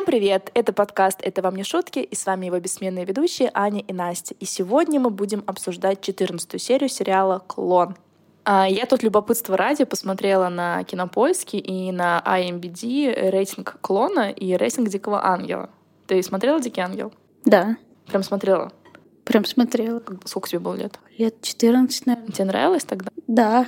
Всем 0.00 0.06
привет! 0.06 0.50
Это 0.54 0.72
подкаст 0.72 1.20
«Это 1.22 1.42
вам 1.42 1.56
не 1.56 1.62
шутки» 1.62 1.98
и 1.98 2.14
с 2.14 2.24
вами 2.24 2.46
его 2.46 2.58
бессменные 2.58 3.04
ведущие 3.04 3.50
Аня 3.52 3.80
и 3.86 3.92
Настя. 3.92 4.34
И 4.40 4.46
сегодня 4.46 4.98
мы 4.98 5.10
будем 5.10 5.44
обсуждать 5.46 6.00
14 6.00 6.58
серию 6.58 6.88
сериала 6.88 7.42
«Клон». 7.46 7.96
А, 8.44 8.66
я 8.66 8.86
тут 8.86 9.02
любопытство 9.02 9.58
ради 9.58 9.84
посмотрела 9.84 10.48
на 10.48 10.82
Кинопоиске 10.84 11.58
и 11.58 11.92
на 11.92 12.22
IMBD 12.26 13.28
рейтинг 13.28 13.76
«Клона» 13.82 14.30
и 14.30 14.56
рейтинг 14.56 14.88
«Дикого 14.88 15.22
ангела». 15.22 15.68
Ты 16.06 16.22
смотрела 16.22 16.58
«Дикий 16.60 16.80
ангел»? 16.80 17.12
Да. 17.44 17.76
Прям 18.06 18.22
смотрела? 18.22 18.72
Прям 19.24 19.44
смотрела. 19.44 20.02
Сколько 20.24 20.48
тебе 20.48 20.60
было 20.60 20.76
лет? 20.76 20.98
Лет 21.18 21.42
14, 21.42 22.06
наверное. 22.06 22.32
Тебе 22.32 22.46
нравилось 22.46 22.84
тогда? 22.84 23.10
Да. 23.26 23.66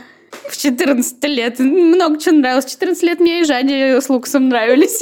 В 0.49 0.57
14 0.57 1.25
лет. 1.25 1.59
Много 1.59 2.19
чего 2.19 2.37
нравилось. 2.37 2.65
В 2.65 2.71
14 2.71 3.03
лет 3.03 3.21
мне 3.21 3.41
и 3.41 3.45
Жади 3.45 4.01
с 4.01 4.09
Лукасом 4.09 4.49
нравились. 4.49 5.01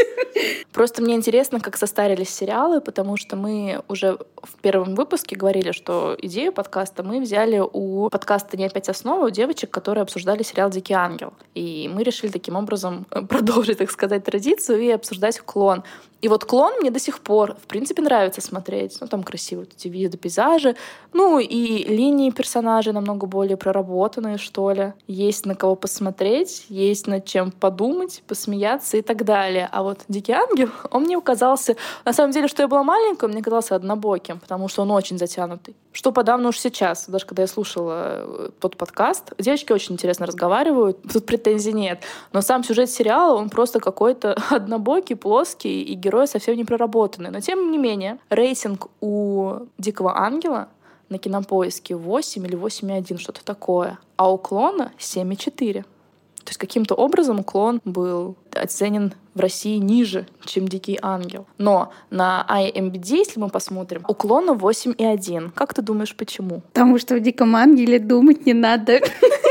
Просто 0.72 1.02
мне 1.02 1.14
интересно, 1.14 1.60
как 1.60 1.76
состарились 1.76 2.30
сериалы, 2.30 2.80
потому 2.80 3.16
что 3.16 3.36
мы 3.36 3.82
уже 3.88 4.18
в 4.42 4.54
первом 4.60 4.94
выпуске 4.94 5.36
говорили, 5.36 5.72
что 5.72 6.16
идею 6.20 6.52
подкаста 6.52 7.02
мы 7.02 7.20
взяли 7.20 7.60
у 7.60 8.08
подкаста 8.10 8.56
«Не 8.56 8.66
опять 8.66 8.88
основа» 8.88 9.26
у 9.26 9.30
девочек, 9.30 9.70
которые 9.70 10.02
обсуждали 10.02 10.42
сериал 10.42 10.70
«Дикий 10.70 10.94
ангел». 10.94 11.32
И 11.54 11.90
мы 11.92 12.02
решили 12.02 12.30
таким 12.30 12.56
образом 12.56 13.06
продолжить, 13.28 13.78
так 13.78 13.90
сказать, 13.90 14.24
традицию 14.24 14.80
и 14.80 14.90
обсуждать 14.90 15.40
«Клон». 15.40 15.84
И 16.20 16.28
вот 16.28 16.44
«Клон» 16.44 16.74
мне 16.80 16.90
до 16.90 16.98
сих 16.98 17.20
пор, 17.20 17.54
в 17.54 17.66
принципе, 17.66 18.02
нравится 18.02 18.40
смотреть. 18.40 18.98
Ну, 19.00 19.06
там 19.06 19.22
красивые 19.22 19.66
эти 19.74 19.88
виды, 19.88 20.18
пейзажи. 20.18 20.76
Ну, 21.12 21.38
и 21.38 21.84
линии 21.84 22.30
персонажей 22.30 22.92
намного 22.92 23.26
более 23.26 23.56
проработанные, 23.56 24.36
что 24.36 24.70
ли. 24.70 24.92
Есть 25.06 25.46
на 25.46 25.54
кого 25.54 25.76
посмотреть, 25.76 26.66
есть 26.68 27.06
над 27.06 27.24
чем 27.24 27.50
подумать, 27.50 28.22
посмеяться 28.26 28.98
и 28.98 29.02
так 29.02 29.24
далее. 29.24 29.68
А 29.72 29.82
вот 29.82 30.00
«Дикий 30.08 30.32
ангел», 30.32 30.68
он 30.90 31.04
мне 31.04 31.20
казался... 31.20 31.76
На 32.04 32.12
самом 32.12 32.32
деле, 32.32 32.48
что 32.48 32.62
я 32.62 32.68
была 32.68 32.82
маленькая, 32.82 33.28
мне 33.28 33.42
казался 33.42 33.74
однобоким, 33.74 34.40
потому 34.40 34.68
что 34.68 34.82
он 34.82 34.90
очень 34.90 35.18
затянутый. 35.18 35.74
Что 35.92 36.12
подавно 36.12 36.50
уж 36.50 36.58
сейчас, 36.58 37.08
даже 37.08 37.26
когда 37.26 37.42
я 37.42 37.48
слушала 37.48 37.92
э, 37.96 38.50
тот 38.60 38.76
подкаст, 38.76 39.32
девочки 39.38 39.72
очень 39.72 39.94
интересно 39.94 40.26
разговаривают, 40.26 40.98
тут 41.12 41.26
претензий 41.26 41.72
нет. 41.72 42.02
Но 42.32 42.42
сам 42.42 42.62
сюжет 42.62 42.90
сериала, 42.90 43.36
он 43.36 43.48
просто 43.48 43.80
какой-то 43.80 44.36
однобокий, 44.50 45.16
плоский, 45.16 45.82
и 45.82 45.94
герои 46.10 46.26
совсем 46.26 46.56
не 46.56 46.64
проработанные. 46.64 47.30
Но 47.30 47.40
тем 47.40 47.70
не 47.70 47.78
менее, 47.78 48.18
рейтинг 48.30 48.88
у 49.00 49.66
«Дикого 49.78 50.18
ангела» 50.18 50.68
на 51.08 51.18
кинопоиске 51.18 51.94
8 51.94 52.46
или 52.46 52.56
8,1, 52.56 53.18
что-то 53.18 53.44
такое. 53.44 53.98
А 54.16 54.30
у 54.30 54.38
клона 54.38 54.92
7,4. 54.98 55.82
То 55.82 56.48
есть 56.48 56.58
каким-то 56.58 56.94
образом 56.94 57.40
уклон 57.40 57.80
был 57.84 58.34
оценен 58.52 59.12
в 59.34 59.40
России 59.40 59.76
ниже, 59.76 60.26
чем 60.44 60.66
«Дикий 60.66 60.98
ангел». 61.00 61.46
Но 61.58 61.92
на 62.10 62.44
IMBD, 62.48 63.16
если 63.16 63.38
мы 63.38 63.48
посмотрим, 63.48 64.04
уклона 64.08 64.52
8,1. 64.52 65.52
Как 65.54 65.74
ты 65.74 65.82
думаешь, 65.82 66.16
почему? 66.16 66.62
Потому 66.72 66.98
что 66.98 67.14
в 67.14 67.20
«Диком 67.20 67.54
ангеле» 67.54 67.98
думать 67.98 68.46
не 68.46 68.54
надо. 68.54 69.00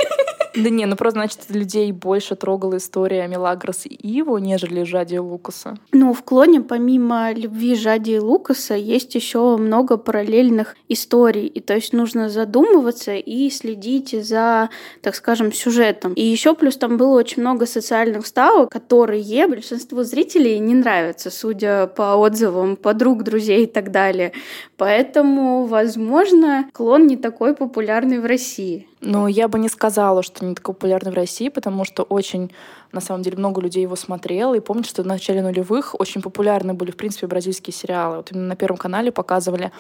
Да 0.55 0.69
не, 0.69 0.85
ну 0.85 0.95
просто, 0.95 1.19
значит, 1.19 1.39
людей 1.49 1.91
больше 1.91 2.35
трогала 2.35 2.77
история 2.77 3.27
Мелагрос 3.27 3.85
и 3.85 3.89
Иву, 3.89 4.37
нежели 4.37 4.83
Жади 4.83 5.15
и 5.15 5.19
Лукаса. 5.19 5.77
Ну, 5.91 6.13
в 6.13 6.23
«Клоне» 6.23 6.61
помимо 6.61 7.31
любви 7.33 7.75
Жади 7.75 8.11
и 8.11 8.19
Лукаса 8.19 8.75
есть 8.75 9.13
еще 9.15 9.57
много 9.57 9.97
параллельных 9.97 10.75
историй. 10.87 11.45
И 11.45 11.59
то 11.59 11.75
есть 11.75 11.93
нужно 11.93 12.29
задумываться 12.29 13.15
и 13.15 13.49
следить 13.49 14.15
за, 14.25 14.69
так 15.01 15.15
скажем, 15.15 15.51
сюжетом. 15.51 16.13
И 16.13 16.23
еще 16.23 16.55
плюс 16.55 16.77
там 16.77 16.97
было 16.97 17.17
очень 17.17 17.41
много 17.41 17.65
социальных 17.65 18.25
вставок, 18.25 18.71
которые 18.71 19.19
большинству 19.47 20.03
зрителей 20.03 20.59
не 20.59 20.73
нравятся, 20.73 21.29
судя 21.29 21.87
по 21.87 22.15
отзывам 22.15 22.75
подруг, 22.75 23.23
друзей 23.23 23.63
и 23.63 23.67
так 23.67 23.91
далее. 23.91 24.31
Поэтому, 24.77 25.65
возможно, 25.65 26.69
«Клон» 26.73 27.07
не 27.07 27.17
такой 27.17 27.53
популярный 27.53 28.19
в 28.19 28.25
России. 28.25 28.87
Ну, 29.01 29.27
я 29.27 29.47
бы 29.47 29.59
не 29.59 29.69
сказала, 29.69 30.23
что 30.23 30.38
не 30.45 30.55
такой 30.55 30.73
популярный 30.73 31.11
в 31.11 31.15
России, 31.15 31.49
потому 31.49 31.85
что 31.85 32.03
очень, 32.03 32.51
на 32.91 33.01
самом 33.01 33.23
деле, 33.23 33.37
много 33.37 33.61
людей 33.61 33.83
его 33.83 33.95
смотрело. 33.95 34.53
И 34.55 34.59
помню, 34.59 34.83
что 34.83 35.03
в 35.03 35.07
начале 35.07 35.41
нулевых 35.41 35.99
очень 35.99 36.21
популярны 36.21 36.73
были, 36.73 36.91
в 36.91 36.97
принципе, 36.97 37.27
бразильские 37.27 37.73
сериалы. 37.73 38.17
Вот 38.17 38.31
именно 38.31 38.47
на 38.47 38.55
Первом 38.55 38.77
канале 38.77 39.11
показывали, 39.11 39.71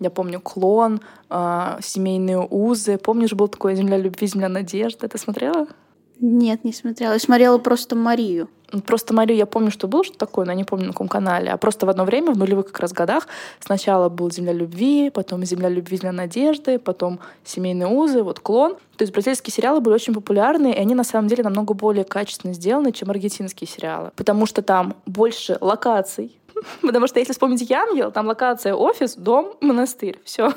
я 0.00 0.10
помню, 0.10 0.40
«Клон», 0.40 1.00
э, 1.30 1.78
«Семейные 1.80 2.46
узы». 2.50 2.98
Помнишь, 2.98 3.32
был 3.32 3.48
такой 3.48 3.74
«Земля 3.74 3.96
любви, 3.96 4.26
земля 4.26 4.48
надежды». 4.48 5.08
Ты 5.08 5.18
смотрела? 5.18 5.66
Нет, 6.20 6.64
не 6.64 6.72
смотрела. 6.72 7.12
Я 7.12 7.18
смотрела 7.18 7.58
просто 7.58 7.94
Марию. 7.94 8.48
Просто 8.86 9.14
Марию 9.14 9.38
я 9.38 9.46
помню, 9.46 9.70
что 9.70 9.88
было 9.88 10.04
что 10.04 10.18
такое, 10.18 10.44
но 10.44 10.52
не 10.52 10.64
помню 10.64 10.86
на 10.86 10.92
каком 10.92 11.08
канале. 11.08 11.50
А 11.50 11.56
просто 11.56 11.86
в 11.86 11.88
одно 11.88 12.04
время, 12.04 12.32
в 12.32 12.38
нулевых 12.38 12.66
как 12.66 12.80
раз 12.80 12.92
годах, 12.92 13.26
сначала 13.60 14.08
был 14.08 14.30
«Земля 14.30 14.52
любви», 14.52 15.10
потом 15.10 15.44
«Земля 15.44 15.68
любви, 15.68 15.96
земля 15.96 16.12
надежды», 16.12 16.78
потом 16.78 17.20
«Семейные 17.44 17.88
узы», 17.88 18.22
вот 18.22 18.40
«Клон». 18.40 18.74
То 18.96 19.02
есть 19.02 19.12
бразильские 19.12 19.54
сериалы 19.54 19.80
были 19.80 19.94
очень 19.94 20.12
популярны, 20.12 20.72
и 20.72 20.76
они 20.76 20.94
на 20.94 21.04
самом 21.04 21.28
деле 21.28 21.44
намного 21.44 21.72
более 21.72 22.04
качественно 22.04 22.52
сделаны, 22.52 22.92
чем 22.92 23.10
аргентинские 23.10 23.68
сериалы. 23.68 24.10
Потому 24.16 24.44
что 24.44 24.60
там 24.60 24.96
больше 25.06 25.56
локаций. 25.60 26.38
Потому 26.82 27.06
что 27.06 27.20
если 27.20 27.32
вспомнить 27.32 27.70
«Ангел», 27.70 28.10
там 28.10 28.26
локация 28.26 28.74
офис, 28.74 29.14
дом, 29.14 29.54
монастырь. 29.60 30.18
Все. 30.24 30.52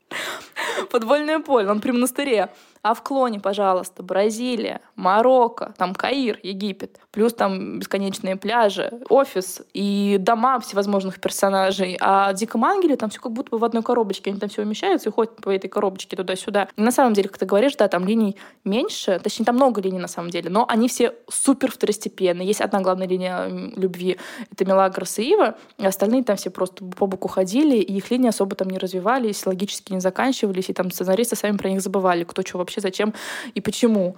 Подвольное 0.90 1.38
поле, 1.38 1.70
он 1.70 1.80
при 1.80 1.92
монастыре. 1.92 2.50
А 2.82 2.94
в 2.94 3.02
клоне, 3.02 3.40
пожалуйста, 3.40 4.02
Бразилия, 4.02 4.80
Марокко, 4.96 5.74
там 5.76 5.94
Каир, 5.94 6.40
Египет, 6.42 6.98
плюс 7.10 7.34
там 7.34 7.78
бесконечные 7.78 8.36
пляжи, 8.36 8.90
офис 9.10 9.62
и 9.74 10.16
дома 10.18 10.60
всевозможных 10.60 11.20
персонажей. 11.20 11.98
А 12.00 12.32
в 12.32 12.36
«Диком 12.36 12.64
ангеле» 12.64 12.96
там 12.96 13.10
все 13.10 13.20
как 13.20 13.32
будто 13.32 13.50
бы 13.50 13.58
в 13.58 13.64
одной 13.64 13.82
коробочке. 13.82 14.30
Они 14.30 14.40
там 14.40 14.48
все 14.48 14.62
умещаются 14.62 15.10
и 15.10 15.12
ходят 15.12 15.36
по 15.36 15.50
этой 15.50 15.68
коробочке 15.68 16.16
туда-сюда. 16.16 16.68
И 16.74 16.80
на 16.80 16.90
самом 16.90 17.12
деле, 17.12 17.28
как 17.28 17.36
ты 17.36 17.44
говоришь, 17.44 17.76
да, 17.76 17.88
там 17.88 18.06
линий 18.06 18.36
меньше, 18.64 19.20
точнее, 19.22 19.44
там 19.44 19.56
много 19.56 19.82
линий 19.82 19.98
на 19.98 20.08
самом 20.08 20.30
деле, 20.30 20.48
но 20.48 20.64
они 20.66 20.88
все 20.88 21.14
супер 21.28 21.70
второстепенные. 21.70 22.46
Есть 22.46 22.62
одна 22.62 22.80
главная 22.80 23.06
линия 23.06 23.46
любви, 23.76 24.16
это 24.50 24.64
Мелагрос 24.64 25.18
и 25.18 25.30
Ива, 25.30 25.56
и 25.76 25.84
остальные 25.84 26.24
там 26.24 26.36
все 26.36 26.48
просто 26.48 26.84
по 26.84 27.06
боку 27.06 27.28
ходили, 27.28 27.76
и 27.76 27.96
их 27.96 28.10
линии 28.10 28.28
особо 28.28 28.56
там 28.56 28.68
не 28.68 28.78
развивались, 28.78 29.44
логически 29.44 29.92
не 29.92 30.00
заканчивались, 30.00 30.70
и 30.70 30.72
там 30.72 30.90
сценаристы 30.90 31.36
сами 31.36 31.56
про 31.56 31.68
них 31.68 31.82
забывали, 31.82 32.24
кто 32.24 32.42
что 32.42 32.58
вообще 32.58 32.69
зачем 32.78 33.14
и 33.54 33.60
почему. 33.60 34.16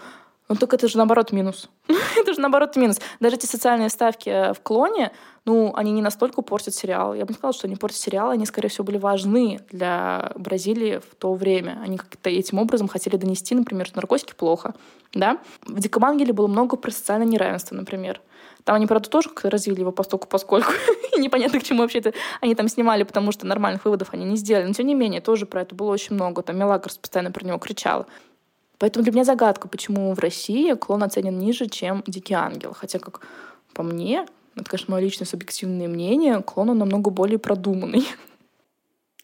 Ну, 0.48 0.56
только 0.56 0.76
это 0.76 0.86
же 0.86 0.98
наоборот 0.98 1.32
минус. 1.32 1.70
это 2.16 2.34
же 2.34 2.40
наоборот 2.40 2.76
минус. 2.76 2.98
Даже 3.20 3.36
эти 3.36 3.46
социальные 3.46 3.88
ставки 3.88 4.28
э, 4.28 4.52
в 4.52 4.60
клоне, 4.60 5.10
ну, 5.46 5.72
они 5.74 5.92
не 5.92 6.02
настолько 6.02 6.42
портят 6.42 6.74
сериал. 6.74 7.14
Я 7.14 7.24
бы 7.24 7.30
не 7.30 7.34
сказала, 7.36 7.54
что 7.54 7.66
они 7.66 7.76
портят 7.76 7.98
сериал, 7.98 8.30
они, 8.30 8.44
скорее 8.44 8.68
всего, 8.68 8.84
были 8.84 8.98
важны 8.98 9.60
для 9.70 10.32
Бразилии 10.36 10.98
в 10.98 11.14
то 11.14 11.32
время. 11.32 11.80
Они 11.82 11.96
как-то 11.96 12.28
этим 12.28 12.58
образом 12.58 12.88
хотели 12.88 13.16
донести, 13.16 13.54
например, 13.54 13.86
что 13.86 13.96
наркотики 13.96 14.34
плохо. 14.34 14.74
Да? 15.14 15.38
В 15.64 15.80
«Диком 15.80 16.04
ангеле» 16.04 16.34
было 16.34 16.48
много 16.48 16.76
про 16.76 16.90
социальное 16.90 17.26
неравенство, 17.26 17.74
например. 17.74 18.20
Там 18.64 18.76
они, 18.76 18.86
правда, 18.86 19.08
тоже 19.08 19.28
как-то 19.28 19.50
развили 19.50 19.80
его 19.80 19.90
постольку 19.90 20.28
поскольку. 20.28 20.72
Непонятно, 21.16 21.60
к 21.60 21.64
чему 21.64 21.80
вообще 21.80 21.98
это 21.98 22.12
они 22.40 22.54
там 22.54 22.68
снимали, 22.68 23.02
потому 23.02 23.32
что 23.32 23.46
нормальных 23.46 23.84
выводов 23.84 24.08
они 24.12 24.24
не 24.24 24.36
сделали. 24.36 24.66
Но, 24.66 24.72
тем 24.72 24.86
не 24.86 24.94
менее, 24.94 25.20
тоже 25.20 25.46
про 25.46 25.62
это 25.62 25.74
было 25.74 25.90
очень 25.90 26.14
много. 26.14 26.42
Там 26.42 26.58
Мелагрос 26.58 26.98
постоянно 26.98 27.32
про 27.32 27.44
него 27.44 27.58
кричала. 27.58 28.06
Поэтому 28.78 29.04
для 29.04 29.12
меня 29.12 29.24
загадка, 29.24 29.68
почему 29.68 30.12
в 30.12 30.18
России 30.18 30.74
клон 30.74 31.02
оценен 31.02 31.38
ниже, 31.38 31.66
чем 31.68 32.02
«Дикий 32.06 32.34
ангел». 32.34 32.72
Хотя, 32.72 32.98
как 32.98 33.20
по 33.74 33.82
мне, 33.82 34.26
это, 34.56 34.64
конечно, 34.70 34.92
мое 34.92 35.04
личное 35.04 35.26
субъективное 35.26 35.88
мнение, 35.88 36.42
клон 36.42 36.70
он 36.70 36.78
намного 36.78 37.10
более 37.10 37.38
продуманный. 37.38 38.06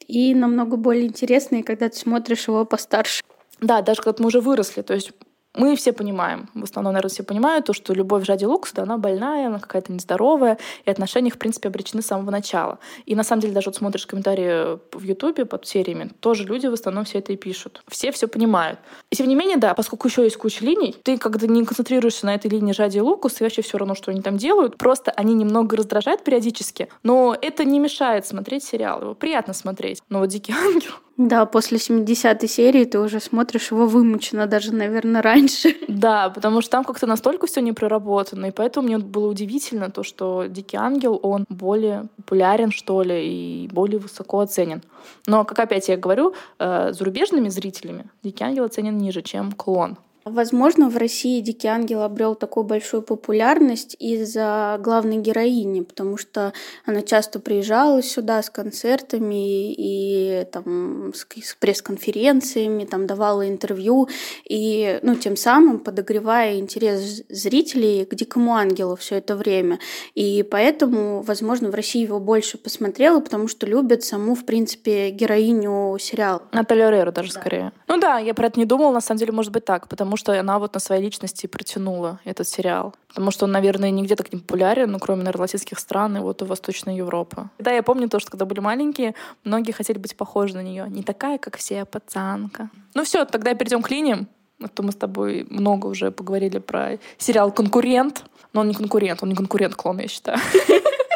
И 0.07 0.35
намного 0.35 0.77
более 0.77 1.07
интересный, 1.07 1.63
когда 1.63 1.89
ты 1.89 1.97
смотришь 1.97 2.49
его 2.49 2.65
постарше. 2.65 3.23
Да, 3.61 3.83
даже 3.83 4.01
когда 4.01 4.23
мы 4.23 4.29
уже 4.29 4.41
выросли. 4.41 4.83
То 4.83 4.95
есть 4.95 5.13
мы 5.59 5.77
все 5.77 5.93
понимаем, 5.93 6.49
в 6.55 6.65
основном, 6.65 6.95
наверное, 6.95 7.11
все 7.11 7.23
понимают, 7.23 7.67
то, 7.67 7.73
что 7.73 7.93
любовь 7.93 8.25
Жади 8.25 8.47
Лукс, 8.47 8.73
да, 8.73 8.85
она 8.85 8.97
больная, 8.97 9.49
она 9.49 9.59
какая-то 9.59 9.93
нездоровая, 9.93 10.59
и 10.85 10.91
отношения, 10.91 11.31
в 11.31 11.39
принципе, 11.39 11.69
обречены 11.69 12.01
с 12.01 12.07
самого 12.07 12.31
начала. 12.31 12.79
И 13.07 13.15
на 13.15 13.25
самом 13.25 13.43
деле, 13.43 13.55
даже 13.55 13.71
вот 13.71 13.77
смотришь 13.77 14.07
комментарии 14.07 14.79
в 14.93 15.03
Ютубе 15.03 15.45
под 15.45 15.67
сериями, 15.67 16.11
тоже 16.21 16.45
люди 16.45 16.67
в 16.67 16.73
основном 16.73 17.05
все 17.05 17.19
это 17.19 17.33
и 17.33 17.37
пишут. 17.37 17.83
Все 17.89 18.13
все 18.13 18.29
понимают. 18.29 18.79
И 19.11 19.17
тем 19.17 19.29
не 19.29 19.35
менее, 19.35 19.57
да, 19.57 19.75
поскольку 19.75 20.09
еще 20.09 20.23
есть 20.23 20.37
куча 20.37 20.65
линий, 20.65 20.95
ты 21.03 21.19
когда 21.19 21.47
не 21.47 21.65
концентрируешься 21.65 22.27
на 22.27 22.35
этой 22.35 22.51
линии 22.51 22.73
Жади 22.73 22.99
и 22.99 23.01
и 23.01 23.43
вообще 23.43 23.63
все 23.63 23.79
равно, 23.79 23.95
что 23.95 24.11
они 24.11 24.23
там 24.23 24.37
делают, 24.37 24.77
просто 24.79 25.11
они 25.11 25.35
немного 25.35 25.77
раздражают 25.77 26.23
периодически, 26.25 26.89
но 27.03 27.37
это 27.41 27.65
не 27.65 27.79
мешает 27.79 28.27
смотреть 28.27 28.65
сериал, 28.65 29.03
его 29.03 29.15
приятно 29.15 29.55
смотреть. 29.55 30.03
Но 30.09 30.21
вот 30.21 30.29
«Дикий 30.29 30.53
ангел», 30.53 30.93
да, 31.19 31.47
после 31.47 31.79
70-й 31.79 32.47
серии 32.47 32.85
ты 32.85 33.01
уже 33.01 33.19
смотришь 33.19 33.73
его 33.73 33.87
вымученно, 33.87 34.47
даже, 34.47 34.73
наверное, 34.73 35.21
раньше. 35.21 35.75
Да, 35.89 36.31
потому 36.31 36.61
что 36.61 36.71
там 36.71 36.85
как-то 36.85 37.07
настолько 37.07 37.49
все 37.49 37.61
не 37.61 37.73
проработано, 37.73 38.47
и 38.47 38.51
поэтому 38.53 38.87
мне 38.87 38.99
было 38.99 39.29
удивительно 39.29 39.91
то, 39.91 40.05
что 40.05 40.45
«Дикий 40.47 40.77
ангел», 40.77 41.19
он 41.21 41.45
более 41.49 42.07
популярен, 42.17 42.71
что 42.71 43.03
ли, 43.03 43.65
и 43.65 43.69
более 43.69 43.99
высоко 43.99 44.39
оценен. 44.39 44.83
Но, 45.27 45.45
как 45.45 45.59
опять 45.59 45.89
я 45.89 45.97
говорю, 45.97 46.35
э, 46.61 46.93
зарубежными 46.93 47.49
зрителями 47.49 48.05
«Дикий 48.23 48.45
ангел» 48.45 48.65
оценен 48.65 48.97
ниже, 48.97 49.23
чем 49.23 49.51
«Клон». 49.51 49.97
Возможно, 50.31 50.89
в 50.89 50.97
России 50.97 51.41
«Дикий 51.41 51.69
ангел» 51.69 52.03
обрел 52.03 52.35
такую 52.35 52.65
большую 52.65 53.03
популярность 53.03 53.97
из-за 53.99 54.79
главной 54.83 55.19
героини, 55.19 55.81
потому 55.81 56.17
что 56.17 56.53
она 56.85 57.03
часто 57.03 57.41
приезжала 57.41 58.03
сюда 58.03 58.43
с 58.43 58.51
концертами 58.51 59.73
и 59.73 60.45
там, 60.53 61.13
с 61.15 61.55
пресс-конференциями, 61.59 62.85
там 62.85 63.07
давала 63.07 63.49
интервью, 63.49 64.09
и 64.45 64.99
ну, 65.03 65.15
тем 65.15 65.37
самым 65.37 65.79
подогревая 65.79 66.59
интерес 66.59 67.23
зрителей 67.29 68.05
к 68.05 68.15
«Дикому 68.15 68.55
ангелу» 68.55 68.97
все 68.97 69.17
это 69.17 69.37
время. 69.37 69.79
И 70.15 70.43
поэтому, 70.43 71.23
возможно, 71.23 71.71
в 71.71 71.75
России 71.75 72.03
его 72.03 72.21
больше 72.21 72.59
посмотрела, 72.59 73.21
потому 73.21 73.49
что 73.49 73.67
любят 73.67 74.05
саму, 74.05 74.35
в 74.35 74.45
принципе, 74.45 75.11
героиню 75.11 75.97
сериала. 75.99 76.43
Наталья 76.53 76.91
Рейра 76.91 77.13
даже 77.13 77.33
да. 77.33 77.41
скорее. 77.41 77.73
Ну 77.87 77.99
да, 77.99 78.19
я 78.19 78.35
про 78.35 78.49
это 78.49 78.59
не 78.59 78.67
думала, 78.67 78.93
на 78.93 79.01
самом 79.01 79.19
деле, 79.19 79.33
может 79.33 79.53
быть 79.53 79.65
так, 79.65 79.89
потому 79.89 80.17
что 80.19 80.39
она 80.39 80.59
вот 80.59 80.75
на 80.75 80.81
своей 80.81 81.03
личности 81.03 81.47
протянула 81.47 82.21
этот 82.25 82.47
сериал. 82.47 82.95
Потому 83.09 83.31
что 83.31 83.47
он, 83.47 83.53
наверное, 83.53 83.91
нигде 83.91 84.17
так 84.17 84.33
не 84.33 84.39
популярен, 84.39 84.91
ну, 84.91 84.99
кроме, 84.99 85.23
наверное, 85.23 85.43
латинских 85.43 85.79
стран 85.79 86.19
и 86.19 86.21
вот 86.21 86.43
у 86.43 86.45
Восточной 86.45 86.97
Европы. 86.97 87.49
Да, 87.59 87.71
я 87.71 87.83
помню 87.83 88.09
то, 88.09 88.21
что 88.21 88.31
когда 88.31 88.45
были 88.45 88.61
маленькие, 88.61 89.15
многие 89.45 89.73
хотели 89.73 89.99
быть 89.99 90.17
похожи 90.17 90.55
на 90.55 90.63
нее. 90.63 90.87
Не 90.89 91.03
такая, 91.03 91.39
как 91.39 91.57
все, 91.57 91.83
а 91.83 91.85
пацанка. 91.87 92.69
Ну 92.95 93.05
все, 93.05 93.25
тогда 93.25 93.55
перейдем 93.55 93.81
к 93.81 93.91
линиям. 93.91 94.29
А 94.63 94.69
то 94.69 94.83
мы 94.83 94.93
с 94.93 94.97
тобой 94.97 95.47
много 95.49 95.87
уже 95.87 96.11
поговорили 96.11 96.59
про 96.59 96.99
сериал 97.17 97.53
«Конкурент». 97.53 98.25
Но 98.53 98.63
он 98.63 98.69
не 98.69 98.75
конкурент, 98.75 99.23
он 99.23 99.29
не 99.29 99.35
конкурент 99.35 99.75
клон, 99.77 100.01
я 100.01 100.09
считаю. 100.09 100.39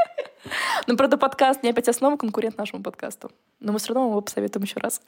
Но, 0.86 0.96
правда, 0.96 1.16
подкаст 1.16 1.62
не 1.62 1.70
опять 1.70 1.88
основа 1.88 2.16
конкурент 2.16 2.58
нашему 2.58 2.82
подкасту. 2.82 3.30
Но 3.60 3.72
мы 3.72 3.78
все 3.78 3.94
равно 3.94 4.10
его 4.10 4.20
посоветуем 4.20 4.64
еще 4.64 4.78
раз. 4.80 5.00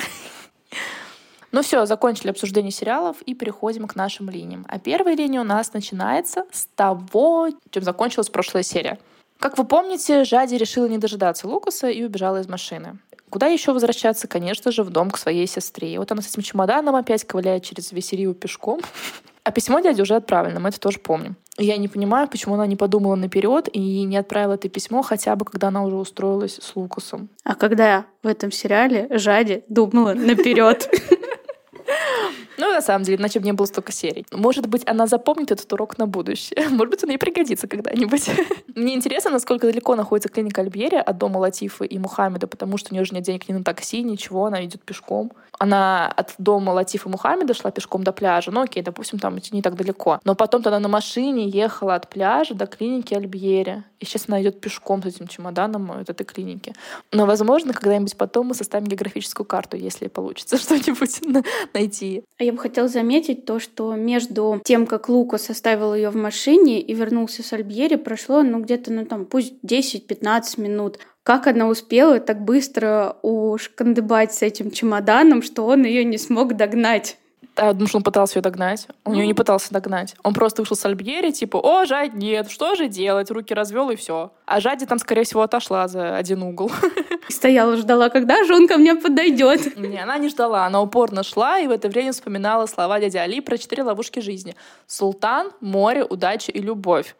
Ну 1.54 1.62
все, 1.62 1.86
закончили 1.86 2.30
обсуждение 2.30 2.72
сериалов 2.72 3.22
и 3.22 3.32
переходим 3.32 3.86
к 3.86 3.94
нашим 3.94 4.28
линиям. 4.28 4.66
А 4.68 4.80
первая 4.80 5.14
линия 5.14 5.40
у 5.40 5.44
нас 5.44 5.72
начинается 5.72 6.46
с 6.50 6.66
того, 6.74 7.48
чем 7.70 7.84
закончилась 7.84 8.28
прошлая 8.28 8.64
серия. 8.64 8.98
Как 9.38 9.56
вы 9.56 9.64
помните, 9.64 10.24
Жади 10.24 10.56
решила 10.56 10.86
не 10.86 10.98
дожидаться 10.98 11.46
Лукаса 11.46 11.88
и 11.90 12.02
убежала 12.02 12.40
из 12.40 12.48
машины. 12.48 12.98
Куда 13.30 13.46
еще 13.46 13.72
возвращаться? 13.72 14.26
Конечно 14.26 14.72
же, 14.72 14.82
в 14.82 14.90
дом 14.90 15.12
к 15.12 15.16
своей 15.16 15.46
сестре. 15.46 15.94
И 15.94 15.98
вот 15.98 16.10
она 16.10 16.22
с 16.22 16.26
этим 16.26 16.42
чемоданом 16.42 16.96
опять 16.96 17.22
ковыляет 17.24 17.62
через 17.62 17.92
Весерию 17.92 18.34
пешком. 18.34 18.80
А 19.44 19.52
письмо 19.52 19.78
дяди 19.78 20.00
уже 20.02 20.16
отправлено, 20.16 20.58
мы 20.58 20.70
это 20.70 20.80
тоже 20.80 20.98
помним. 20.98 21.36
И 21.56 21.66
я 21.66 21.76
не 21.76 21.86
понимаю, 21.86 22.26
почему 22.26 22.54
она 22.54 22.66
не 22.66 22.74
подумала 22.74 23.14
наперед 23.14 23.68
и 23.72 24.02
не 24.02 24.16
отправила 24.16 24.54
это 24.54 24.68
письмо 24.68 25.02
хотя 25.02 25.36
бы, 25.36 25.44
когда 25.44 25.68
она 25.68 25.84
уже 25.84 25.94
устроилась 25.94 26.58
с 26.60 26.74
Лукасом. 26.74 27.28
А 27.44 27.54
когда 27.54 28.06
в 28.24 28.26
этом 28.26 28.50
сериале 28.50 29.06
Жади 29.10 29.62
думала 29.68 30.14
наперед? 30.14 30.90
Ну, 32.58 32.72
на 32.72 32.80
самом 32.80 33.04
деле, 33.04 33.18
иначе 33.18 33.40
бы 33.40 33.46
не 33.46 33.52
было 33.52 33.66
столько 33.66 33.92
серий. 33.92 34.26
Может 34.32 34.66
быть, 34.66 34.82
она 34.86 35.06
запомнит 35.06 35.50
этот 35.50 35.72
урок 35.72 35.98
на 35.98 36.06
будущее. 36.06 36.68
Может 36.70 36.90
быть, 36.90 37.04
он 37.04 37.10
ей 37.10 37.18
пригодится 37.18 37.66
когда-нибудь. 37.66 38.30
Мне 38.74 38.94
интересно, 38.94 39.30
насколько 39.30 39.66
далеко 39.66 39.96
находится 39.96 40.28
клиника 40.28 40.60
Альбери 40.60 40.96
от 40.96 41.18
дома 41.18 41.38
Латифа 41.38 41.84
и 41.84 41.98
Мухаммеда, 41.98 42.46
потому 42.46 42.76
что 42.76 42.92
у 42.92 42.94
нее 42.94 43.04
же 43.04 43.14
нет 43.14 43.24
денег 43.24 43.48
ни 43.48 43.52
на 43.52 43.64
такси, 43.64 44.02
ничего, 44.02 44.46
она 44.46 44.64
идет 44.64 44.82
пешком. 44.82 45.32
Она 45.58 46.08
от 46.08 46.34
дома 46.38 46.70
Латифа 46.70 47.08
и 47.08 47.12
Мухаммеда 47.12 47.54
шла 47.54 47.70
пешком 47.70 48.02
до 48.04 48.12
пляжа. 48.12 48.50
Ну, 48.50 48.62
окей, 48.62 48.82
допустим, 48.82 49.18
там 49.18 49.38
не 49.52 49.62
так 49.62 49.76
далеко. 49.76 50.20
Но 50.24 50.34
потом-то 50.34 50.70
она 50.70 50.80
на 50.80 50.88
машине 50.88 51.48
ехала 51.48 51.94
от 51.94 52.08
пляжа 52.08 52.54
до 52.54 52.66
клиники 52.66 53.14
Альбери. 53.14 53.82
И 54.00 54.04
сейчас 54.04 54.24
она 54.28 54.42
идет 54.42 54.60
пешком 54.60 55.02
с 55.02 55.06
этим 55.06 55.28
чемоданом 55.28 55.90
от 55.92 56.10
этой 56.10 56.24
клиники. 56.24 56.74
Но, 57.12 57.26
возможно, 57.26 57.72
когда-нибудь 57.72 58.16
потом 58.16 58.48
мы 58.48 58.54
составим 58.54 58.86
географическую 58.86 59.46
карту, 59.46 59.76
если 59.76 60.08
получится 60.08 60.58
что-нибудь 60.58 61.20
найти. 61.72 62.24
А 62.38 62.43
я 62.44 62.52
бы 62.52 62.58
хотела 62.58 62.88
заметить 62.88 63.44
то, 63.44 63.58
что 63.58 63.94
между 63.94 64.60
тем, 64.64 64.86
как 64.86 65.08
Лука 65.08 65.38
составил 65.38 65.94
ее 65.94 66.10
в 66.10 66.16
машине 66.16 66.80
и 66.80 66.94
вернулся 66.94 67.42
с 67.42 67.52
Альбьери, 67.52 67.96
прошло, 67.96 68.42
ну, 68.42 68.60
где-то, 68.60 68.92
ну, 68.92 69.04
там, 69.04 69.26
пусть 69.26 69.54
10-15 69.64 70.60
минут. 70.60 70.98
Как 71.22 71.46
она 71.46 71.68
успела 71.68 72.20
так 72.20 72.44
быстро 72.44 73.16
ушкандыбать 73.22 74.34
с 74.34 74.42
этим 74.42 74.70
чемоданом, 74.70 75.42
что 75.42 75.66
он 75.66 75.84
ее 75.84 76.04
не 76.04 76.18
смог 76.18 76.54
догнать? 76.54 77.16
А, 77.56 77.72
думаю, 77.72 77.86
что 77.86 77.98
он 77.98 78.02
пытался 78.02 78.38
ее 78.38 78.42
догнать. 78.42 78.88
Он 79.04 79.12
ну. 79.12 79.20
ее 79.20 79.26
не 79.26 79.34
пытался 79.34 79.72
догнать. 79.72 80.16
Он 80.24 80.34
просто 80.34 80.62
вышел 80.62 80.76
с 80.76 80.84
Альбьери, 80.84 81.30
типа, 81.30 81.56
о, 81.56 81.84
Жадь, 81.84 82.14
нет, 82.14 82.50
что 82.50 82.74
же 82.74 82.88
делать? 82.88 83.30
Руки 83.30 83.54
развел 83.54 83.90
и 83.90 83.96
все. 83.96 84.32
А 84.44 84.60
Жади 84.60 84.86
там, 84.86 84.98
скорее 84.98 85.22
всего, 85.22 85.42
отошла 85.42 85.86
за 85.86 86.16
один 86.16 86.42
угол. 86.42 86.70
Стояла, 87.28 87.76
ждала, 87.76 88.08
когда 88.08 88.42
же 88.44 88.54
он 88.54 88.66
ко 88.66 88.76
мне 88.76 88.96
подойдет. 88.96 89.76
Не, 89.76 90.02
она 90.02 90.18
не 90.18 90.28
ждала, 90.28 90.66
она 90.66 90.82
упорно 90.82 91.22
шла 91.22 91.60
и 91.60 91.66
в 91.66 91.70
это 91.70 91.88
время 91.88 92.12
вспоминала 92.12 92.66
слова 92.66 92.98
дяди 92.98 93.18
Али 93.18 93.40
про 93.40 93.56
четыре 93.56 93.84
ловушки 93.84 94.18
жизни. 94.18 94.56
Султан, 94.86 95.52
море, 95.60 96.04
удача 96.04 96.50
и 96.50 96.60
любовь. 96.60 97.14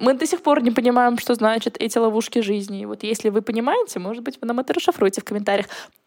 Мы 0.00 0.14
до 0.14 0.26
сих 0.26 0.42
пор 0.42 0.62
не 0.62 0.70
понимаем, 0.70 1.18
что 1.18 1.34
значат 1.34 1.76
эти 1.78 1.98
ловушки 1.98 2.40
жизни. 2.40 2.82
И 2.82 2.86
вот 2.86 3.02
если 3.02 3.28
вы 3.28 3.42
понимаете, 3.42 3.98
может 3.98 4.22
быть, 4.22 4.38
вы 4.40 4.46
нам 4.46 4.60
это 4.60 4.72
расшифруете 4.72 5.20
в 5.20 5.24
комментариях. 5.24 5.66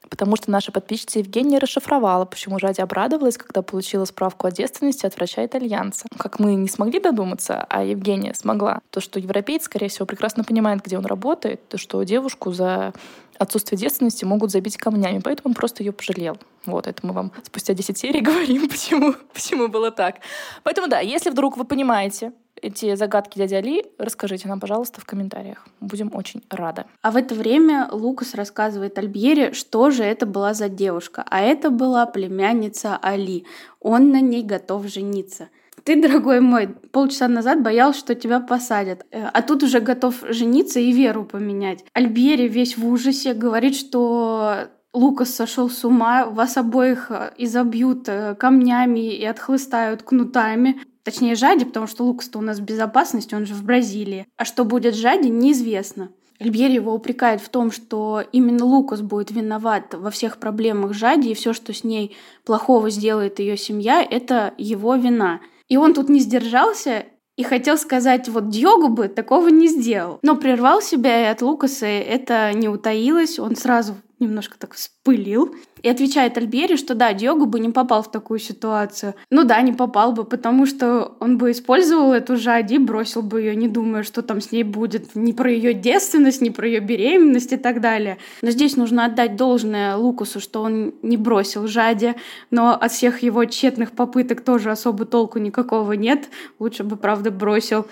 Потому 0.09 0.35
что 0.35 0.51
наша 0.51 0.71
подписчица 0.71 1.19
Евгения 1.19 1.57
расшифровала, 1.57 2.25
почему 2.25 2.59
Жади 2.59 2.81
обрадовалась, 2.81 3.37
когда 3.37 3.61
получила 3.61 4.05
справку 4.05 4.47
о 4.47 4.51
девственности 4.51 5.05
от 5.05 5.15
врача-итальянца. 5.15 6.07
Как 6.17 6.39
мы 6.39 6.55
не 6.55 6.67
смогли 6.67 6.99
додуматься, 6.99 7.65
а 7.69 7.83
Евгения 7.83 8.33
смогла. 8.33 8.81
То, 8.91 9.01
что 9.01 9.19
европеец, 9.19 9.63
скорее 9.63 9.89
всего, 9.89 10.05
прекрасно 10.05 10.43
понимает, 10.43 10.83
где 10.83 10.97
он 10.97 11.05
работает, 11.05 11.67
то, 11.69 11.77
что 11.77 12.03
девушку 12.03 12.51
за 12.51 12.93
отсутствие 13.37 13.77
девственности 13.79 14.25
могут 14.25 14.51
забить 14.51 14.77
камнями, 14.77 15.19
поэтому 15.19 15.49
он 15.49 15.53
просто 15.55 15.83
ее 15.83 15.91
пожалел. 15.91 16.37
Вот, 16.65 16.87
это 16.87 17.05
мы 17.05 17.13
вам 17.13 17.31
спустя 17.43 17.73
10 17.73 17.97
серий 17.97 18.21
говорим, 18.21 18.69
почему, 18.69 19.15
почему 19.33 19.67
было 19.67 19.91
так. 19.91 20.17
Поэтому 20.63 20.87
да, 20.87 20.99
если 20.99 21.29
вдруг 21.29 21.57
вы 21.57 21.65
понимаете, 21.65 22.31
эти 22.65 22.95
загадки 22.95 23.37
дяди 23.37 23.53
Али, 23.53 23.85
расскажите 23.97 24.47
нам, 24.47 24.59
пожалуйста, 24.59 24.99
в 24.99 25.05
комментариях. 25.05 25.67
Будем 25.79 26.11
очень 26.13 26.41
рады. 26.49 26.85
А 27.01 27.11
в 27.11 27.15
это 27.15 27.35
время 27.35 27.87
Лукас 27.91 28.33
рассказывает 28.33 28.97
Альбьере, 28.97 29.53
что 29.53 29.91
же 29.91 30.03
это 30.03 30.25
была 30.25 30.53
за 30.53 30.67
девушка. 30.67 31.23
А 31.29 31.41
это 31.41 31.69
была 31.69 32.05
племянница 32.05 32.97
Али. 33.01 33.45
Он 33.79 34.09
на 34.11 34.21
ней 34.21 34.43
готов 34.43 34.87
жениться. 34.87 35.49
Ты, 35.83 36.01
дорогой 36.01 36.39
мой, 36.39 36.67
полчаса 36.67 37.27
назад 37.27 37.61
боялся, 37.61 37.99
что 37.99 38.15
тебя 38.15 38.39
посадят, 38.39 39.05
э, 39.11 39.23
а 39.23 39.41
тут 39.43 39.61
уже 39.61 39.79
готов 39.79 40.15
жениться 40.29 40.79
и 40.79 40.91
веру 40.91 41.25
поменять. 41.25 41.85
Альбьери 41.93 42.47
весь 42.47 42.77
в 42.77 42.87
ужасе 42.87 43.35
говорит, 43.35 43.75
что 43.75 44.67
Лукас 44.93 45.35
сошел 45.35 45.69
с 45.69 45.85
ума, 45.85 46.25
вас 46.25 46.57
обоих 46.57 47.11
э, 47.11 47.33
изобьют 47.37 48.09
э, 48.09 48.33
камнями 48.33 49.13
и 49.13 49.25
отхлыстают 49.25 50.01
кнутами. 50.01 50.81
Точнее, 51.05 51.35
Жади, 51.35 51.65
потому 51.65 51.85
что 51.85 52.03
Лукас-то 52.03 52.39
у 52.39 52.41
нас 52.41 52.57
в 52.57 52.63
безопасности, 52.63 53.35
он 53.35 53.45
же 53.45 53.53
в 53.53 53.63
Бразилии. 53.63 54.25
А 54.37 54.43
что 54.43 54.65
будет 54.65 54.95
Жади, 54.95 55.29
неизвестно. 55.29 56.09
Альбьери 56.39 56.73
его 56.73 56.93
упрекает 56.93 57.41
в 57.41 57.49
том, 57.49 57.71
что 57.71 58.23
именно 58.31 58.65
Лукас 58.65 59.01
будет 59.01 59.29
виноват 59.29 59.93
во 59.93 60.09
всех 60.09 60.37
проблемах 60.37 60.93
Жади, 60.93 61.29
и 61.29 61.35
все, 61.35 61.53
что 61.53 61.73
с 61.73 61.83
ней 61.83 62.17
плохого 62.43 62.89
сделает 62.89 63.39
ее 63.39 63.55
семья, 63.55 64.01
это 64.01 64.53
его 64.57 64.95
вина. 64.95 65.41
И 65.69 65.77
он 65.77 65.93
тут 65.93 66.09
не 66.09 66.19
сдержался 66.19 67.05
и 67.37 67.43
хотел 67.43 67.77
сказать, 67.77 68.27
вот 68.27 68.49
Дьогу 68.49 68.87
бы 68.87 69.07
такого 69.07 69.49
не 69.49 69.67
сделал. 69.67 70.19
Но 70.23 70.35
прервал 70.35 70.81
себя, 70.81 71.21
и 71.21 71.31
от 71.31 71.41
Лукаса 71.41 71.85
это 71.85 72.51
не 72.53 72.67
утаилось. 72.67 73.39
Он 73.39 73.55
сразу 73.55 73.95
немножко 74.19 74.57
так 74.57 74.73
вспылил. 74.73 75.55
И 75.85 75.87
отвечает 75.87 76.35
Альбери, 76.35 76.77
что 76.77 76.95
да, 76.95 77.13
Диогу 77.13 77.45
бы 77.45 77.59
не 77.59 77.69
попал 77.69 78.01
в 78.01 78.09
такую 78.09 78.39
ситуацию. 78.39 79.13
Ну 79.29 79.43
да, 79.43 79.61
не 79.61 79.71
попал 79.71 80.13
бы, 80.13 80.23
потому 80.23 80.65
что 80.65 81.15
он 81.19 81.37
бы 81.37 81.51
использовал 81.51 82.11
эту 82.11 82.37
жади 82.37 82.79
бросил 82.79 83.21
бы 83.21 83.41
ее, 83.41 83.55
не 83.55 83.67
думая, 83.67 84.01
что 84.01 84.23
там 84.23 84.41
с 84.41 84.51
ней 84.51 84.63
будет. 84.63 85.13
Ни 85.13 85.31
про 85.31 85.51
ее 85.51 85.75
девственность, 85.75 86.41
ни 86.41 86.49
про 86.49 86.65
ее 86.67 86.79
беременность 86.79 87.53
и 87.53 87.57
так 87.57 87.81
далее. 87.81 88.17
Но 88.41 88.49
здесь 88.49 88.77
нужно 88.77 89.05
отдать 89.05 89.35
должное 89.35 89.95
Лукусу, 89.95 90.39
что 90.39 90.63
он 90.63 90.95
не 91.03 91.17
бросил 91.17 91.67
жади, 91.67 92.15
но 92.49 92.71
от 92.71 92.91
всех 92.91 93.21
его 93.21 93.45
тщетных 93.45 93.91
попыток 93.91 94.41
тоже 94.41 94.71
особо 94.71 95.05
толку 95.05 95.37
никакого 95.37 95.91
нет. 95.91 96.29
Лучше 96.57 96.83
бы, 96.83 96.95
правда, 96.95 97.29
бросил. 97.29 97.85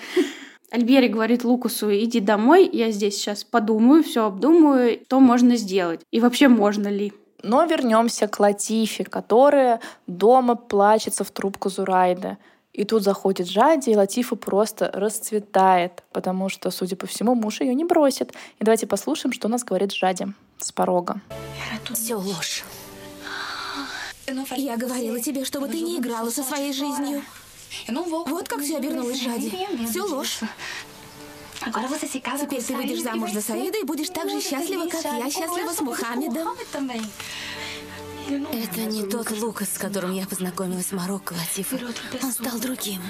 Альбери 0.72 1.10
говорит 1.10 1.44
Лукасу, 1.44 1.94
иди 1.94 2.20
домой, 2.20 2.68
я 2.74 2.90
здесь 2.90 3.18
сейчас 3.18 3.44
подумаю, 3.44 4.02
все 4.02 4.26
обдумаю, 4.26 5.00
что 5.06 5.20
можно 5.20 5.58
сделать. 5.58 6.02
И 6.10 6.20
вообще 6.20 6.48
можно 6.48 6.88
ли. 6.88 7.14
Но 7.44 7.66
вернемся 7.66 8.28
к 8.28 8.40
Латифе, 8.40 9.04
которая 9.04 9.82
дома 10.08 10.56
плачется 10.56 11.24
в 11.24 11.32
трубку 11.32 11.70
Зурайда. 11.70 12.38
И 12.72 12.86
тут 12.86 13.04
заходит 13.04 13.48
Жади, 13.48 13.92
и 13.92 13.96
Латифа 13.96 14.36
просто 14.36 14.90
расцветает, 14.94 16.04
потому 16.12 16.50
что, 16.50 16.72
судя 16.72 16.96
по 16.96 17.06
всему, 17.06 17.36
муж 17.36 17.62
ее 17.62 17.76
не 17.76 17.84
бросит. 17.84 18.32
И 18.60 18.64
давайте 18.64 18.88
послушаем, 18.88 19.32
что 19.34 19.48
у 19.48 19.52
нас 19.52 19.64
говорит 19.64 19.92
Жади 19.92 20.28
с 20.58 20.72
порога. 20.72 21.22
Все 21.94 22.16
ложь. 22.16 22.64
Я 24.56 24.78
говорила 24.78 25.20
тебе, 25.20 25.46
чтобы 25.46 25.68
ты 25.68 25.82
не 25.82 25.98
играла 25.98 26.30
со 26.30 26.44
своей 26.44 26.74
жизнью. 26.74 27.22
Вот 27.90 28.48
как 28.48 28.62
все 28.62 28.78
обернулось, 28.78 29.22
Жади. 29.22 29.52
Все 29.88 30.02
ложь. 30.02 30.40
Теперь 31.66 32.64
ты 32.64 32.76
выйдешь 32.76 33.02
замуж 33.02 33.32
за 33.32 33.42
Саида 33.42 33.80
и 33.80 33.84
будешь 33.84 34.10
так 34.10 34.30
же 34.30 34.42
счастлива, 34.42 34.88
как 34.88 35.04
я 35.04 35.30
счастлива 35.30 35.72
с 35.72 35.82
Мухаммедом. 35.82 36.50
Это 38.30 38.82
не 38.86 39.04
тот 39.04 39.32
Лукас, 39.32 39.74
с 39.74 39.78
которым 39.78 40.14
я 40.14 40.26
познакомилась 40.26 40.88
в 40.88 40.92
Марокко, 40.94 41.34
Латифа. 41.34 41.78
Он 42.22 42.32
стал 42.32 42.58
другим. 42.60 43.02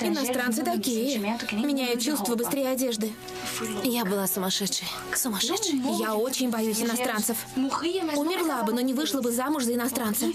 Иностранцы 0.00 0.62
такие. 0.62 1.18
Меняют 1.52 2.00
чувства 2.00 2.36
быстрее 2.36 2.68
одежды. 2.68 3.12
Я 3.82 4.04
была 4.04 4.26
сумасшедшей. 4.26 4.86
Сумасшедшей? 5.14 5.80
Я 5.98 6.14
очень 6.14 6.50
боюсь 6.50 6.80
иностранцев. 6.80 7.36
Умерла 7.56 8.62
бы, 8.62 8.72
но 8.72 8.80
не 8.80 8.94
вышла 8.94 9.20
бы 9.20 9.32
замуж 9.32 9.64
за 9.64 9.74
иностранца. 9.74 10.26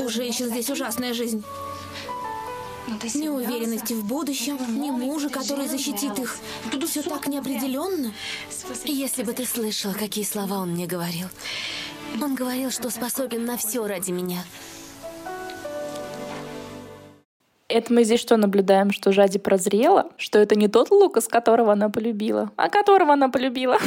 У 0.00 0.08
женщин 0.08 0.48
здесь 0.48 0.68
ужасная 0.68 1.14
жизнь. 1.14 1.44
Ни 2.86 3.28
уверенности 3.28 3.94
в 3.94 4.04
будущем, 4.04 4.58
ни 4.80 4.90
мужа, 4.90 5.28
который 5.28 5.68
защитит 5.68 6.18
их. 6.18 6.38
Все 6.86 7.02
так 7.02 7.26
неопределенно. 7.26 8.12
Если 8.84 9.22
бы 9.22 9.32
ты 9.32 9.46
слышала, 9.46 9.94
какие 9.94 10.24
слова 10.24 10.58
он 10.58 10.72
мне 10.72 10.86
говорил. 10.86 11.28
Он 12.20 12.34
говорил, 12.34 12.70
что 12.70 12.90
способен 12.90 13.44
на 13.44 13.56
все 13.56 13.86
ради 13.86 14.10
меня. 14.10 14.44
Это 17.74 17.92
мы 17.92 18.04
здесь 18.04 18.20
что 18.20 18.36
наблюдаем, 18.36 18.92
что 18.92 19.10
Жади 19.10 19.40
прозрела, 19.40 20.06
что 20.16 20.38
это 20.38 20.54
не 20.54 20.68
тот 20.68 20.92
Лукас, 20.92 21.26
которого 21.26 21.72
она 21.72 21.88
полюбила, 21.88 22.52
а 22.54 22.68
которого 22.68 23.14
она 23.14 23.28
полюбила. 23.28 23.78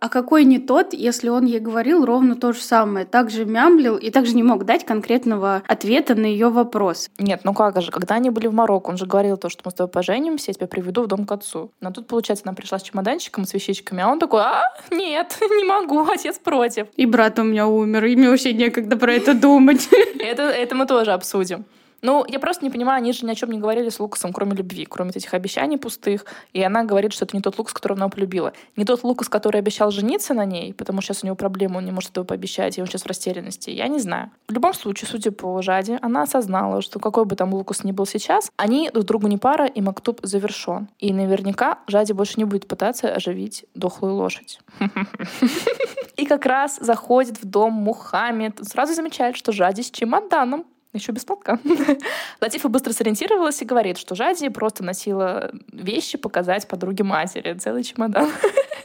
А 0.00 0.08
какой 0.08 0.44
не 0.44 0.58
тот, 0.58 0.94
если 0.94 1.28
он 1.28 1.44
ей 1.44 1.58
говорил 1.58 2.06
ровно 2.06 2.36
то 2.36 2.52
же 2.52 2.60
самое, 2.60 3.04
также 3.04 3.44
мямлил 3.44 3.96
и 3.96 4.10
также 4.10 4.34
не 4.34 4.42
мог 4.42 4.64
дать 4.64 4.86
конкретного 4.86 5.62
ответа 5.66 6.14
на 6.14 6.24
ее 6.24 6.48
вопрос. 6.48 7.10
Нет, 7.18 7.40
ну 7.42 7.52
как 7.52 7.82
же, 7.82 7.90
когда 7.90 8.14
они 8.14 8.30
были 8.30 8.46
в 8.46 8.54
Марокко, 8.54 8.88
он 8.88 8.96
же 8.96 9.04
говорил 9.06 9.36
то, 9.36 9.50
что 9.50 9.62
мы 9.64 9.72
с 9.72 9.74
тобой 9.74 9.90
поженимся, 9.90 10.50
я 10.50 10.54
тебя 10.54 10.68
приведу 10.68 11.02
в 11.02 11.08
дом 11.08 11.26
к 11.26 11.32
отцу. 11.32 11.72
Но 11.80 11.90
тут, 11.90 12.06
получается, 12.06 12.44
она 12.46 12.54
пришла 12.54 12.78
с 12.78 12.82
чемоданчиком, 12.82 13.44
с 13.44 13.52
вещичками, 13.52 14.02
а 14.02 14.08
он 14.08 14.20
такой, 14.20 14.40
а, 14.40 14.62
нет, 14.90 15.36
не 15.58 15.64
могу, 15.64 16.08
отец 16.08 16.38
против. 16.38 16.86
И 16.96 17.04
брат 17.04 17.38
у 17.40 17.42
меня 17.42 17.66
умер, 17.66 18.04
и 18.04 18.16
мне 18.16 18.30
вообще 18.30 18.54
некогда 18.54 18.96
про 18.96 19.12
это 19.12 19.34
думать. 19.34 19.88
Это, 20.18 20.44
это 20.44 20.74
мы 20.74 20.86
тоже 20.86 21.12
обсудим. 21.12 21.66
Ну, 22.02 22.24
я 22.28 22.38
просто 22.38 22.64
не 22.64 22.70
понимаю, 22.70 22.98
они 22.98 23.12
же 23.12 23.26
ни 23.26 23.30
о 23.30 23.34
чем 23.34 23.50
не 23.50 23.58
говорили 23.58 23.88
с 23.88 23.98
Лукасом, 23.98 24.32
кроме 24.32 24.54
любви, 24.54 24.86
кроме 24.86 25.10
этих 25.10 25.34
обещаний 25.34 25.78
пустых. 25.78 26.24
И 26.52 26.62
она 26.62 26.84
говорит, 26.84 27.12
что 27.12 27.24
это 27.24 27.36
не 27.36 27.42
тот 27.42 27.58
Лукас, 27.58 27.72
которого 27.72 27.98
она 27.98 28.08
полюбила. 28.08 28.52
Не 28.76 28.84
тот 28.84 29.02
Лукас, 29.02 29.28
который 29.28 29.58
обещал 29.58 29.90
жениться 29.90 30.34
на 30.34 30.44
ней, 30.44 30.72
потому 30.74 31.00
что 31.00 31.12
сейчас 31.12 31.24
у 31.24 31.26
него 31.26 31.36
проблема, 31.36 31.78
он 31.78 31.84
не 31.84 31.92
может 31.92 32.10
этого 32.10 32.24
пообещать, 32.24 32.78
и 32.78 32.80
он 32.80 32.86
сейчас 32.86 33.02
в 33.02 33.06
растерянности. 33.06 33.70
Я 33.70 33.88
не 33.88 33.98
знаю. 33.98 34.30
В 34.48 34.52
любом 34.52 34.74
случае, 34.74 35.08
судя 35.08 35.32
по 35.32 35.60
Жаде, 35.62 35.98
она 36.02 36.22
осознала, 36.22 36.82
что 36.82 37.00
какой 37.00 37.24
бы 37.24 37.34
там 37.34 37.52
Лукас 37.52 37.82
ни 37.84 37.92
был 37.92 38.06
сейчас, 38.06 38.50
они 38.56 38.90
друг 38.92 39.04
другу 39.04 39.26
не 39.26 39.38
пара, 39.38 39.66
и 39.66 39.80
Мактуб 39.80 40.20
завершен. 40.22 40.88
И 40.98 41.12
наверняка 41.12 41.78
Жаде 41.88 42.14
больше 42.14 42.34
не 42.36 42.44
будет 42.44 42.68
пытаться 42.68 43.12
оживить 43.12 43.64
дохлую 43.74 44.14
лошадь. 44.14 44.60
И 46.16 46.26
как 46.26 46.46
раз 46.46 46.78
заходит 46.80 47.40
в 47.40 47.44
дом 47.44 47.72
Мухаммед. 47.72 48.58
Сразу 48.66 48.94
замечает, 48.94 49.36
что 49.36 49.52
Жади 49.52 49.82
с 49.82 49.90
чемоданом 49.90 50.64
еще 50.92 51.12
без 51.12 51.24
платка. 51.24 51.58
Латифа 52.40 52.68
быстро 52.68 52.92
сориентировалась 52.92 53.60
и 53.62 53.64
говорит, 53.64 53.98
что 53.98 54.14
Жади 54.14 54.48
просто 54.48 54.84
носила 54.84 55.50
вещи 55.72 56.18
показать 56.18 56.66
подруге 56.68 57.04
матери. 57.04 57.54
Целый 57.54 57.84
чемодан. 57.84 58.30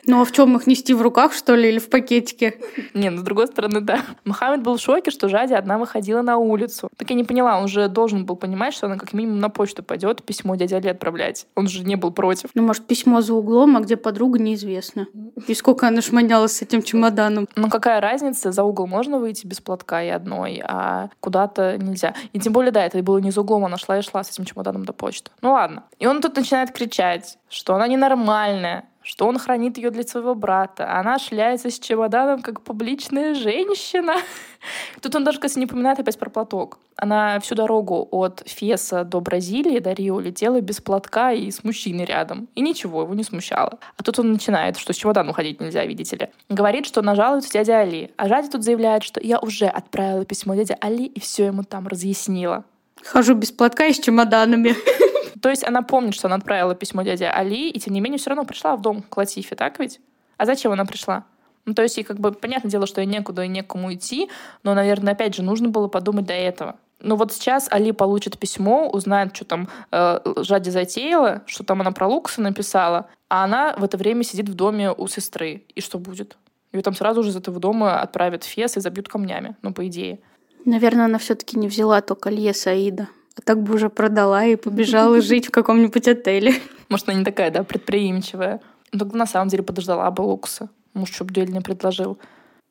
Ну 0.05 0.21
а 0.21 0.25
в 0.25 0.31
чем 0.31 0.57
их 0.57 0.67
нести 0.67 0.93
в 0.93 1.01
руках, 1.01 1.33
что 1.33 1.55
ли, 1.55 1.69
или 1.69 1.79
в 1.79 1.89
пакетике? 1.89 2.59
Не, 2.93 3.09
ну 3.09 3.19
с 3.19 3.23
другой 3.23 3.47
стороны, 3.47 3.79
да. 3.79 4.01
Мухаммед 4.25 4.61
был 4.61 4.75
в 4.75 4.81
шоке, 4.81 5.11
что 5.11 5.29
Жади 5.29 5.53
одна 5.53 5.77
выходила 5.77 6.21
на 6.21 6.37
улицу. 6.37 6.89
Так 6.97 7.09
я 7.09 7.15
не 7.15 7.23
поняла, 7.23 7.57
он 7.57 7.67
же 7.67 7.87
должен 7.87 8.25
был 8.25 8.35
понимать, 8.35 8.73
что 8.73 8.87
она 8.87 8.97
как 8.97 9.13
минимум 9.13 9.39
на 9.39 9.49
почту 9.49 9.81
пойдет 9.81 10.23
письмо 10.23 10.55
дяде 10.55 10.75
Али 10.75 10.89
отправлять. 10.89 11.47
Он 11.55 11.67
же 11.67 11.83
не 11.83 11.95
был 11.95 12.11
против. 12.11 12.49
Ну, 12.53 12.63
может, 12.63 12.85
письмо 12.85 13.21
за 13.21 13.33
углом, 13.33 13.77
а 13.77 13.79
где 13.79 13.95
подруга, 13.95 14.39
неизвестно. 14.39 15.07
И 15.47 15.53
сколько 15.53 15.87
она 15.87 16.01
шманялась 16.01 16.57
с 16.57 16.61
этим 16.61 16.83
чемоданом. 16.83 17.47
Ну 17.55 17.69
какая 17.69 18.01
разница, 18.01 18.51
за 18.51 18.63
угол 18.63 18.87
можно 18.87 19.19
выйти 19.19 19.47
без 19.47 19.61
платка 19.61 20.03
и 20.03 20.09
одной, 20.09 20.61
а 20.63 21.09
куда-то 21.21 21.77
нельзя. 21.93 22.13
И 22.33 22.39
тем 22.39 22.53
более, 22.53 22.71
да, 22.71 22.85
это 22.85 23.01
было 23.01 23.19
не 23.19 23.31
за 23.31 23.41
углом, 23.41 23.65
она 23.65 23.77
шла 23.77 23.97
и 23.97 24.01
шла 24.01 24.23
с 24.23 24.31
этим 24.31 24.45
чемоданом 24.45 24.85
до 24.85 24.93
почты. 24.93 25.31
Ну 25.41 25.53
ладно. 25.53 25.83
И 25.99 26.07
он 26.07 26.21
тут 26.21 26.35
начинает 26.35 26.71
кричать, 26.71 27.37
что 27.49 27.75
она 27.75 27.87
ненормальная, 27.87 28.85
что 29.03 29.27
он 29.27 29.37
хранит 29.37 29.77
ее 29.77 29.91
для 29.91 30.03
своего 30.03 30.33
брата. 30.33 30.97
Она 30.97 31.19
шляется 31.19 31.69
с 31.69 31.79
чемоданом, 31.79 32.41
как 32.41 32.61
публичная 32.61 33.35
женщина. 33.35 34.15
Тут 35.01 35.15
он 35.15 35.23
даже, 35.23 35.39
кстати, 35.39 35.59
не 35.59 35.65
упоминает 35.65 35.99
опять 35.99 36.17
про 36.17 36.29
платок. 36.29 36.79
Она 36.95 37.39
всю 37.39 37.55
дорогу 37.55 38.07
от 38.11 38.43
Феса 38.45 39.03
до 39.03 39.19
Бразилии, 39.19 39.79
до 39.79 39.93
Рио, 39.93 40.19
летела 40.19 40.61
без 40.61 40.79
платка 40.79 41.33
и 41.33 41.51
с 41.51 41.63
мужчиной 41.63 42.05
рядом. 42.05 42.47
И 42.55 42.61
ничего, 42.61 43.01
его 43.01 43.13
не 43.13 43.23
смущало. 43.23 43.79
А 43.97 44.03
тут 44.03 44.19
он 44.19 44.31
начинает, 44.31 44.77
что 44.77 44.93
с 44.93 44.95
чемоданом 44.95 45.33
ходить 45.33 45.59
нельзя, 45.59 45.85
видите 45.85 46.15
ли. 46.15 46.29
Говорит, 46.49 46.85
что 46.85 47.01
она 47.01 47.15
жалуется 47.15 47.51
дяде 47.51 47.73
Али. 47.73 48.11
А 48.15 48.27
Жади 48.27 48.49
тут 48.49 48.63
заявляет, 48.63 49.03
что 49.03 49.19
я 49.21 49.39
уже 49.39 49.65
отправила 49.65 50.23
письмо 50.25 50.55
дяде 50.55 50.77
Али 50.79 51.05
и 51.05 51.19
все 51.19 51.45
ему 51.45 51.63
там 51.63 51.87
разъяснила. 51.87 52.63
Хожу 53.03 53.33
без 53.35 53.51
платка 53.51 53.87
и 53.87 53.93
с 53.93 53.99
чемоданами. 53.99 54.75
То 55.43 55.49
есть 55.49 55.67
она 55.67 55.81
помнит, 55.81 56.15
что 56.15 56.27
она 56.27 56.37
отправила 56.37 56.73
письмо 56.73 57.01
дяде 57.01 57.25
Али, 57.25 57.69
и 57.69 57.77
тем 57.77 57.93
не 57.93 57.99
менее 57.99 58.17
все 58.17 58.29
равно 58.29 58.45
пришла 58.45 58.77
в 58.77 58.81
дом 58.81 59.01
к 59.01 59.17
Латифе, 59.17 59.55
так 59.55 59.77
ведь? 59.77 59.99
А 60.37 60.45
зачем 60.45 60.71
она 60.71 60.85
пришла? 60.85 61.25
Ну, 61.65 61.73
то 61.73 61.81
есть, 61.81 61.97
ей 61.97 62.05
как 62.05 62.17
бы, 62.17 62.31
понятное 62.31 62.71
дело, 62.71 62.87
что 62.87 63.01
ей 63.01 63.07
некуда 63.07 63.43
и 63.43 63.49
некому 63.49 63.93
идти, 63.93 64.29
но, 64.63 64.73
наверное, 64.73 65.11
опять 65.11 65.35
же, 65.35 65.43
нужно 65.43 65.67
было 65.67 65.89
подумать 65.89 66.25
до 66.25 66.33
этого. 66.33 66.77
Ну 67.01 67.17
вот 67.17 67.33
сейчас 67.33 67.67
Али 67.69 67.91
получит 67.91 68.39
письмо, 68.39 68.89
узнает, 68.89 69.35
что 69.35 69.43
там 69.43 69.67
э, 69.91 70.19
Жади 70.37 70.69
затеяла, 70.69 71.41
что 71.45 71.65
там 71.65 71.81
она 71.81 71.91
про 71.91 72.07
Лукаса 72.07 72.41
написала, 72.41 73.09
а 73.27 73.43
она 73.43 73.75
в 73.77 73.83
это 73.83 73.97
время 73.97 74.23
сидит 74.23 74.47
в 74.47 74.53
доме 74.53 74.93
у 74.93 75.07
сестры. 75.07 75.63
И 75.75 75.81
что 75.81 75.99
будет? 75.99 76.37
Ее 76.71 76.83
там 76.83 76.93
сразу 76.93 77.21
же 77.21 77.31
из 77.31 77.35
этого 77.35 77.59
дома 77.59 77.99
отправят 77.99 78.45
в 78.45 78.47
Фес 78.47 78.77
и 78.77 78.79
забьют 78.79 79.09
камнями, 79.09 79.57
ну, 79.61 79.73
по 79.73 79.85
идее. 79.85 80.21
Наверное, 80.63 81.03
она 81.05 81.17
все-таки 81.17 81.59
не 81.59 81.67
взяла 81.67 81.99
то 81.99 82.15
колье 82.15 82.53
Саида. 82.53 83.09
А 83.37 83.41
так 83.41 83.61
бы 83.61 83.75
уже 83.75 83.89
продала 83.89 84.45
и 84.45 84.55
побежала 84.55 85.21
жить 85.21 85.47
в 85.47 85.51
каком-нибудь 85.51 86.07
отеле. 86.07 86.53
Может, 86.89 87.09
она 87.09 87.19
не 87.19 87.25
такая, 87.25 87.51
да, 87.51 87.63
предприимчивая. 87.63 88.61
Но 88.91 88.99
тогда 88.99 89.17
на 89.17 89.25
самом 89.25 89.47
деле 89.47 89.63
подождала 89.63 90.09
бы 90.11 90.21
Лукса. 90.21 90.69
Муж 90.93 91.09
не 91.19 91.61
предложил. 91.61 92.19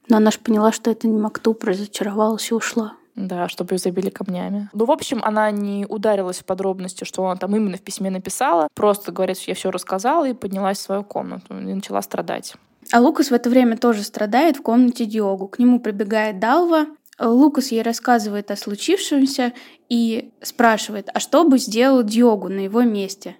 Но 0.09 0.19
она 0.19 0.31
же 0.31 0.38
поняла, 0.38 0.73
что 0.73 0.90
это 0.90 1.09
не 1.09 1.19
Мактуб, 1.19 1.62
разочаровалась 1.64 2.50
и 2.50 2.54
ушла. 2.54 2.95
Да, 3.14 3.49
чтобы 3.49 3.75
ее 3.75 3.78
забили 3.78 4.09
камнями. 4.09 4.71
Ну, 4.73 4.87
в 4.87 4.90
общем, 4.90 5.21
она 5.23 5.50
не 5.50 5.85
ударилась 5.87 6.38
в 6.38 6.45
подробности, 6.45 7.04
что 7.04 7.26
она 7.26 7.37
там 7.37 7.54
именно 7.54 7.76
в 7.76 7.83
письме 7.83 8.11
написала. 8.11 8.69
Просто 8.75 9.12
говорит, 9.12 9.38
что 9.38 9.50
я 9.50 9.54
все 9.54 9.71
рассказала 9.71 10.28
и 10.28 10.33
поднялась 10.33 10.78
в 10.78 10.83
свою 10.83 11.04
комнату 11.04 11.59
и 11.59 11.75
начала 11.75 12.00
страдать. 12.00 12.54
А 12.90 13.00
Лукас 13.00 13.31
в 13.31 13.35
это 13.35 13.50
время 13.50 13.76
тоже 13.76 14.02
страдает 14.02 14.57
в 14.57 14.62
комнате 14.62 15.04
Диогу. 15.04 15.49
К 15.49 15.59
нему 15.59 15.78
прибегает 15.78 16.40
Далва. 16.40 16.87
Лукас 17.19 17.73
ей 17.73 17.83
рассказывает 17.83 18.50
о 18.50 18.57
случившемся 18.57 19.52
и 19.88 20.31
спрашивает, 20.40 21.09
а 21.12 21.21
что 21.21 21.45
бы 21.45 21.59
сделал 21.59 22.02
Диогу 22.02 22.49
на 22.49 22.61
его 22.61 22.83
месте? 22.83 23.37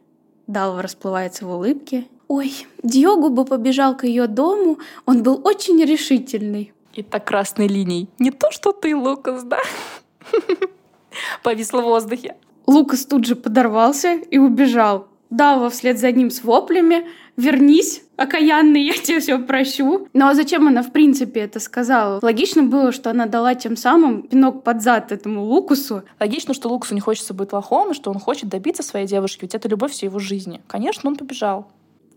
Далва 0.47 0.83
расплывается 0.83 1.47
в 1.47 1.51
улыбке. 1.51 2.07
Ой, 2.29 2.53
Диогу 2.83 3.31
бы 3.31 3.45
побежал 3.45 3.97
к 3.97 4.05
ее 4.05 4.27
дому, 4.27 4.79
он 5.07 5.23
был 5.23 5.41
очень 5.45 5.83
решительный. 5.83 6.73
И 6.95 7.03
так 7.03 7.27
красной 7.27 7.69
линией. 7.69 8.09
Не 8.19 8.31
то, 8.31 8.51
что 8.51 8.73
ты, 8.73 8.95
Лукас, 8.95 9.45
да? 9.45 9.59
Повисло 11.43 11.81
в 11.81 11.85
воздухе. 11.85 12.37
Лукас 12.67 13.07
тут 13.07 13.25
же 13.25 13.35
подорвался 13.35 14.15
и 14.15 14.39
убежал. 14.39 15.09
Далва 15.31 15.71
вслед 15.71 15.99
за 15.99 16.13
ним 16.13 16.31
с 16.31 16.45
воплями 16.45 17.07
«Вернись, 17.37 18.03
окаянный, 18.17 18.85
я 18.85 18.93
тебе 18.93 19.21
все 19.21 19.39
прощу». 19.39 20.09
Ну 20.13 20.27
а 20.27 20.35
зачем 20.35 20.69
она 20.69 20.83
в 20.83 20.93
принципе 20.93 21.41
это 21.41 21.61
сказала? 21.61 22.21
Логично 22.23 22.63
было, 22.63 22.93
что 22.93 23.11
она 23.11 23.27
дала 23.27 23.55
тем 23.55 23.77
самым 23.77 24.23
пинок 24.23 24.65
под 24.65 24.83
зад 24.83 25.13
этому 25.13 25.45
Лукусу. 25.45 26.03
Логично, 26.21 26.53
что 26.53 26.69
Лукусу 26.69 26.95
не 26.95 27.01
хочется 27.01 27.33
быть 27.33 27.53
лохом, 27.53 27.93
и 27.93 27.95
что 27.95 28.11
он 28.11 28.19
хочет 28.19 28.49
добиться 28.49 28.83
своей 28.83 29.07
девушки, 29.07 29.43
ведь 29.43 29.55
это 29.55 29.69
любовь 29.69 29.93
всей 29.93 30.07
его 30.07 30.19
жизни. 30.19 30.61
Конечно, 30.67 31.09
он 31.09 31.17
побежал. 31.17 31.69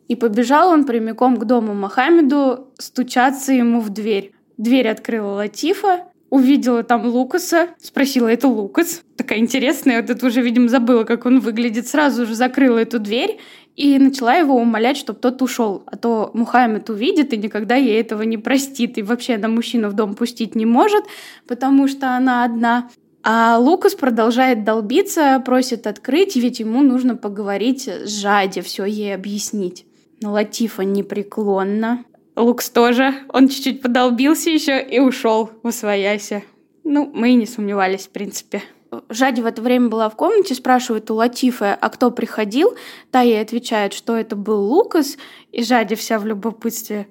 И 0.07 0.15
побежал 0.15 0.69
он 0.69 0.85
прямиком 0.85 1.37
к 1.37 1.45
дому 1.45 1.73
Мохаммеду 1.73 2.67
стучаться 2.77 3.53
ему 3.53 3.79
в 3.79 3.89
дверь. 3.89 4.33
Дверь 4.57 4.87
открыла 4.87 5.35
Латифа, 5.35 6.05
увидела 6.29 6.83
там 6.83 7.05
Лукаса, 7.07 7.69
спросила, 7.81 8.27
это 8.27 8.47
Лукас? 8.47 9.01
Такая 9.17 9.39
интересная, 9.39 10.01
вот 10.01 10.09
это 10.09 10.25
уже, 10.25 10.41
видимо, 10.41 10.67
забыла, 10.67 11.03
как 11.03 11.25
он 11.25 11.39
выглядит. 11.39 11.87
Сразу 11.87 12.25
же 12.25 12.35
закрыла 12.35 12.79
эту 12.79 12.99
дверь 12.99 13.39
и 13.75 13.99
начала 13.99 14.35
его 14.35 14.55
умолять, 14.55 14.97
чтобы 14.97 15.19
тот 15.19 15.41
ушел. 15.41 15.83
А 15.85 15.97
то 15.97 16.31
Мухаммед 16.33 16.89
увидит 16.89 17.33
и 17.33 17.37
никогда 17.37 17.75
ей 17.75 17.99
этого 17.99 18.21
не 18.21 18.37
простит. 18.37 18.97
И 18.97 19.01
вообще 19.01 19.35
она 19.35 19.47
мужчину 19.47 19.89
в 19.89 19.93
дом 19.93 20.15
пустить 20.15 20.55
не 20.55 20.65
может, 20.65 21.03
потому 21.47 21.87
что 21.87 22.15
она 22.15 22.45
одна. 22.45 22.89
А 23.23 23.57
Лукас 23.57 23.95
продолжает 23.95 24.63
долбиться, 24.63 25.41
просит 25.43 25.87
открыть, 25.87 26.35
ведь 26.35 26.59
ему 26.59 26.83
нужно 26.83 27.15
поговорить 27.15 27.87
с 27.87 28.21
Жади, 28.21 28.61
все 28.61 28.85
ей 28.85 29.15
объяснить. 29.15 29.85
Но 30.21 30.31
Латифа 30.31 30.83
непреклонна. 30.83 32.05
Лукс 32.35 32.69
тоже. 32.69 33.13
Он 33.29 33.49
чуть-чуть 33.49 33.81
подолбился 33.81 34.49
еще 34.49 34.81
и 34.81 34.99
ушел 34.99 35.49
в. 35.63 36.43
Ну, 36.83 37.11
мы 37.13 37.31
и 37.31 37.35
не 37.35 37.45
сомневались, 37.45 38.07
в 38.07 38.11
принципе. 38.11 38.61
Жади 39.09 39.41
в 39.41 39.45
это 39.45 39.61
время 39.61 39.89
была 39.89 40.09
в 40.09 40.15
комнате, 40.15 40.55
спрашивает 40.55 41.09
у 41.11 41.15
Латифы, 41.15 41.65
а 41.65 41.89
кто 41.89 42.11
приходил. 42.11 42.75
Та 43.11 43.21
ей 43.21 43.41
отвечает, 43.41 43.93
что 43.93 44.15
это 44.15 44.35
был 44.35 44.61
Лукас, 44.61 45.17
и 45.51 45.63
Жади 45.63 45.95
вся 45.95 46.19
в 46.19 46.25
любопытстве. 46.25 47.07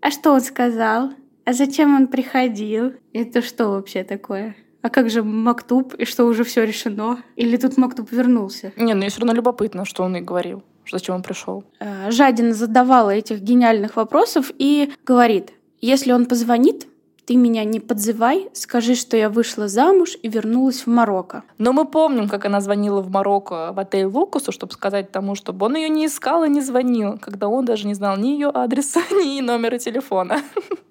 А 0.00 0.10
что 0.10 0.32
он 0.32 0.40
сказал? 0.40 1.12
А 1.44 1.52
зачем 1.52 1.94
он 1.96 2.08
приходил? 2.08 2.92
Это 3.12 3.42
что 3.42 3.70
вообще 3.70 4.04
такое? 4.04 4.54
А 4.82 4.90
как 4.90 5.10
же 5.10 5.22
Мактуб? 5.22 5.94
И 5.94 6.04
что, 6.04 6.24
уже 6.26 6.44
все 6.44 6.64
решено? 6.64 7.22
Или 7.36 7.56
тут 7.56 7.76
Мактуб 7.76 8.10
вернулся? 8.12 8.72
Не, 8.76 8.94
ну 8.94 9.06
и 9.06 9.08
все 9.08 9.20
равно 9.20 9.34
любопытно, 9.34 9.84
что 9.84 10.04
он 10.04 10.16
и 10.16 10.20
говорил. 10.20 10.62
Зачем 10.90 11.16
он 11.16 11.22
пришел? 11.22 11.64
Э, 11.80 12.10
Жадин 12.10 12.54
задавала 12.54 13.10
этих 13.10 13.40
гениальных 13.40 13.96
вопросов 13.96 14.50
и 14.58 14.92
говорит, 15.04 15.52
если 15.80 16.12
он 16.12 16.26
позвонит, 16.26 16.86
ты 17.28 17.36
меня 17.36 17.62
не 17.64 17.78
подзывай, 17.78 18.48
скажи, 18.54 18.94
что 18.94 19.14
я 19.14 19.28
вышла 19.28 19.68
замуж 19.68 20.16
и 20.22 20.30
вернулась 20.30 20.86
в 20.86 20.86
Марокко. 20.86 21.42
Но 21.58 21.74
мы 21.74 21.84
помним, 21.84 22.26
как 22.26 22.46
она 22.46 22.62
звонила 22.62 23.02
в 23.02 23.10
Марокко 23.10 23.74
в 23.74 23.78
отель 23.78 24.06
Лукасу, 24.06 24.50
чтобы 24.50 24.72
сказать 24.72 25.12
тому, 25.12 25.34
чтобы 25.34 25.66
он 25.66 25.76
ее 25.76 25.90
не 25.90 26.06
искал 26.06 26.44
и 26.44 26.48
не 26.48 26.62
звонил, 26.62 27.18
когда 27.18 27.48
он 27.48 27.66
даже 27.66 27.86
не 27.86 27.92
знал 27.92 28.16
ни 28.16 28.28
ее 28.28 28.48
адреса, 28.48 29.02
ни 29.10 29.42
номера 29.42 29.76
телефона. 29.76 30.40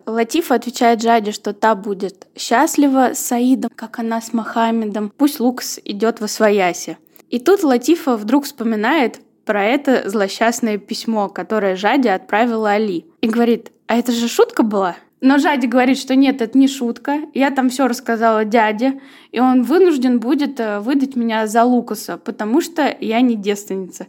Латифа 0.05 0.53
отвечает 0.53 1.01
Жаде, 1.01 1.31
что 1.31 1.53
та 1.53 1.73
будет 1.73 2.27
счастлива 2.37 3.15
с 3.15 3.19
Саидом, 3.19 3.71
как 3.75 3.97
она 3.97 4.21
с 4.21 4.31
Мохаммедом. 4.31 5.11
Пусть 5.17 5.39
Лукас 5.39 5.79
идет 5.83 6.21
во 6.21 6.27
свояси. 6.27 6.99
И 7.31 7.39
тут 7.39 7.63
Латифа 7.63 8.15
вдруг 8.15 8.45
вспоминает 8.45 9.21
про 9.43 9.65
это 9.65 10.07
злосчастное 10.07 10.77
письмо, 10.77 11.29
которое 11.29 11.75
Жаде 11.75 12.11
отправила 12.11 12.69
Али. 12.69 13.07
И 13.21 13.27
говорит, 13.27 13.71
а 13.87 13.97
это 13.97 14.11
же 14.11 14.27
шутка 14.27 14.61
была? 14.61 14.97
Но 15.19 15.39
Жади 15.39 15.65
говорит, 15.65 15.97
что 15.97 16.15
нет, 16.15 16.41
это 16.41 16.57
не 16.57 16.67
шутка. 16.67 17.21
Я 17.33 17.49
там 17.49 17.69
все 17.69 17.87
рассказала 17.87 18.45
дяде, 18.45 19.01
и 19.31 19.39
он 19.39 19.63
вынужден 19.63 20.19
будет 20.19 20.59
э, 20.59 20.79
выдать 20.79 21.15
меня 21.15 21.47
за 21.47 21.63
Лукаса, 21.63 22.17
потому 22.17 22.61
что 22.61 22.95
я 22.99 23.21
не 23.21 23.35
девственница. 23.35 24.05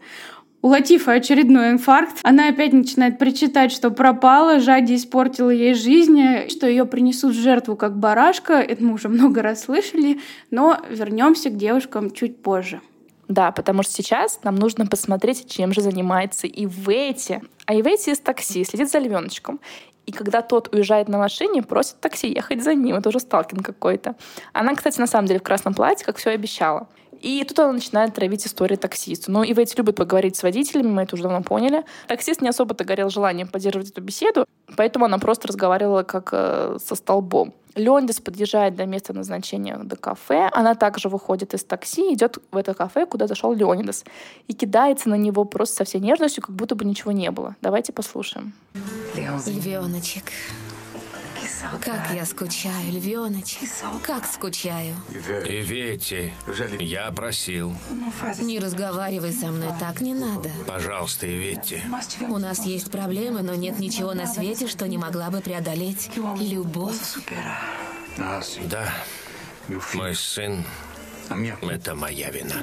У 0.61 0.69
Латифа 0.69 1.13
очередной 1.13 1.71
инфаркт. 1.71 2.19
Она 2.25 2.49
опять 2.49 2.73
начинает 2.73 3.19
причитать, 3.19 3.73
что 3.73 3.91
пропала, 3.91 4.61
Жади 4.61 4.97
испортила 4.97 5.51
ей 5.51 5.73
жизнь, 5.75 6.49
что 6.49 6.67
ее 6.67 6.85
принесут 6.85 7.35
в 7.35 7.41
жертву 7.41 7.77
как 7.77 7.97
барашка. 7.97 8.55
Это 8.55 8.83
мы 8.83 8.95
уже 8.95 9.09
много 9.09 9.41
раз 9.41 9.63
слышали, 9.63 10.21
но 10.51 10.77
вернемся 10.91 11.49
к 11.51 11.57
девушкам 11.57 12.11
чуть 12.11 12.43
позже. 12.43 12.81
Да, 13.29 13.53
потому 13.53 13.83
что 13.83 13.93
сейчас 13.93 14.41
нам 14.43 14.57
нужно 14.57 14.87
посмотреть, 14.87 15.49
чем 15.49 15.73
же 15.73 15.81
занимается 15.81 16.49
Ивети. 16.49 17.41
А 17.67 17.75
Ивети 17.75 18.11
из 18.11 18.19
такси 18.19 18.65
следит 18.65 18.91
за 18.91 18.99
львеночком. 18.99 19.61
И 20.09 20.11
когда 20.11 20.41
тот 20.41 20.75
уезжает 20.75 21.09
на 21.09 21.19
машине, 21.19 21.63
просит 21.63 22.01
такси 22.01 22.33
ехать 22.33 22.65
за 22.65 22.75
ним. 22.75 22.97
Это 22.97 23.11
уже 23.11 23.21
сталкинг 23.21 23.63
какой-то. 23.63 24.15
Она, 24.55 24.75
кстати, 24.75 24.99
на 24.99 25.07
самом 25.07 25.29
деле 25.29 25.39
в 25.39 25.43
красном 25.43 25.75
платье, 25.75 26.07
как 26.07 26.17
все 26.17 26.31
обещала. 26.31 26.89
И 27.21 27.45
тут 27.47 27.59
она 27.59 27.73
начинает 27.75 28.15
травить 28.15 28.47
историю 28.47 28.79
таксиста. 28.79 29.31
Ну, 29.31 29.43
и 29.43 29.53
Ивейт 29.53 29.77
любит 29.77 29.97
поговорить 29.97 30.37
с 30.37 30.43
водителями, 30.43 30.89
мы 30.89 31.03
это 31.03 31.15
уже 31.15 31.25
давно 31.25 31.43
поняли. 31.43 31.85
Таксист 32.07 32.41
не 32.41 32.49
особо-то 32.49 32.85
горел 32.85 33.11
желанием 33.11 33.49
поддерживать 33.49 33.91
эту 33.91 34.01
беседу, 34.01 34.47
поэтому 34.77 35.05
она 35.05 35.19
просто 35.19 35.49
разговаривала 35.49 36.05
как 36.05 36.31
э, 36.33 36.79
со 36.83 36.95
столбом. 36.95 37.53
Леондис 37.79 38.21
подъезжает 38.21 38.75
до 38.75 38.87
места 38.87 39.13
назначения 39.13 39.79
до 39.79 39.97
кафе. 39.97 40.51
Она 40.53 40.75
также 40.75 41.09
выходит 41.09 41.55
из 41.55 41.65
такси, 41.65 42.13
идет 42.13 42.39
в 42.51 42.57
это 42.57 42.75
кафе, 42.75 43.07
куда 43.07 43.27
зашел 43.27 43.53
Леонидас, 43.55 44.05
и 44.49 44.53
кидается 44.53 45.09
на 45.09 45.15
него 45.15 45.45
просто 45.45 45.77
со 45.77 45.85
всей 45.85 46.01
нежностью, 46.01 46.43
как 46.43 46.55
будто 46.55 46.75
бы 46.75 46.85
ничего 46.85 47.13
не 47.13 47.31
было. 47.31 47.57
Давайте 47.63 47.93
послушаем. 47.93 48.53
Львеночек, 49.47 50.25
как 51.81 52.11
я 52.15 52.25
скучаю, 52.27 52.93
львеночек, 52.93 53.69
как 54.03 54.27
скучаю. 54.27 54.95
Ивете, 55.11 56.33
я 56.79 57.11
просил. 57.13 57.75
Не 58.41 58.59
разговаривай 58.59 59.33
со 59.33 59.49
мной 59.49 59.71
так, 59.79 60.01
не 60.01 60.15
надо. 60.15 60.51
Пожалуйста, 60.67 61.27
Ивете. 61.27 61.83
У 62.29 62.39
нас 62.39 62.65
есть 62.65 62.91
проблемы, 62.91 63.43
но 63.43 63.55
нет 63.55 63.79
ничего 63.79 64.15
на 64.15 64.27
свете, 64.27 64.69
что 64.69 64.87
не 64.89 64.99
могла 64.99 65.31
бы 65.31 65.41
преодолеть 65.41 66.11
любовь. 66.41 66.97
Да, 68.17 68.93
мой 69.95 70.15
сын 70.15 70.65
это 71.63 71.95
моя 71.95 72.31
вина. 72.31 72.55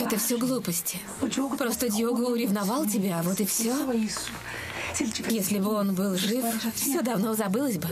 Это 0.00 0.18
все 0.18 0.38
глупости. 0.38 0.98
Просто 1.58 1.90
Диого 1.90 2.30
уревновал 2.30 2.86
тебя, 2.86 3.20
а 3.20 3.22
вот 3.22 3.40
и 3.40 3.46
все. 3.46 3.74
Если 5.28 5.58
бы 5.58 5.74
он 5.74 5.94
был 5.94 6.16
жив, 6.16 6.44
все 6.74 7.02
давно 7.02 7.34
забылось 7.34 7.78
бы. 7.78 7.88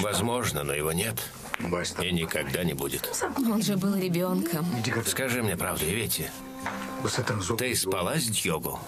Возможно, 0.00 0.64
но 0.64 0.72
его 0.72 0.92
нет. 0.92 1.16
И 2.02 2.12
никогда 2.12 2.64
не 2.64 2.74
будет. 2.74 3.10
Он 3.36 3.62
же 3.62 3.76
был 3.76 3.94
ребенком. 3.94 4.66
Скажи 5.06 5.42
мне 5.42 5.56
правду, 5.56 5.84
Ивете. 5.84 6.30
Ты 7.58 7.76
спала 7.76 8.16
с 8.16 8.24
Дьогу? 8.24 8.80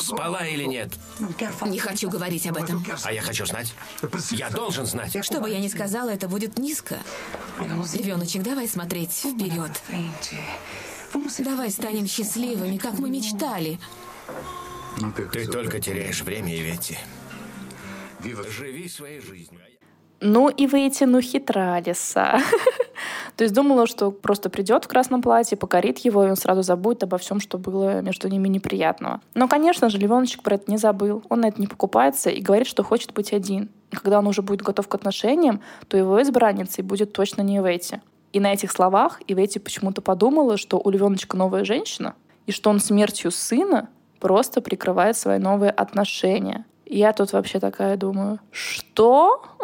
Спала 0.00 0.46
или 0.46 0.64
нет? 0.64 0.92
Не 1.66 1.78
хочу 1.78 2.08
говорить 2.08 2.46
об 2.46 2.56
этом. 2.56 2.84
А 3.04 3.12
я 3.12 3.20
хочу 3.20 3.44
знать. 3.46 3.74
Я 4.30 4.48
должен 4.50 4.86
знать. 4.86 5.16
Что 5.24 5.40
бы 5.40 5.50
я 5.50 5.60
ни 5.60 5.68
сказала, 5.68 6.10
это 6.10 6.28
будет 6.28 6.58
низко. 6.58 6.98
Львеночек, 7.94 8.42
давай 8.42 8.68
смотреть 8.68 9.12
вперед. 9.12 9.72
Давай 11.38 11.70
станем 11.70 12.06
счастливыми, 12.06 12.78
как 12.78 12.98
мы 12.98 13.10
мечтали. 13.10 13.78
Ты 15.32 15.46
только 15.46 15.80
теряешь 15.80 16.22
время, 16.22 16.54
Иветти. 16.54 16.96
Живи 18.48 18.88
своей 18.88 19.20
жизнью. 19.20 19.60
Ну 20.20 20.48
и 20.48 20.66
выйти, 20.66 21.04
ну 21.04 21.20
хитра 21.20 21.78
лиса. 21.84 22.40
То 23.36 23.44
есть 23.44 23.54
думала, 23.54 23.86
что 23.86 24.10
просто 24.10 24.48
придет 24.48 24.86
в 24.86 24.88
красном 24.88 25.20
платье, 25.20 25.58
покорит 25.58 25.98
его, 25.98 26.24
и 26.24 26.30
он 26.30 26.36
сразу 26.36 26.62
забудет 26.62 27.02
обо 27.02 27.18
всем, 27.18 27.38
что 27.38 27.58
было 27.58 28.00
между 28.00 28.28
ними 28.28 28.48
неприятного. 28.48 29.20
Но, 29.34 29.46
конечно 29.46 29.90
же, 29.90 29.98
Левоночек 29.98 30.42
про 30.42 30.54
это 30.54 30.70
не 30.70 30.78
забыл. 30.78 31.22
Он 31.28 31.40
на 31.40 31.48
это 31.48 31.60
не 31.60 31.66
покупается 31.66 32.30
и 32.30 32.40
говорит, 32.40 32.66
что 32.66 32.82
хочет 32.82 33.12
быть 33.12 33.34
один. 33.34 33.68
И 33.90 33.96
когда 33.96 34.20
он 34.20 34.26
уже 34.26 34.40
будет 34.40 34.62
готов 34.62 34.88
к 34.88 34.94
отношениям, 34.94 35.60
то 35.88 35.98
его 35.98 36.20
избранницей 36.22 36.82
будет 36.82 37.12
точно 37.12 37.42
не 37.42 37.58
Ивети. 37.58 38.00
И 38.32 38.40
на 38.40 38.54
этих 38.54 38.72
словах 38.72 39.20
Ивети 39.26 39.58
почему-то 39.58 40.00
подумала, 40.00 40.56
что 40.56 40.80
у 40.82 40.88
Левеночка 40.88 41.36
новая 41.36 41.64
женщина, 41.64 42.14
и 42.46 42.52
что 42.52 42.70
он 42.70 42.80
смертью 42.80 43.30
сына 43.30 43.90
просто 44.20 44.60
прикрывает 44.60 45.16
свои 45.16 45.38
новые 45.38 45.70
отношения. 45.70 46.64
Я 46.84 47.12
тут 47.12 47.32
вообще 47.32 47.60
такая 47.60 47.96
думаю, 47.96 48.38
что? 48.50 49.42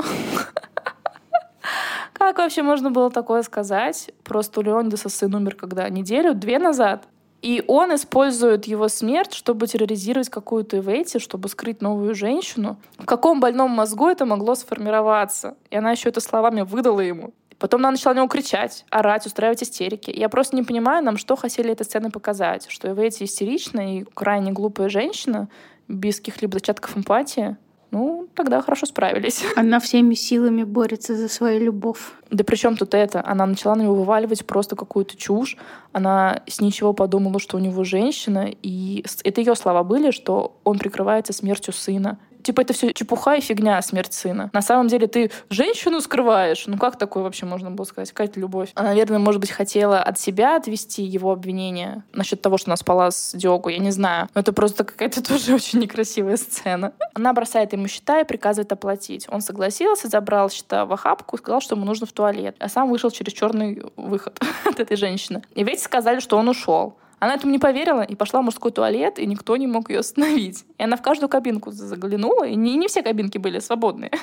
Как 2.13 2.39
вообще 2.39 2.63
можно 2.63 2.91
было 2.91 3.11
такое 3.11 3.43
сказать? 3.43 4.11
Просто 4.25 4.61
у 4.61 4.63
Леонидаса 4.63 5.09
сын 5.09 5.35
умер 5.35 5.57
когда? 5.57 5.89
Неделю, 5.89 6.35
две 6.35 6.59
назад? 6.59 7.05
И 7.43 7.65
он 7.67 7.93
использует 7.93 8.67
его 8.67 8.87
смерть, 8.87 9.35
чтобы 9.35 9.67
терроризировать 9.67 10.29
какую-то 10.29 10.79
Ивети, 10.79 11.19
чтобы 11.19 11.49
скрыть 11.49 11.83
новую 11.83 12.15
женщину. 12.15 12.77
В 12.99 13.05
каком 13.05 13.41
больном 13.41 13.73
мозгу 13.73 14.09
это 14.09 14.25
могло 14.25 14.55
сформироваться? 14.55 15.57
И 15.71 15.77
она 15.77 15.91
еще 15.91 16.09
это 16.09 16.21
словами 16.21 16.61
выдала 16.61 17.01
ему. 17.01 17.35
Потом 17.63 17.83
она 17.83 17.93
начала 17.93 18.13
на 18.13 18.19
него 18.19 18.27
кричать, 18.27 18.85
орать, 18.91 19.25
устраивать 19.25 19.63
истерики. 19.63 20.13
Я 20.13 20.29
просто 20.29 20.57
не 20.57 20.65
понимаю, 20.65 21.05
нам 21.05 21.17
что 21.17 21.37
хотели 21.37 21.71
этой 21.71 21.85
сценой 21.85 22.11
показать. 22.11 22.67
Что 22.69 22.89
Ивети 22.89 23.23
истеричная 23.23 24.01
и 24.01 24.05
крайне 24.15 24.51
глупая 24.51 24.89
женщина, 24.89 25.49
без 25.87 26.17
каких-либо 26.17 26.55
зачатков 26.55 26.97
эмпатии, 26.97 27.57
ну, 27.93 28.27
тогда 28.35 28.61
хорошо 28.63 28.87
справились. 28.87 29.45
Она 29.57 29.79
всеми 29.79 30.15
силами 30.15 30.65
борется 30.65 31.15
за 31.15 31.29
свою 31.29 31.61
любовь. 31.61 32.01
Да 32.33 32.43
при 32.43 32.57
чем 32.57 32.77
тут 32.77 32.95
это? 32.95 33.23
Она 33.25 33.47
начала 33.47 33.77
на 33.77 33.83
него 33.83 33.95
вываливать 33.95 34.45
просто 34.45 34.75
какую-то 34.75 35.17
чушь. 35.17 35.57
Она 35.93 36.43
с 36.49 36.61
ничего 36.61 36.93
подумала, 36.93 37.39
что 37.39 37.59
у 37.59 37.61
него 37.61 37.85
женщина. 37.85 38.49
И 38.63 39.05
это 39.23 39.41
ее 39.41 39.55
слова 39.55 39.85
были, 39.85 40.11
что 40.11 40.59
он 40.65 40.81
прикрывается 40.81 41.33
смертью 41.33 41.73
сына 41.73 42.19
типа, 42.43 42.63
это 42.63 42.73
все 42.73 42.93
чепуха 42.93 43.35
и 43.35 43.41
фигня, 43.41 43.81
смерть 43.83 44.13
сына. 44.13 44.51
На 44.53 44.63
самом 44.63 44.89
деле 44.89 45.07
ты 45.07 45.31
женщину 45.51 46.01
скрываешь. 46.01 46.65
Ну 46.67 46.79
как 46.79 46.99
такое 46.99 47.23
вообще 47.23 47.47
можно 47.47 47.71
было 47.71 47.85
сказать? 47.85 48.11
Какая-то 48.11 48.41
любовь. 48.41 48.71
Она, 48.75 48.91
наверное, 48.91 49.19
может 49.19 49.41
быть, 49.41 49.51
хотела 49.51 50.01
от 50.03 50.19
себя 50.19 50.57
отвести 50.57 51.03
его 51.03 51.33
обвинение 51.33 52.03
насчет 52.13 52.41
того, 52.43 52.59
что 52.59 52.71
она 52.71 52.77
спала 52.77 53.11
с 53.11 53.33
Диогу, 53.35 53.69
я 53.69 53.79
не 53.79 53.91
знаю. 53.91 54.29
Но 54.35 54.41
это 54.41 54.53
просто 54.53 54.85
какая-то 54.85 55.23
тоже 55.27 55.55
очень 55.55 55.81
некрасивая 55.81 56.37
сцена. 56.37 56.93
Она 57.15 57.33
бросает 57.33 57.73
ему 57.73 57.89
счета 57.89 58.21
и 58.21 58.25
приказывает 58.25 58.73
оплатить. 58.73 59.27
Он 59.29 59.41
согласился, 59.41 60.09
забрал 60.09 60.51
счета 60.51 60.85
в 60.85 60.93
охапку 60.93 61.37
и 61.37 61.39
сказал, 61.39 61.61
что 61.61 61.75
ему 61.75 61.85
нужно 61.85 62.07
в 62.07 62.13
туалет. 62.13 62.57
А 62.59 62.69
сам 62.69 62.91
вышел 62.91 63.11
через 63.11 63.33
черный 63.33 63.83
выход 63.97 64.41
от 64.65 64.81
этой 64.81 64.97
женщины. 64.97 65.43
И 65.55 65.65
ведь 65.65 65.83
сказали, 65.83 66.21
что 66.21 66.37
он 66.37 66.49
ушел. 66.49 66.97
Она 67.23 67.35
этому 67.35 67.53
не 67.53 67.61
поверила 67.61 68.01
и 68.03 68.17
пошла 68.17 68.41
в 68.41 68.45
мужской 68.45 68.73
туалет, 68.73 69.21
и 69.21 69.27
никто 69.27 69.57
не 69.57 69.69
мог 69.69 69.91
ее 69.91 70.01
остановить. 70.01 70.65
И 70.77 70.83
она 70.83 70.97
в 70.97 71.03
каждую 71.03 71.29
кабинку 71.29 71.71
заглянула, 71.71 72.49
и 72.49 72.57
не, 72.57 72.75
не 72.75 72.89
все 72.89 73.01
кабинки 73.01 73.39
были 73.39 73.61
свободные. 73.61 74.11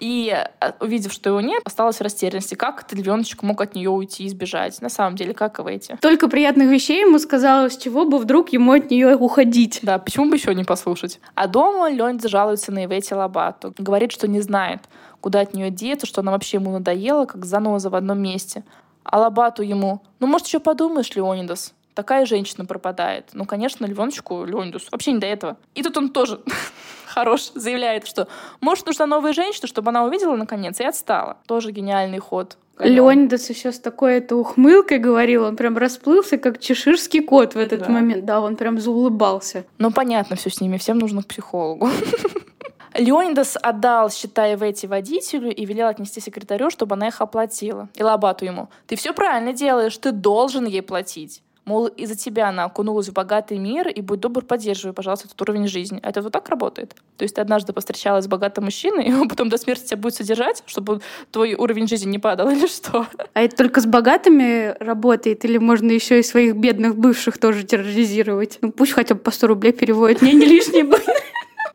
И 0.00 0.32
э, 0.60 0.72
увидев, 0.80 1.12
что 1.12 1.30
его 1.30 1.40
нет, 1.40 1.60
осталась 1.64 1.98
в 1.98 2.00
растерянности. 2.02 2.54
Как 2.54 2.82
этот 2.82 2.98
львеночек 2.98 3.42
мог 3.42 3.60
от 3.60 3.74
нее 3.74 3.90
уйти 3.90 4.24
и 4.24 4.28
сбежать? 4.28 4.80
На 4.80 4.88
самом 4.88 5.16
деле, 5.16 5.34
как 5.34 5.58
выйти? 5.58 5.96
Только 6.00 6.28
приятных 6.28 6.68
вещей 6.68 7.02
ему 7.02 7.18
сказала, 7.18 7.68
с 7.68 7.76
чего 7.76 8.04
бы 8.04 8.18
вдруг 8.18 8.50
ему 8.50 8.72
от 8.72 8.90
нее 8.90 9.16
уходить. 9.16 9.80
Да, 9.82 9.98
почему 9.98 10.30
бы 10.30 10.36
еще 10.36 10.54
не 10.54 10.62
послушать? 10.62 11.20
А 11.34 11.48
дома 11.48 11.90
Леонид 11.90 12.22
жалуется 12.24 12.70
на 12.70 12.84
Ивети 12.84 13.12
Лобату. 13.12 13.74
Говорит, 13.76 14.12
что 14.12 14.28
не 14.28 14.40
знает, 14.40 14.82
куда 15.20 15.40
от 15.40 15.54
нее 15.54 15.70
деться, 15.70 16.06
что 16.06 16.20
она 16.20 16.30
вообще 16.30 16.58
ему 16.58 16.70
надоела, 16.70 17.24
как 17.24 17.44
заноза 17.44 17.90
в 17.90 17.96
одном 17.96 18.20
месте. 18.20 18.62
А 19.10 19.20
Лобату 19.20 19.62
ему, 19.62 20.02
ну, 20.20 20.26
может, 20.26 20.46
еще 20.46 20.60
подумаешь, 20.60 21.14
Леонидас, 21.14 21.72
такая 21.94 22.26
женщина 22.26 22.66
пропадает. 22.66 23.30
Ну, 23.32 23.46
конечно, 23.46 23.86
Львоночку, 23.86 24.44
Леонидус, 24.44 24.88
вообще 24.92 25.12
не 25.12 25.18
до 25.18 25.26
этого. 25.26 25.56
И 25.74 25.82
тут 25.82 25.96
он 25.96 26.10
тоже 26.10 26.40
хорош, 27.06 27.50
заявляет, 27.54 28.06
что 28.06 28.28
может 28.60 28.86
нужна 28.86 29.06
новая 29.06 29.32
женщина, 29.32 29.66
чтобы 29.66 29.88
она 29.90 30.04
увидела 30.04 30.36
наконец 30.36 30.78
и 30.80 30.84
отстала. 30.84 31.38
Тоже 31.46 31.72
гениальный 31.72 32.18
ход. 32.18 32.58
Леонидас 32.78 33.48
еще 33.50 33.72
с 33.72 33.80
такой 33.80 34.18
это 34.18 34.36
ухмылкой 34.36 34.98
говорил, 34.98 35.44
он 35.44 35.56
прям 35.56 35.76
расплылся, 35.78 36.36
как 36.36 36.60
чеширский 36.60 37.20
кот 37.20 37.54
в 37.54 37.58
этот 37.58 37.80
да. 37.80 37.88
момент. 37.88 38.24
Да, 38.24 38.40
он 38.40 38.56
прям 38.56 38.78
заулыбался. 38.78 39.64
Ну, 39.78 39.90
понятно 39.90 40.36
все 40.36 40.50
с 40.50 40.60
ними, 40.60 40.76
всем 40.76 40.98
нужно 40.98 41.22
к 41.22 41.26
психологу. 41.26 41.88
Леонидас 42.98 43.56
отдал 43.60 44.10
счета 44.10 44.46
эти 44.46 44.86
водителю 44.86 45.54
и 45.54 45.64
велел 45.64 45.86
отнести 45.86 46.20
секретарю, 46.20 46.70
чтобы 46.70 46.94
она 46.96 47.08
их 47.08 47.20
оплатила. 47.20 47.88
И 47.94 48.02
Лабату 48.02 48.44
ему. 48.44 48.68
«Ты 48.86 48.96
все 48.96 49.12
правильно 49.12 49.52
делаешь, 49.52 49.96
ты 49.96 50.12
должен 50.12 50.66
ей 50.66 50.82
платить». 50.82 51.42
Мол, 51.64 51.86
из-за 51.86 52.16
тебя 52.16 52.48
она 52.48 52.64
окунулась 52.64 53.08
в 53.08 53.12
богатый 53.12 53.58
мир, 53.58 53.88
и 53.88 54.00
будь 54.00 54.20
добр, 54.20 54.42
поддерживай, 54.42 54.94
пожалуйста, 54.94 55.26
этот 55.26 55.38
уровень 55.42 55.68
жизни. 55.68 56.00
Это 56.02 56.22
вот 56.22 56.32
так 56.32 56.48
работает? 56.48 56.96
То 57.18 57.24
есть 57.24 57.34
ты 57.34 57.42
однажды 57.42 57.74
повстречалась 57.74 58.24
с 58.24 58.26
богатым 58.26 58.64
мужчиной, 58.64 59.04
и 59.04 59.12
он 59.12 59.28
потом 59.28 59.50
до 59.50 59.58
смерти 59.58 59.88
тебя 59.88 59.98
будет 59.98 60.14
содержать, 60.14 60.62
чтобы 60.64 61.02
твой 61.30 61.54
уровень 61.54 61.86
жизни 61.86 62.08
не 62.08 62.18
падал 62.18 62.48
или 62.50 62.66
что? 62.66 63.06
А 63.34 63.42
это 63.42 63.54
только 63.54 63.82
с 63.82 63.86
богатыми 63.86 64.74
работает, 64.82 65.44
или 65.44 65.58
можно 65.58 65.90
еще 65.90 66.20
и 66.20 66.22
своих 66.22 66.56
бедных 66.56 66.96
бывших 66.96 67.36
тоже 67.36 67.64
терроризировать? 67.64 68.56
Ну 68.62 68.72
пусть 68.72 68.92
хотя 68.92 69.14
бы 69.14 69.20
по 69.20 69.30
100 69.30 69.46
рублей 69.46 69.72
переводят, 69.72 70.22
мне 70.22 70.32
не 70.32 70.46
лишние 70.46 70.84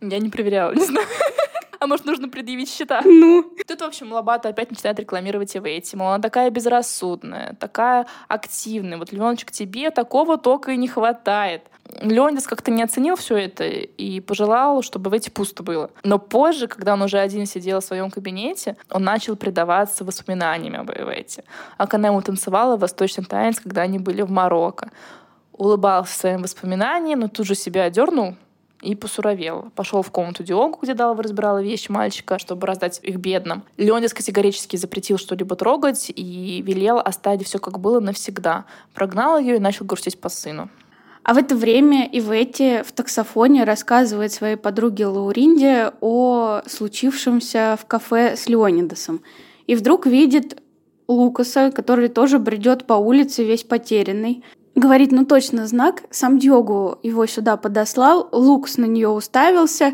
Я 0.09 0.19
не 0.19 0.29
проверяла, 0.29 0.73
не 0.73 0.85
знаю. 0.85 1.07
А 1.79 1.87
может, 1.87 2.05
нужно 2.05 2.29
предъявить 2.29 2.71
счета? 2.71 3.01
Ну. 3.03 3.43
Тут, 3.67 3.81
в 3.81 3.83
общем, 3.83 4.13
Лобата 4.13 4.47
опять 4.47 4.71
начинает 4.71 5.01
рекламировать 5.01 5.57
Эвейти. 5.57 5.97
Мол, 5.97 6.13
она 6.13 6.21
такая 6.21 6.49
безрассудная, 6.49 7.57
такая 7.59 8.07
активная. 8.29 8.97
Вот, 8.97 9.11
Леночек, 9.11 9.51
тебе 9.51 9.91
такого 9.91 10.37
только 10.37 10.71
и 10.71 10.77
не 10.77 10.87
хватает. 10.87 11.63
Леонидас 11.99 12.47
как-то 12.47 12.71
не 12.71 12.83
оценил 12.83 13.17
все 13.17 13.35
это 13.35 13.65
и 13.65 14.21
пожелал, 14.21 14.81
чтобы 14.81 15.09
в 15.09 15.13
эти 15.13 15.29
пусто 15.29 15.61
было. 15.61 15.91
Но 16.05 16.19
позже, 16.19 16.67
когда 16.67 16.93
он 16.93 17.01
уже 17.01 17.19
один 17.19 17.45
сидел 17.45 17.81
в 17.81 17.83
своем 17.83 18.09
кабинете, 18.09 18.77
он 18.89 19.03
начал 19.03 19.35
предаваться 19.35 20.05
воспоминаниями 20.05 20.77
об 20.77 20.89
Эвете. 20.89 21.43
А 21.77 21.85
когда 21.85 22.07
ему 22.07 22.21
танцевала 22.21 22.77
восточный 22.77 23.25
танец, 23.25 23.59
когда 23.59 23.81
они 23.81 23.99
были 23.99 24.21
в 24.21 24.31
Марокко. 24.31 24.89
Улыбался 25.51 26.17
своим 26.17 26.43
воспоминаниям, 26.43 27.19
но 27.19 27.27
тут 27.27 27.45
же 27.45 27.55
себя 27.55 27.83
одернул, 27.83 28.35
и 28.83 28.95
посуровел. 28.95 29.71
Пошел 29.75 30.01
в 30.01 30.11
комнату 30.11 30.43
Диогу, 30.43 30.79
где 30.81 30.93
Далва 30.93 31.23
разбирала 31.23 31.61
вещи 31.61 31.89
мальчика, 31.89 32.37
чтобы 32.37 32.67
раздать 32.67 32.99
их 33.01 33.17
бедным. 33.17 33.63
Леонидас 33.77 34.13
категорически 34.13 34.75
запретил 34.75 35.17
что-либо 35.17 35.55
трогать 35.55 36.11
и 36.13 36.61
велел 36.61 36.99
оставить 36.99 37.47
все 37.47 37.59
как 37.59 37.79
было 37.79 37.99
навсегда. 37.99 38.65
Прогнал 38.93 39.39
ее 39.39 39.55
и 39.55 39.59
начал 39.59 39.85
грустить 39.85 40.19
по 40.19 40.29
сыну. 40.29 40.69
А 41.23 41.33
в 41.33 41.37
это 41.37 41.55
время 41.55 42.09
Ивети 42.11 42.83
в 42.83 42.91
таксофоне 42.91 43.63
рассказывает 43.63 44.33
своей 44.33 44.57
подруге 44.57 45.07
Лауринде 45.07 45.93
о 46.01 46.61
случившемся 46.67 47.77
в 47.81 47.85
кафе 47.85 48.35
с 48.35 48.47
Леонидасом. 48.49 49.21
И 49.65 49.75
вдруг 49.75 50.05
видит 50.05 50.61
Лукаса, 51.07 51.71
который 51.71 52.09
тоже 52.09 52.39
бредет 52.39 52.85
по 52.85 52.93
улице 52.93 53.45
весь 53.45 53.63
потерянный. 53.63 54.43
Говорит, 54.75 55.11
ну 55.11 55.25
точно 55.25 55.67
знак. 55.67 56.03
Сам 56.09 56.39
Дьогу 56.39 56.97
его 57.03 57.25
сюда 57.25 57.57
подослал. 57.57 58.27
Лукс 58.31 58.77
на 58.77 58.85
нее 58.85 59.09
уставился. 59.09 59.93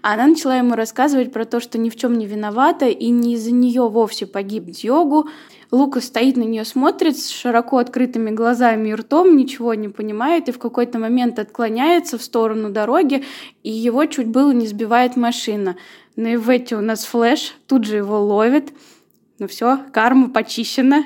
А 0.00 0.14
она 0.14 0.28
начала 0.28 0.56
ему 0.56 0.74
рассказывать 0.74 1.32
про 1.32 1.44
то, 1.44 1.60
что 1.60 1.76
ни 1.76 1.90
в 1.90 1.96
чем 1.96 2.16
не 2.16 2.26
виновата, 2.26 2.86
и 2.86 3.10
не 3.10 3.34
из-за 3.34 3.50
нее 3.50 3.88
вовсе 3.88 4.26
погиб 4.26 4.66
Дьогу. 4.66 5.28
Лукас 5.72 6.04
стоит 6.04 6.36
на 6.36 6.42
нее, 6.42 6.64
смотрит 6.64 7.18
с 7.18 7.30
широко 7.30 7.78
открытыми 7.78 8.30
глазами 8.30 8.90
и 8.90 8.94
ртом, 8.94 9.36
ничего 9.36 9.74
не 9.74 9.88
понимает, 9.88 10.48
и 10.48 10.52
в 10.52 10.58
какой-то 10.58 10.98
момент 10.98 11.38
отклоняется 11.38 12.18
в 12.18 12.22
сторону 12.22 12.70
дороги, 12.70 13.24
и 13.62 13.70
его 13.70 14.04
чуть 14.06 14.28
было 14.28 14.52
не 14.52 14.66
сбивает 14.66 15.16
машина. 15.16 15.76
Но 16.14 16.28
и 16.28 16.36
в 16.36 16.48
эти 16.50 16.74
у 16.74 16.80
нас 16.80 17.04
флеш, 17.04 17.54
тут 17.66 17.84
же 17.84 17.96
его 17.96 18.20
ловит. 18.20 18.72
Ну 19.38 19.48
все, 19.48 19.78
карма 19.92 20.28
почищена. 20.28 21.04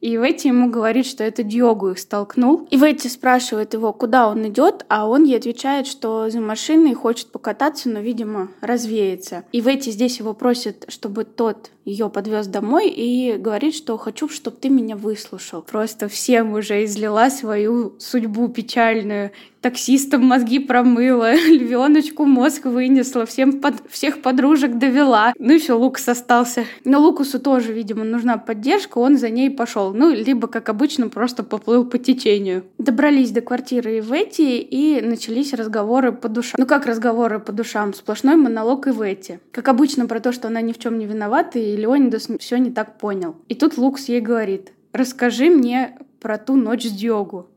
И 0.00 0.16
Ветти 0.16 0.48
ему 0.48 0.70
говорит, 0.70 1.06
что 1.06 1.24
это 1.24 1.42
Диогу 1.42 1.90
их 1.90 1.98
столкнул. 1.98 2.66
И 2.70 2.76
Ветти 2.76 3.08
спрашивает 3.08 3.74
его, 3.74 3.92
куда 3.92 4.28
он 4.28 4.46
идет, 4.48 4.84
а 4.88 5.08
он 5.08 5.24
ей 5.24 5.36
отвечает, 5.36 5.86
что 5.86 6.30
за 6.30 6.40
машиной 6.40 6.94
хочет 6.94 7.32
покататься, 7.32 7.88
но, 7.88 8.00
видимо, 8.00 8.48
развеется. 8.60 9.44
И 9.52 9.60
Ветти 9.60 9.90
здесь 9.90 10.18
его 10.18 10.34
просит, 10.34 10.84
чтобы 10.88 11.24
тот 11.24 11.70
ее 11.88 12.10
подвез 12.10 12.46
домой 12.46 12.88
и 12.88 13.36
говорит, 13.38 13.74
что 13.74 13.96
хочу, 13.96 14.28
чтобы 14.28 14.58
ты 14.60 14.68
меня 14.68 14.96
выслушал. 14.96 15.62
Просто 15.62 16.08
всем 16.08 16.52
уже 16.52 16.84
излила 16.84 17.30
свою 17.30 17.94
судьбу 17.98 18.48
печальную. 18.48 19.30
Таксистам 19.60 20.24
мозги 20.24 20.60
промыла, 20.60 21.34
львеночку 21.48 22.24
мозг 22.24 22.66
вынесла, 22.66 23.26
всем 23.26 23.60
под, 23.60 23.74
всех 23.90 24.22
подружек 24.22 24.78
довела. 24.78 25.32
Ну 25.38 25.58
все, 25.58 25.76
Лукас 25.76 26.08
остался. 26.08 26.64
Но 26.84 27.00
Лукасу 27.00 27.40
тоже, 27.40 27.72
видимо, 27.72 28.04
нужна 28.04 28.38
поддержка, 28.38 28.98
он 28.98 29.18
за 29.18 29.30
ней 29.30 29.50
пошел. 29.50 29.92
Ну, 29.92 30.10
либо, 30.10 30.46
как 30.46 30.68
обычно, 30.68 31.08
просто 31.08 31.42
поплыл 31.42 31.84
по 31.84 31.98
течению. 31.98 32.64
Добрались 32.78 33.32
до 33.32 33.40
квартиры 33.40 33.98
Ивети 33.98 34.60
и 34.60 35.00
начались 35.00 35.52
разговоры 35.52 36.12
по 36.12 36.28
душам. 36.28 36.54
Ну 36.56 36.66
как 36.66 36.86
разговоры 36.86 37.40
по 37.40 37.50
душам? 37.50 37.94
Сплошной 37.94 38.36
монолог 38.36 38.86
Ивети. 38.86 39.40
Как 39.50 39.66
обычно, 39.66 40.06
про 40.06 40.20
то, 40.20 40.30
что 40.30 40.46
она 40.46 40.60
ни 40.60 40.72
в 40.72 40.78
чем 40.78 40.98
не 40.98 41.06
виновата, 41.06 41.58
и 41.58 41.77
Леонидас 41.78 42.28
все 42.38 42.58
не 42.58 42.70
так 42.70 42.98
понял. 42.98 43.36
И 43.48 43.54
тут 43.54 43.78
Лукс 43.78 44.08
ей 44.08 44.20
говорит, 44.20 44.72
расскажи 44.92 45.48
мне 45.50 45.96
про 46.20 46.38
ту 46.38 46.56
ночь 46.56 46.84
с 46.84 46.90
Диогу. 46.90 47.48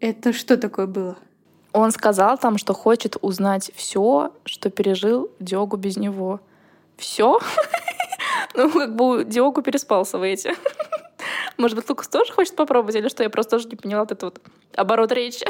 Это 0.00 0.32
что 0.32 0.56
такое 0.56 0.86
было? 0.86 1.18
Он 1.72 1.90
сказал 1.90 2.38
там, 2.38 2.58
что 2.58 2.72
хочет 2.72 3.16
узнать 3.20 3.70
все, 3.74 4.32
что 4.44 4.70
пережил 4.70 5.30
Диогу 5.40 5.76
без 5.76 5.96
него. 5.96 6.40
Все? 6.96 7.38
Ну, 8.54 8.70
как 8.70 8.96
бы 8.96 9.24
Диогу 9.24 9.62
переспался 9.62 10.18
в 10.18 10.22
эти. 10.22 10.54
Может 11.58 11.76
быть, 11.76 11.88
Лукас 11.88 12.08
тоже 12.08 12.32
хочет 12.32 12.56
попробовать, 12.56 12.96
или 12.96 13.08
что? 13.08 13.22
Я 13.22 13.30
просто 13.30 13.56
тоже 13.56 13.68
не 13.68 13.76
поняла 13.76 14.00
вот 14.00 14.12
этот 14.12 14.22
вот 14.22 14.40
оборот 14.74 15.12
речи. 15.12 15.46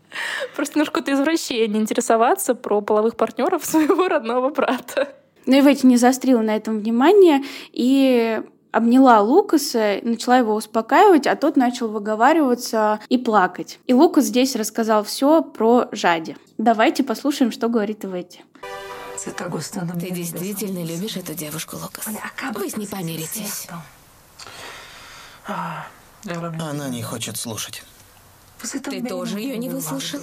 Просто 0.56 0.76
немножко 0.76 1.00
это 1.00 1.12
извращение, 1.12 1.80
интересоваться 1.80 2.54
про 2.54 2.80
половых 2.80 3.16
партнеров 3.16 3.64
своего 3.64 4.08
родного 4.08 4.50
брата. 4.50 5.08
Ну 5.48 5.56
и 5.56 5.60
Ветти 5.62 5.86
не 5.86 5.96
заострила 5.96 6.42
на 6.42 6.54
этом 6.54 6.78
внимание, 6.78 7.42
и 7.72 8.42
обняла 8.70 9.20
Лукаса, 9.22 9.98
начала 10.02 10.36
его 10.36 10.54
успокаивать, 10.54 11.26
а 11.26 11.36
тот 11.36 11.56
начал 11.56 11.88
выговариваться 11.88 13.00
и 13.08 13.16
плакать. 13.16 13.80
И 13.86 13.94
Лукас 13.94 14.26
здесь 14.26 14.54
рассказал 14.56 15.04
все 15.04 15.40
про 15.42 15.88
Жади. 15.90 16.36
Давайте 16.58 17.02
послушаем, 17.02 17.50
что 17.50 17.70
говорит 17.70 18.04
Иветти. 18.04 18.44
Ты 19.24 20.10
действительно 20.10 20.84
любишь 20.84 21.16
эту 21.16 21.32
девушку, 21.32 21.76
Лукас. 21.76 22.06
Вы 22.54 22.68
с 22.68 22.76
ней 22.76 22.86
помиритесь. 22.86 23.68
Она 25.46 26.88
не 26.90 27.02
хочет 27.02 27.38
слушать. 27.38 27.82
Ты 28.84 29.02
тоже 29.02 29.40
ее 29.40 29.56
не 29.56 29.70
выслушал? 29.70 30.20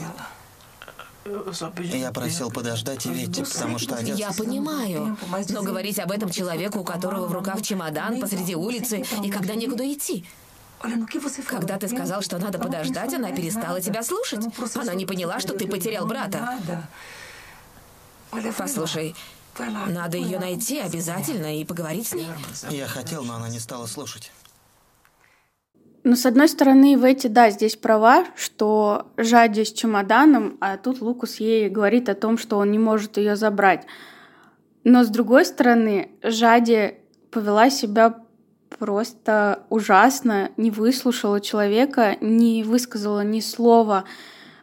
Я 1.80 2.12
просил 2.12 2.52
подождать 2.52 3.06
и 3.08 3.10
Ветти, 3.10 3.44
потому 3.44 3.80
что 3.80 3.96
отец... 3.96 4.16
Я 4.18 4.32
понимаю, 4.32 5.18
но 5.50 5.64
говорить 5.64 5.98
об 6.00 6.12
этом 6.12 6.30
человеку, 6.30 6.80
у 6.80 6.84
которого 6.84 7.26
в 7.28 7.32
руках 7.32 7.62
чемодан 7.64 8.22
посреди 8.22 8.56
улицы, 8.56 9.04
и 9.24 9.30
когда 9.32 9.56
некуда 9.56 9.92
идти. 9.92 10.26
Когда 11.48 11.80
ты 11.80 11.88
сказал, 11.88 12.22
что 12.22 12.38
надо 12.38 12.60
подождать, 12.60 13.14
она 13.14 13.32
перестала 13.32 13.82
тебя 13.82 14.04
слушать. 14.04 14.46
Она 14.76 14.94
не 14.94 15.06
поняла, 15.06 15.40
что 15.40 15.58
ты 15.58 15.68
потерял 15.68 16.06
брата. 16.06 16.60
Послушай, 18.58 19.16
надо 19.88 20.18
ее 20.18 20.38
найти 20.38 20.80
обязательно 20.80 21.60
и 21.60 21.66
поговорить 21.66 22.08
с 22.08 22.14
ней. 22.14 22.28
Я 22.70 22.88
хотел, 22.88 23.24
но 23.24 23.36
она 23.36 23.50
не 23.50 23.60
стала 23.60 23.88
слушать. 23.88 24.32
Ну, 26.08 26.16
с 26.16 26.28
одной 26.28 26.48
стороны, 26.48 27.00
в 27.00 27.04
эти, 27.04 27.26
да, 27.26 27.50
здесь 27.50 27.76
права, 27.76 28.26
что 28.36 29.08
Жади 29.18 29.64
с 29.64 29.74
чемоданом, 29.74 30.56
а 30.62 30.78
тут 30.78 31.02
Лукус 31.02 31.38
ей 31.38 31.68
говорит 31.68 32.10
о 32.10 32.14
том, 32.14 32.38
что 32.38 32.60
он 32.60 32.70
не 32.70 32.78
может 32.78 33.18
ее 33.18 33.36
забрать. 33.36 33.88
Но 34.84 35.04
с 35.04 35.08
другой 35.08 35.46
стороны, 35.46 36.12
Жади 36.22 37.00
повела 37.32 37.72
себя 37.72 38.20
просто 38.78 39.64
ужасно, 39.72 40.52
не 40.58 40.70
выслушала 40.70 41.42
человека, 41.42 42.18
не 42.22 42.62
высказала 42.62 43.22
ни 43.22 43.40
слова 43.40 44.06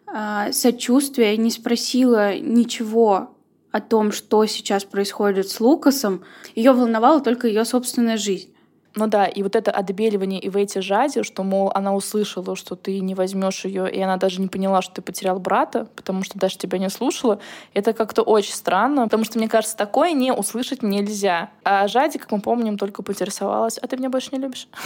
э, 0.07 0.53
сочувствия, 0.53 1.37
не 1.37 1.51
спросила 1.51 2.39
ничего 2.39 3.37
о 3.73 3.81
том, 3.81 4.13
что 4.13 4.47
сейчас 4.47 4.85
происходит 4.85 5.49
с 5.49 5.59
Лукасом. 5.61 6.23
Ее 6.55 6.71
волновала 6.71 7.21
только 7.21 7.49
ее 7.49 7.65
собственная 7.65 8.17
жизнь. 8.17 8.52
Ну 8.95 9.07
да, 9.07 9.27
и 9.27 9.43
вот 9.43 9.57
это 9.57 9.71
отбеливание 9.71 10.41
и 10.41 10.51
в 10.51 10.57
эти 10.57 10.81
жади, 10.81 11.23
что, 11.23 11.43
мол, 11.43 11.73
она 11.75 11.95
услышала, 11.95 12.55
что 12.57 12.77
ты 12.77 13.01
не 13.01 13.15
возьмешь 13.15 13.65
ее, 13.65 13.91
и 13.91 14.01
она 14.01 14.19
даже 14.19 14.41
не 14.41 14.49
поняла, 14.49 14.83
что 14.83 14.97
ты 14.97 15.03
потерял 15.03 15.39
брата, 15.39 15.89
потому 15.97 16.23
что 16.25 16.39
даже 16.39 16.59
тебя 16.59 16.79
не 16.79 16.91
слушала, 16.91 17.39
это 17.73 17.95
как-то 17.95 18.23
очень 18.23 18.53
странно, 18.53 19.05
потому 19.05 19.25
что, 19.25 19.39
мне 19.39 19.49
кажется, 19.49 19.77
такое 19.77 20.13
не 20.13 20.33
услышать 20.33 20.83
нельзя. 20.83 21.51
А 21.65 21.89
Жади, 21.89 22.19
как 22.19 22.31
мы 22.33 22.41
помним, 22.41 22.77
только 22.77 23.03
поинтересовалась, 23.03 23.79
а 23.79 23.87
ты 23.87 23.97
меня 23.97 24.11
больше 24.11 24.31
не 24.33 24.39
любишь? 24.39 24.69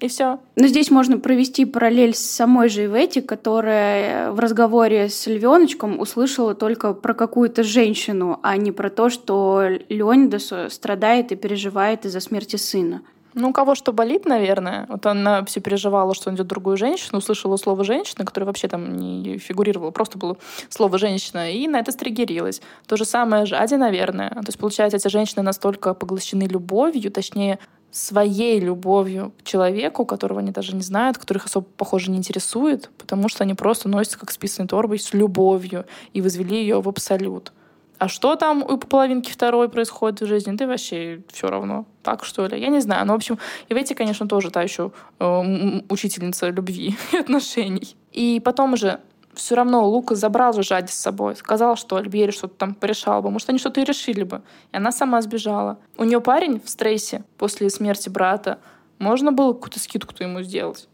И 0.00 0.08
все. 0.08 0.40
Но 0.56 0.66
здесь 0.66 0.90
можно 0.90 1.18
провести 1.18 1.64
параллель 1.64 2.14
с 2.14 2.18
самой 2.18 2.68
же 2.68 2.84
Ивети, 2.84 3.20
которая 3.20 4.32
в 4.32 4.40
разговоре 4.40 5.08
с 5.08 5.26
Львеночком 5.26 6.00
услышала 6.00 6.54
только 6.54 6.92
про 6.92 7.14
какую-то 7.14 7.62
женщину, 7.62 8.40
а 8.42 8.56
не 8.56 8.72
про 8.72 8.90
то, 8.90 9.08
что 9.08 9.62
Леонидас 9.88 10.52
страдает 10.74 11.30
и 11.30 11.36
переживает 11.36 12.04
из-за 12.04 12.20
смерти 12.20 12.56
сына. 12.56 13.02
Ну, 13.34 13.48
у 13.48 13.52
кого 13.52 13.74
что 13.74 13.92
болит, 13.92 14.26
наверное. 14.26 14.86
Вот 14.88 15.04
она 15.06 15.44
все 15.44 15.60
переживала, 15.60 16.14
что 16.14 16.30
он 16.30 16.36
идет 16.36 16.46
другую 16.46 16.76
женщину, 16.76 17.18
услышала 17.18 17.56
слово 17.56 17.82
«женщина», 17.82 18.24
которое 18.24 18.46
вообще 18.46 18.68
там 18.68 18.96
не 18.96 19.38
фигурировало, 19.38 19.90
просто 19.90 20.18
было 20.18 20.36
слово 20.68 20.98
«женщина», 20.98 21.50
и 21.50 21.66
на 21.66 21.80
это 21.80 21.90
стригерилась. 21.90 22.62
То 22.86 22.96
же 22.96 23.04
самое 23.04 23.44
Жади, 23.44 23.74
наверное. 23.74 24.30
То 24.30 24.46
есть, 24.46 24.58
получается, 24.58 24.96
эти 24.96 25.08
женщины 25.08 25.42
настолько 25.42 25.94
поглощены 25.94 26.44
любовью, 26.44 27.10
точнее, 27.10 27.58
своей 27.90 28.60
любовью 28.60 29.32
к 29.38 29.44
человеку, 29.44 30.04
которого 30.04 30.40
они 30.40 30.50
даже 30.50 30.74
не 30.74 30.82
знают, 30.82 31.18
которых 31.18 31.46
особо, 31.46 31.66
похоже, 31.76 32.10
не 32.10 32.18
интересует, 32.18 32.90
потому 32.98 33.28
что 33.28 33.44
они 33.44 33.54
просто 33.54 33.88
носятся 33.88 34.18
как 34.18 34.32
списанной 34.32 34.68
торбой 34.68 34.98
с 34.98 35.12
любовью 35.12 35.86
и 36.12 36.20
возвели 36.20 36.60
ее 36.60 36.80
в 36.80 36.88
абсолют. 36.88 37.52
А 37.98 38.08
что 38.08 38.36
там 38.36 38.62
у 38.62 38.76
половинки 38.76 39.30
второй 39.30 39.68
происходит 39.68 40.20
в 40.20 40.26
жизни, 40.26 40.52
да 40.56 40.66
вообще 40.66 41.22
все 41.32 41.48
равно. 41.48 41.86
Так 42.02 42.24
что 42.24 42.46
ли? 42.46 42.60
Я 42.60 42.68
не 42.68 42.80
знаю. 42.80 43.06
Ну, 43.06 43.12
в 43.12 43.16
общем, 43.16 43.38
и 43.68 43.74
в 43.74 43.76
эти, 43.76 43.94
конечно, 43.94 44.26
тоже 44.26 44.50
та 44.50 44.62
еще 44.62 44.92
э, 45.20 45.80
учительница 45.88 46.48
любви 46.50 46.96
и 47.12 47.16
отношений. 47.16 47.96
И 48.12 48.40
потом 48.44 48.72
уже 48.72 49.00
все 49.34 49.54
равно 49.54 49.88
Лука 49.88 50.14
забрал 50.14 50.52
же 50.52 50.62
Жади 50.62 50.90
с 50.90 50.94
собой. 50.94 51.36
Сказал, 51.36 51.76
что 51.76 51.96
Альбери 51.96 52.32
что-то 52.32 52.54
там 52.54 52.74
порешал 52.74 53.22
бы. 53.22 53.30
Может, 53.30 53.48
они 53.50 53.58
что-то 53.58 53.80
и 53.80 53.84
решили 53.84 54.24
бы. 54.24 54.42
И 54.72 54.76
она 54.76 54.92
сама 54.92 55.20
сбежала. 55.22 55.78
У 55.96 56.04
нее 56.04 56.20
парень 56.20 56.60
в 56.60 56.68
стрессе 56.68 57.24
после 57.38 57.70
смерти 57.70 58.08
брата. 58.08 58.58
Можно 58.98 59.32
было 59.32 59.52
какую-то 59.52 59.80
скидку-то 59.80 60.24
ему 60.24 60.42
сделать. 60.42 60.88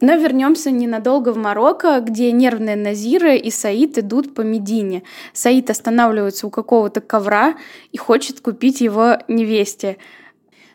Но 0.00 0.14
вернемся 0.16 0.70
ненадолго 0.70 1.32
в 1.32 1.38
Марокко, 1.38 2.00
где 2.00 2.30
нервные 2.30 2.76
Назира 2.76 3.34
и 3.34 3.50
Саид 3.50 3.96
идут 3.96 4.34
по 4.34 4.42
Медине. 4.42 5.02
Саид 5.32 5.70
останавливается 5.70 6.46
у 6.46 6.50
какого-то 6.50 7.00
ковра 7.00 7.56
и 7.92 7.96
хочет 7.96 8.40
купить 8.40 8.82
его 8.82 9.18
невесте. 9.26 9.96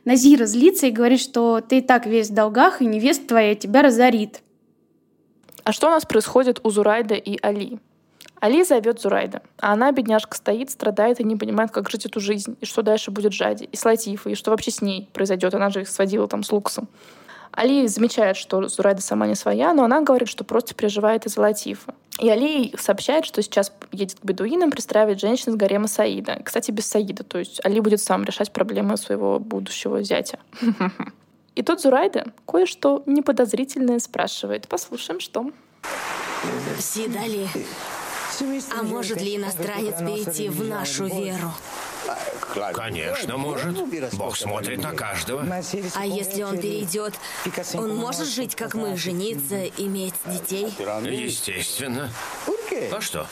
Назира 0.06 0.48
злится 0.48 0.88
и 0.88 0.92
говорит, 0.92 1.20
что 1.20 1.62
ты 1.62 1.78
и 1.78 1.82
так 1.82 2.08
весь 2.08 2.32
в 2.32 2.34
долгах, 2.34 2.82
и 2.82 2.86
невеста 2.86 3.28
твоя 3.28 3.54
тебя 3.54 3.84
разорит. 3.84 4.42
А 5.64 5.72
что 5.72 5.88
у 5.88 5.92
нас 5.92 6.06
происходит 6.06 6.60
у 6.64 6.72
Зурайда 6.72 7.14
и 7.14 7.38
Али? 7.44 7.78
Али 8.40 8.64
зовет 8.64 9.00
Зурайда, 9.00 9.44
а 9.60 9.74
она, 9.74 9.92
бедняжка, 9.92 10.36
стоит, 10.36 10.72
страдает 10.72 11.20
и 11.20 11.24
не 11.24 11.36
понимает, 11.36 11.70
как 11.70 11.92
жить 11.92 12.08
эту 12.08 12.20
жизнь, 12.20 12.58
и 12.60 12.66
что 12.66 12.82
дальше 12.82 13.12
будет 13.12 13.34
Жади, 13.34 13.66
и 13.66 13.76
с 13.76 13.86
и 13.86 14.34
что 14.34 14.50
вообще 14.50 14.72
с 14.72 14.82
ней 14.82 15.08
произойдет. 15.14 15.54
Она 15.54 15.70
же 15.70 15.82
их 15.82 15.90
сводила 15.90 16.28
там 16.28 16.42
с 16.42 16.52
Луксом. 16.52 16.90
Али 17.52 17.88
замечает, 17.88 18.38
что 18.38 18.68
Зурайда 18.68 19.02
сама 19.02 19.28
не 19.28 19.36
своя, 19.36 19.74
но 19.74 19.84
она 19.84 20.02
говорит, 20.02 20.30
что 20.30 20.44
просто 20.44 20.74
переживает 20.74 21.26
из-за 21.26 21.42
Латифа. 21.42 21.94
И 22.20 22.30
Али 22.30 22.74
сообщает, 22.78 23.26
что 23.26 23.42
сейчас 23.42 23.74
едет 23.92 24.20
к 24.20 24.24
бедуинам, 24.24 24.72
пристраивает 24.72 25.20
женщин 25.20 25.54
с 25.54 25.56
гарема 25.56 25.88
Саида. 25.88 26.42
Кстати, 26.44 26.72
без 26.72 26.86
Саида, 26.88 27.24
то 27.24 27.40
есть 27.40 27.64
Али 27.66 27.80
будет 27.80 28.02
сам 28.02 28.24
решать 28.24 28.52
проблемы 28.52 28.98
своего 28.98 29.40
будущего 29.40 30.02
зятя. 30.04 30.40
И 31.56 31.64
тут 31.64 31.82
Зурайда 31.82 32.28
кое-что 32.48 33.04
неподозрительное 33.06 34.00
спрашивает. 34.00 34.68
Послушаем, 34.68 35.20
что. 35.20 35.52
Сидали, 36.80 37.48
а 38.78 38.84
может 38.84 39.22
ли 39.22 39.36
иностранец 39.36 40.00
перейти 40.00 40.50
в 40.50 40.64
нашу 40.64 41.06
веру? 41.06 41.52
Конечно, 42.74 43.38
может. 43.38 43.76
Бог 44.14 44.38
смотрит 44.38 44.84
на 44.84 44.94
каждого. 44.94 45.46
А 45.96 46.06
если 46.06 46.44
он 46.44 46.58
перейдет, 46.58 47.14
он 47.74 47.96
может 47.96 48.28
жить, 48.28 48.56
как 48.56 48.74
мы, 48.74 48.98
жениться, 48.98 49.66
иметь 49.78 50.16
детей? 50.26 50.74
Естественно. 51.04 52.10
А 52.92 53.02
что? 53.02 53.28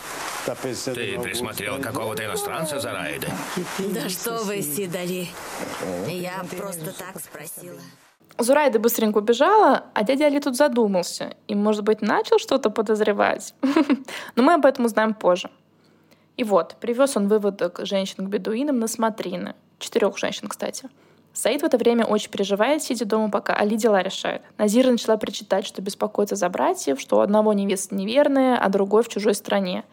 Ты 0.46 1.20
присмотрел 1.20 1.80
какого-то 1.82 2.26
иностранца 2.26 2.80
за 2.80 2.92
Райда? 2.92 3.28
Да 3.78 4.10
что 4.10 4.44
вы, 4.44 4.62
Сидали. 4.62 5.28
Я 6.08 6.44
просто 6.58 6.94
так 6.94 7.20
спросила. 7.20 7.80
Зурайда 8.38 8.80
быстренько 8.80 9.18
убежала, 9.18 9.86
а 9.94 10.04
дядя 10.04 10.28
Али 10.28 10.40
тут 10.40 10.56
задумался 10.56 11.36
и, 11.48 11.56
может 11.56 11.84
быть, 11.84 12.02
начал 12.02 12.40
что-то 12.40 12.70
подозревать. 12.70 13.54
Но 14.36 14.44
мы 14.44 14.54
об 14.54 14.66
этом 14.66 14.86
узнаем 14.86 15.14
позже. 15.14 15.50
И 16.40 16.44
вот, 16.46 16.78
привез 16.80 17.18
он 17.18 17.28
выводок 17.28 17.82
женщин 17.84 18.26
к 18.26 18.30
бедуинам 18.30 18.80
на 18.80 18.88
смотрины. 18.88 19.56
Четырех 19.78 20.18
женщин, 20.18 20.48
кстати. 20.48 20.88
Саид 21.34 21.64
в 21.64 21.66
это 21.66 21.78
время 21.78 22.06
очень 22.06 22.32
переживает, 22.32 22.82
сидя 22.82 23.04
дома, 23.04 23.30
пока 23.30 23.54
Али 23.56 23.76
дела 23.76 24.02
решает. 24.02 24.42
Назира 24.58 24.90
начала 24.90 25.18
причитать, 25.18 25.68
что 25.68 25.82
беспокоится 25.82 26.38
за 26.38 26.48
братьев, 26.48 27.02
что 27.02 27.18
у 27.18 27.20
одного 27.20 27.52
невеста 27.52 27.94
неверная, 27.94 28.58
а 28.58 28.70
другой 28.70 29.04
в 29.04 29.10
чужой 29.10 29.34
стране. 29.34 29.84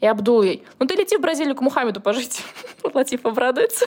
И 0.00 0.06
Абдул 0.06 0.40
ей, 0.40 0.64
ну 0.78 0.86
ты 0.86 0.94
лети 0.94 1.18
в 1.18 1.20
Бразилию 1.20 1.54
к 1.54 1.60
Мухаммеду 1.60 2.00
пожить. 2.00 2.42
Латиф 2.94 3.26
обрадуется. 3.26 3.84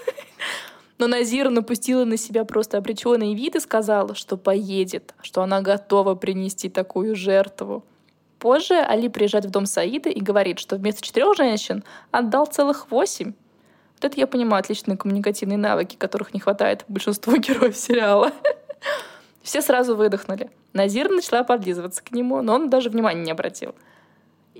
Но 0.99 1.07
Назира 1.07 1.49
напустила 1.49 2.05
на 2.05 2.17
себя 2.17 2.45
просто 2.45 2.77
обреченный 2.77 3.33
вид 3.33 3.55
и 3.55 3.59
сказала, 3.59 4.13
что 4.13 4.37
поедет, 4.37 5.15
что 5.23 5.41
она 5.41 5.61
готова 5.61 6.13
принести 6.13 6.69
такую 6.69 7.15
жертву. 7.15 7.83
Позже 8.43 8.75
Али 8.75 9.07
приезжает 9.07 9.45
в 9.45 9.51
дом 9.51 9.65
Саида 9.65 10.09
и 10.09 10.19
говорит, 10.19 10.59
что 10.59 10.75
вместо 10.75 11.01
четырех 11.01 11.37
женщин 11.37 11.81
отдал 12.11 12.45
целых 12.45 12.91
восемь. 12.91 13.35
Вот 13.95 14.03
это 14.03 14.19
я 14.19 14.27
понимаю 14.27 14.59
отличные 14.59 14.97
коммуникативные 14.97 15.57
навыки, 15.57 15.95
которых 15.95 16.33
не 16.33 16.41
хватает 16.41 16.83
большинству 16.89 17.37
героев 17.37 17.77
сериала. 17.77 18.33
Все 19.43 19.61
сразу 19.61 19.95
выдохнули. 19.95 20.51
Назир 20.73 21.09
начала 21.09 21.45
подлизываться 21.45 22.03
к 22.03 22.11
нему, 22.11 22.41
но 22.41 22.55
он 22.55 22.69
даже 22.69 22.89
внимания 22.89 23.23
не 23.23 23.31
обратил. 23.31 23.75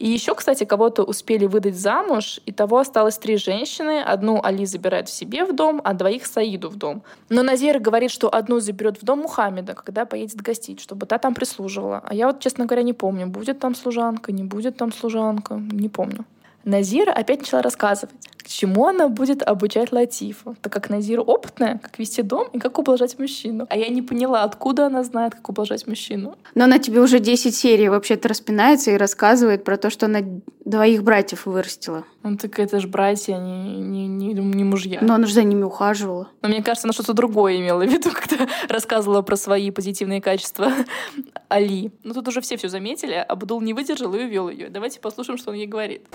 И 0.03 0.09
еще, 0.09 0.35
кстати, 0.35 0.65
кого-то 0.65 1.03
успели 1.03 1.45
выдать 1.45 1.77
замуж, 1.77 2.41
и 2.45 2.51
того 2.51 2.79
осталось 2.79 3.17
три 3.17 3.37
женщины. 3.37 4.01
Одну 4.01 4.41
Али 4.43 4.65
забирает 4.65 5.07
в 5.07 5.13
себе 5.13 5.45
в 5.45 5.55
дом, 5.55 5.79
а 5.81 5.93
двоих 5.93 6.25
Саиду 6.25 6.69
в 6.69 6.75
дом. 6.75 7.03
Но 7.29 7.41
Назир 7.41 7.79
говорит, 7.79 8.11
что 8.11 8.27
одну 8.27 8.59
заберет 8.59 9.01
в 9.01 9.05
дом 9.05 9.19
Мухаммеда, 9.19 9.75
когда 9.75 10.03
поедет 10.03 10.41
гостить, 10.41 10.81
чтобы 10.81 11.05
та 11.05 11.19
там 11.19 11.33
прислуживала. 11.33 12.03
А 12.03 12.13
я 12.13 12.27
вот, 12.27 12.41
честно 12.41 12.65
говоря, 12.65 12.83
не 12.83 12.91
помню, 12.91 13.27
будет 13.27 13.59
там 13.59 13.75
служанка, 13.75 14.33
не 14.33 14.43
будет 14.43 14.75
там 14.75 14.91
служанка, 14.91 15.53
не 15.71 15.87
помню. 15.87 16.25
Назира 16.65 17.13
опять 17.13 17.39
начала 17.39 17.61
рассказывать, 17.61 18.13
чему 18.49 18.87
она 18.87 19.07
будет 19.07 19.43
обучать 19.43 19.91
Латифу, 19.91 20.55
так 20.61 20.71
как 20.71 20.89
Назира 20.89 21.21
опытная, 21.21 21.79
как 21.79 21.99
вести 21.99 22.21
дом 22.21 22.47
и 22.53 22.59
как 22.59 22.77
ублажать 22.79 23.17
мужчину. 23.19 23.67
А 23.69 23.77
я 23.77 23.89
не 23.89 24.01
поняла, 24.01 24.43
откуда 24.43 24.87
она 24.87 25.03
знает, 25.03 25.35
как 25.35 25.49
ублажать 25.49 25.87
мужчину. 25.87 26.35
Но 26.55 26.65
она 26.65 26.79
тебе 26.79 27.01
уже 27.01 27.19
10 27.19 27.55
серий 27.55 27.89
вообще-то 27.89 28.29
распинается 28.29 28.91
и 28.91 28.97
рассказывает 28.97 29.63
про 29.63 29.77
то, 29.77 29.89
что 29.89 30.05
она 30.05 30.19
двоих 30.65 31.03
братьев 31.03 31.45
вырастила. 31.45 32.05
Ну 32.23 32.37
так 32.37 32.57
это 32.59 32.79
же 32.79 32.87
братья, 32.87 33.37
не, 33.37 33.79
не, 33.79 34.07
не, 34.07 34.33
не 34.33 34.63
мужья. 34.63 34.99
Но 35.01 35.15
она 35.15 35.27
же 35.27 35.33
за 35.33 35.43
ними 35.43 35.63
ухаживала. 35.63 36.29
Но 36.41 36.49
мне 36.49 36.63
кажется, 36.63 36.87
она 36.87 36.93
что-то 36.93 37.13
другое 37.13 37.57
имела 37.57 37.83
в 37.83 37.89
виду, 37.89 38.11
когда 38.13 38.47
рассказывала 38.69 39.21
про 39.21 39.35
свои 39.35 39.71
позитивные 39.71 40.21
качества 40.21 40.71
Али. 41.49 41.91
Ну 42.03 42.13
тут 42.13 42.27
уже 42.27 42.41
все 42.41 42.57
все 42.57 42.69
заметили, 42.69 43.13
Абдул 43.13 43.61
не 43.61 43.73
выдержал 43.73 44.13
и 44.13 44.23
увел 44.23 44.49
ее. 44.49 44.69
Давайте 44.69 44.99
послушаем, 44.99 45.37
что 45.37 45.51
он 45.51 45.57
ей 45.57 45.67
говорит. 45.67 46.07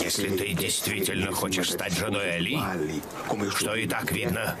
Если 0.00 0.28
ты 0.28 0.52
действительно 0.52 1.32
хочешь 1.32 1.72
стать 1.72 1.92
женой 1.92 2.34
Али, 2.34 2.60
что 3.50 3.74
и 3.74 3.86
так 3.86 4.10
видно, 4.12 4.56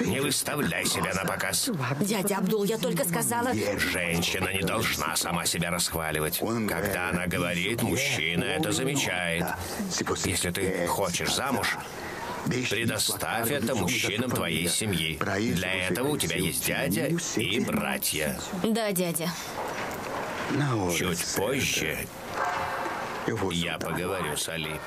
не 0.00 0.20
выставляй 0.20 0.84
себя 0.84 1.12
на 1.14 1.24
показ. 1.24 1.70
Дядя 2.00 2.38
Абдул, 2.38 2.64
я 2.64 2.78
только 2.78 3.04
сказала... 3.04 3.52
Женщина 3.52 4.52
не 4.52 4.62
должна 4.62 5.16
сама 5.16 5.46
себя 5.46 5.70
расхваливать. 5.70 6.40
Когда 6.68 7.10
она 7.10 7.26
говорит, 7.26 7.82
мужчина 7.82 8.44
это 8.44 8.72
замечает. 8.72 9.46
Если 10.24 10.50
ты 10.50 10.86
хочешь 10.86 11.34
замуж, 11.34 11.76
Предоставь 12.70 13.50
это 13.50 13.74
мужчинам 13.74 14.30
твоей 14.30 14.68
семьи. 14.68 15.18
Для 15.18 15.88
этого 15.88 16.10
у 16.10 16.16
тебя 16.16 16.36
есть 16.36 16.64
дядя 16.64 17.10
и 17.36 17.60
братья. 17.60 18.38
Да, 18.62 18.92
дядя. 18.92 19.28
Чуть 20.96 21.24
позже 21.34 22.06
я 23.50 23.78
поговорю 23.78 24.36
с 24.36 24.48
Али. 24.48 24.80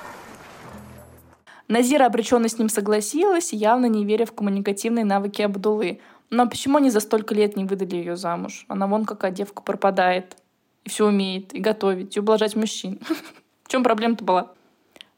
Назира 1.67 2.05
обреченно 2.05 2.47
с 2.47 2.57
ним 2.57 2.69
согласилась, 2.69 3.53
явно 3.53 3.85
не 3.85 4.05
веря 4.05 4.25
в 4.25 4.31
коммуникативные 4.31 5.05
навыки 5.05 5.41
Абдулы. 5.41 5.99
Но 6.29 6.47
почему 6.47 6.77
они 6.77 6.89
за 6.89 6.99
столько 6.99 7.35
лет 7.35 7.57
не 7.57 7.65
выдали 7.65 7.97
ее 7.97 8.15
замуж? 8.15 8.65
Она 8.67 8.87
вон 8.87 9.05
какая 9.05 9.31
девка 9.31 9.61
пропадает. 9.61 10.37
И 10.85 10.89
все 10.89 11.07
умеет, 11.07 11.53
и 11.53 11.59
готовить, 11.59 12.15
и 12.15 12.19
ублажать 12.19 12.55
мужчин. 12.55 12.99
В 13.63 13.69
чем 13.69 13.83
проблема-то 13.83 14.23
была? 14.23 14.51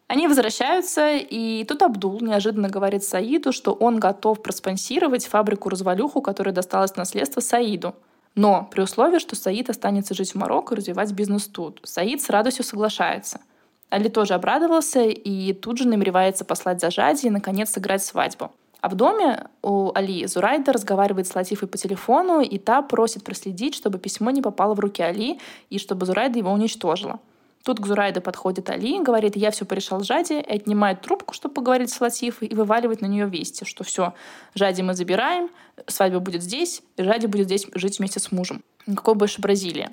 Они 0.07 0.27
возвращаются, 0.27 1.15
и 1.15 1.63
тут 1.63 1.81
Абдул 1.84 2.19
неожиданно 2.19 2.67
говорит 2.67 3.03
Саиду, 3.03 3.53
что 3.53 3.71
он 3.71 3.99
готов 3.99 4.41
проспонсировать 4.41 5.25
фабрику-развалюху, 5.25 6.21
которая 6.21 6.53
досталась 6.53 6.91
в 6.91 6.97
наследство 6.97 7.39
Саиду. 7.39 7.95
Но 8.36 8.67
при 8.72 8.82
условии, 8.82 9.20
что 9.20 9.36
Саид 9.36 9.70
останется 9.70 10.13
жить 10.13 10.32
в 10.32 10.36
Марокко 10.36 10.74
и 10.74 10.78
развивать 10.78 11.12
бизнес 11.12 11.48
тут. 11.48 11.82
Саид 11.84 12.22
с 12.22 12.30
радостью 12.30 12.63
соглашается. 12.63 13.41
Али 13.89 14.08
тоже 14.10 14.36
обрадовался 14.36 15.02
и 15.04 15.54
тут 15.54 15.78
же 15.78 15.88
намеревается 15.88 16.46
послать 16.46 16.80
за 16.80 16.91
Жади 16.91 17.28
и, 17.28 17.30
наконец, 17.30 17.72
сыграть 17.72 18.04
свадьбу. 18.04 18.52
А 18.80 18.89
в 18.89 18.96
доме 18.96 19.48
у 19.62 19.91
Али 19.94 20.26
Зурайда 20.26 20.72
разговаривает 20.74 21.28
с 21.28 21.36
Латифой 21.36 21.67
по 21.67 21.78
телефону, 21.78 22.41
и 22.41 22.58
та 22.58 22.82
просит 22.82 23.24
проследить, 23.24 23.76
чтобы 23.76 24.00
письмо 24.00 24.32
не 24.32 24.41
попало 24.41 24.74
в 24.74 24.80
руки 24.80 25.04
Али, 25.04 25.39
и 25.70 25.78
чтобы 25.78 26.06
Зурайда 26.06 26.39
его 26.39 26.52
уничтожила. 26.52 27.20
Тут 27.63 27.80
к 27.80 27.86
Зурайде 27.86 28.21
подходит 28.21 28.69
Али, 28.69 29.02
говорит, 29.02 29.36
я 29.36 29.52
все 29.52 29.65
порешал 29.65 30.04
Жади, 30.04 30.39
и 30.39 30.56
отнимает 30.56 31.02
трубку, 31.02 31.34
чтобы 31.34 31.54
поговорить 31.54 31.91
с 31.91 32.02
Латифой, 32.02 32.47
и 32.47 32.56
вываливает 32.56 33.02
на 33.02 33.06
нее 33.06 33.28
вести, 33.28 33.65
что 33.65 33.84
все, 33.84 34.13
Жади 34.56 34.82
мы 34.82 34.95
забираем, 34.95 35.50
свадьба 35.86 36.19
будет 36.19 36.41
здесь, 36.41 36.82
и 36.97 37.04
Жади 37.04 37.28
будет 37.28 37.45
здесь 37.45 37.67
жить 37.76 38.00
вместе 38.00 38.19
с 38.19 38.32
мужем. 38.32 38.63
Никакой 38.88 39.13
больше 39.13 39.41
Бразилии. 39.41 39.89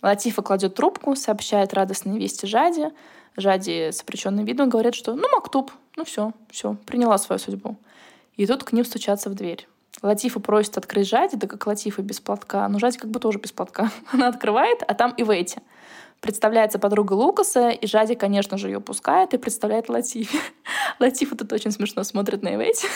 Латифа 0.00 0.40
кладет 0.40 0.74
трубку, 0.74 1.14
сообщает 1.14 1.74
радостные 1.74 2.18
вести 2.18 2.46
Жади. 2.46 2.90
Жади 3.36 3.90
с 3.92 4.00
обреченным 4.02 4.46
видом 4.46 4.70
говорит, 4.70 4.94
что 4.94 5.14
ну, 5.14 5.28
Мактуб, 5.34 5.70
ну 5.96 6.04
все, 6.04 6.32
все, 6.50 6.76
приняла 6.86 7.18
свою 7.18 7.38
судьбу. 7.38 7.76
И 8.36 8.46
тут 8.46 8.64
к 8.64 8.72
ним 8.72 8.84
стучатся 8.84 9.28
в 9.28 9.34
дверь. 9.34 9.68
Латифа 10.02 10.40
просит 10.40 10.78
открыть 10.78 11.08
Жади, 11.08 11.36
да 11.36 11.46
как 11.46 11.66
Латифа 11.66 12.00
без 12.00 12.20
платка. 12.20 12.66
Но 12.68 12.78
Жади 12.78 12.96
как 12.96 13.10
бы 13.10 13.20
тоже 13.20 13.38
без 13.38 13.52
платка. 13.52 13.90
Она 14.12 14.28
открывает, 14.28 14.82
а 14.86 14.94
там 14.94 15.12
и 15.12 15.22
Ветти. 15.22 15.58
Представляется 16.20 16.78
подруга 16.78 17.14
Лукаса, 17.14 17.70
и 17.70 17.86
Жади, 17.86 18.14
конечно 18.14 18.58
же, 18.58 18.68
ее 18.68 18.80
пускает 18.80 19.32
и 19.32 19.38
представляет 19.38 19.88
Латифе. 19.88 20.38
Латифа 21.00 21.34
тут 21.34 21.52
очень 21.52 21.70
смешно 21.70 22.04
смотрит 22.04 22.42
на 22.42 22.54
Ивете. 22.56 22.88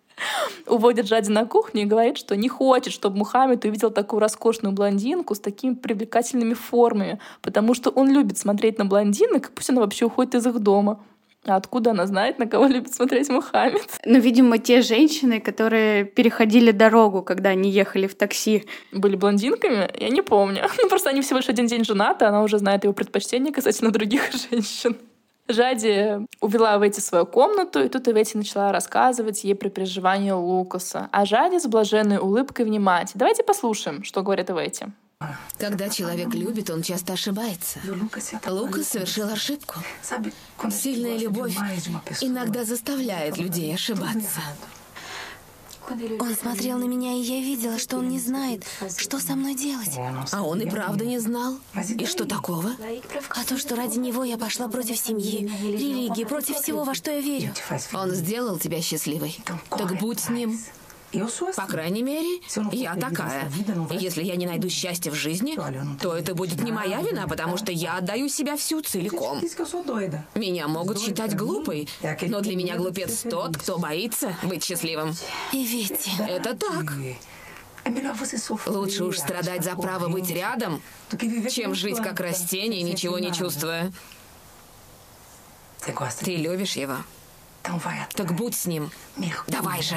Уводит 0.66 1.06
Жади 1.06 1.30
на 1.30 1.46
кухню 1.46 1.82
и 1.82 1.84
говорит, 1.84 2.18
что 2.18 2.36
не 2.36 2.48
хочет, 2.48 2.92
чтобы 2.92 3.18
Мухаммед 3.18 3.64
увидел 3.64 3.90
такую 3.90 4.20
роскошную 4.20 4.74
блондинку 4.74 5.36
с 5.36 5.40
такими 5.40 5.74
привлекательными 5.74 6.54
формами, 6.54 7.20
потому 7.42 7.74
что 7.74 7.90
он 7.90 8.10
любит 8.10 8.38
смотреть 8.38 8.78
на 8.78 8.84
блондинок, 8.84 9.52
пусть 9.54 9.70
она 9.70 9.80
вообще 9.80 10.06
уходит 10.06 10.34
из 10.34 10.46
их 10.46 10.58
дома. 10.58 11.00
А 11.44 11.56
откуда 11.56 11.92
она 11.92 12.06
знает, 12.06 12.38
на 12.38 12.46
кого 12.46 12.66
любит 12.66 12.92
смотреть 12.94 13.28
Мухаммед? 13.28 14.00
Ну, 14.04 14.18
видимо, 14.18 14.58
те 14.58 14.82
женщины, 14.82 15.40
которые 15.40 16.04
переходили 16.04 16.72
дорогу, 16.72 17.22
когда 17.22 17.50
они 17.50 17.70
ехали 17.70 18.06
в 18.06 18.14
такси. 18.14 18.64
Были 18.92 19.16
блондинками? 19.16 19.90
Я 19.98 20.08
не 20.08 20.22
помню. 20.22 20.62
Ну, 20.80 20.88
просто 20.88 21.10
они 21.10 21.22
всего 21.22 21.38
лишь 21.38 21.48
один 21.48 21.66
день 21.66 21.84
женаты, 21.84 22.24
она 22.24 22.42
уже 22.42 22.58
знает 22.58 22.84
его 22.84 22.92
предпочтения 22.92 23.52
касательно 23.52 23.90
других 23.90 24.30
женщин. 24.50 24.96
Жади 25.48 26.26
увела 26.40 26.76
Ветти 26.76 27.00
в 27.00 27.04
свою 27.04 27.24
комнату, 27.26 27.82
и 27.82 27.88
тут 27.88 28.06
Ветти 28.06 28.36
начала 28.36 28.70
рассказывать 28.70 29.44
ей 29.44 29.54
про 29.54 29.70
переживания 29.70 30.34
Лукаса. 30.34 31.08
А 31.10 31.24
Жади 31.24 31.58
с 31.58 31.66
блаженной 31.66 32.18
улыбкой 32.18 32.66
внимать. 32.66 33.12
Давайте 33.14 33.42
послушаем, 33.42 34.04
что 34.04 34.22
говорит 34.22 34.50
Ветти. 34.50 34.86
Когда 35.58 35.88
человек 35.88 36.32
любит, 36.32 36.70
он 36.70 36.82
часто 36.82 37.14
ошибается. 37.14 37.80
Лукас 38.46 38.88
совершил 38.88 39.28
ошибку. 39.28 39.80
Сильная 40.70 41.18
любовь 41.18 41.56
иногда 42.20 42.64
заставляет 42.64 43.36
людей 43.36 43.74
ошибаться. 43.74 44.40
Он 46.20 46.34
смотрел 46.36 46.78
на 46.78 46.84
меня, 46.84 47.14
и 47.14 47.22
я 47.22 47.40
видела, 47.40 47.78
что 47.78 47.96
он 47.96 48.10
не 48.10 48.20
знает, 48.20 48.62
что 48.96 49.18
со 49.18 49.34
мной 49.34 49.56
делать. 49.56 49.98
А 50.30 50.42
он 50.42 50.60
и 50.60 50.70
правда 50.70 51.04
не 51.04 51.18
знал. 51.18 51.58
И 51.74 52.06
что 52.06 52.24
такого? 52.24 52.72
А 53.30 53.44
то, 53.44 53.58
что 53.58 53.74
ради 53.74 53.98
него 53.98 54.22
я 54.22 54.38
пошла 54.38 54.68
против 54.68 54.98
семьи, 54.98 55.50
религии, 55.62 56.24
против 56.24 56.56
всего, 56.58 56.84
во 56.84 56.94
что 56.94 57.10
я 57.10 57.20
верю. 57.20 57.52
Он 57.92 58.10
сделал 58.12 58.58
тебя 58.58 58.80
счастливой. 58.82 59.36
Так 59.70 59.98
будь 59.98 60.20
с 60.20 60.28
ним. 60.28 60.60
По 61.56 61.66
крайней 61.66 62.02
мере, 62.02 62.40
я 62.72 62.94
такая. 62.96 63.50
И 63.90 63.96
если 63.96 64.22
я 64.22 64.36
не 64.36 64.46
найду 64.46 64.68
счастья 64.68 65.10
в 65.10 65.14
жизни, 65.14 65.58
то 66.00 66.14
это 66.14 66.34
будет 66.34 66.62
не 66.62 66.72
моя 66.72 67.00
вина, 67.00 67.26
потому 67.26 67.56
что 67.56 67.72
я 67.72 67.96
отдаю 67.96 68.28
себя 68.28 68.56
всю 68.56 68.82
целиком. 68.82 69.40
Меня 70.34 70.68
могут 70.68 71.00
считать 71.00 71.34
глупой, 71.34 71.88
но 72.22 72.40
для 72.40 72.56
меня 72.56 72.76
глупец 72.76 73.22
тот, 73.22 73.56
кто 73.56 73.78
боится 73.78 74.36
быть 74.42 74.64
счастливым. 74.64 75.14
И 75.52 75.64
ведь... 75.64 76.10
Это 76.18 76.54
так. 76.54 76.94
Лучше 78.66 79.04
уж 79.04 79.18
страдать 79.18 79.64
за 79.64 79.74
право 79.74 80.08
быть 80.08 80.30
рядом, 80.30 80.82
чем 81.50 81.74
жить 81.74 81.96
как 81.98 82.20
растение, 82.20 82.82
ничего 82.82 83.18
не 83.18 83.32
чувствуя. 83.32 83.90
Ты 86.20 86.36
любишь 86.36 86.76
его? 86.76 86.96
Так 88.14 88.34
будь 88.34 88.54
с 88.54 88.66
ним. 88.66 88.90
Давай 89.46 89.82
же. 89.82 89.96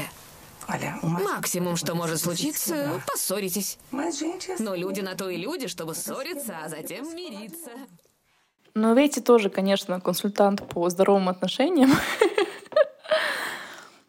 Максимум, 1.01 1.75
что 1.75 1.95
может 1.95 2.19
случиться, 2.19 3.01
поссоритесь. 3.07 3.77
Но 4.59 4.75
люди 4.75 5.01
на 5.01 5.15
то 5.15 5.29
и 5.29 5.37
люди, 5.37 5.67
чтобы 5.67 5.95
ссориться, 5.95 6.57
а 6.63 6.69
затем 6.69 7.15
мириться. 7.15 7.71
Но 8.73 8.93
Ветти 8.93 9.19
тоже, 9.19 9.49
конечно, 9.49 9.99
консультант 9.99 10.65
по 10.67 10.89
здоровым 10.89 11.29
отношениям. 11.29 11.91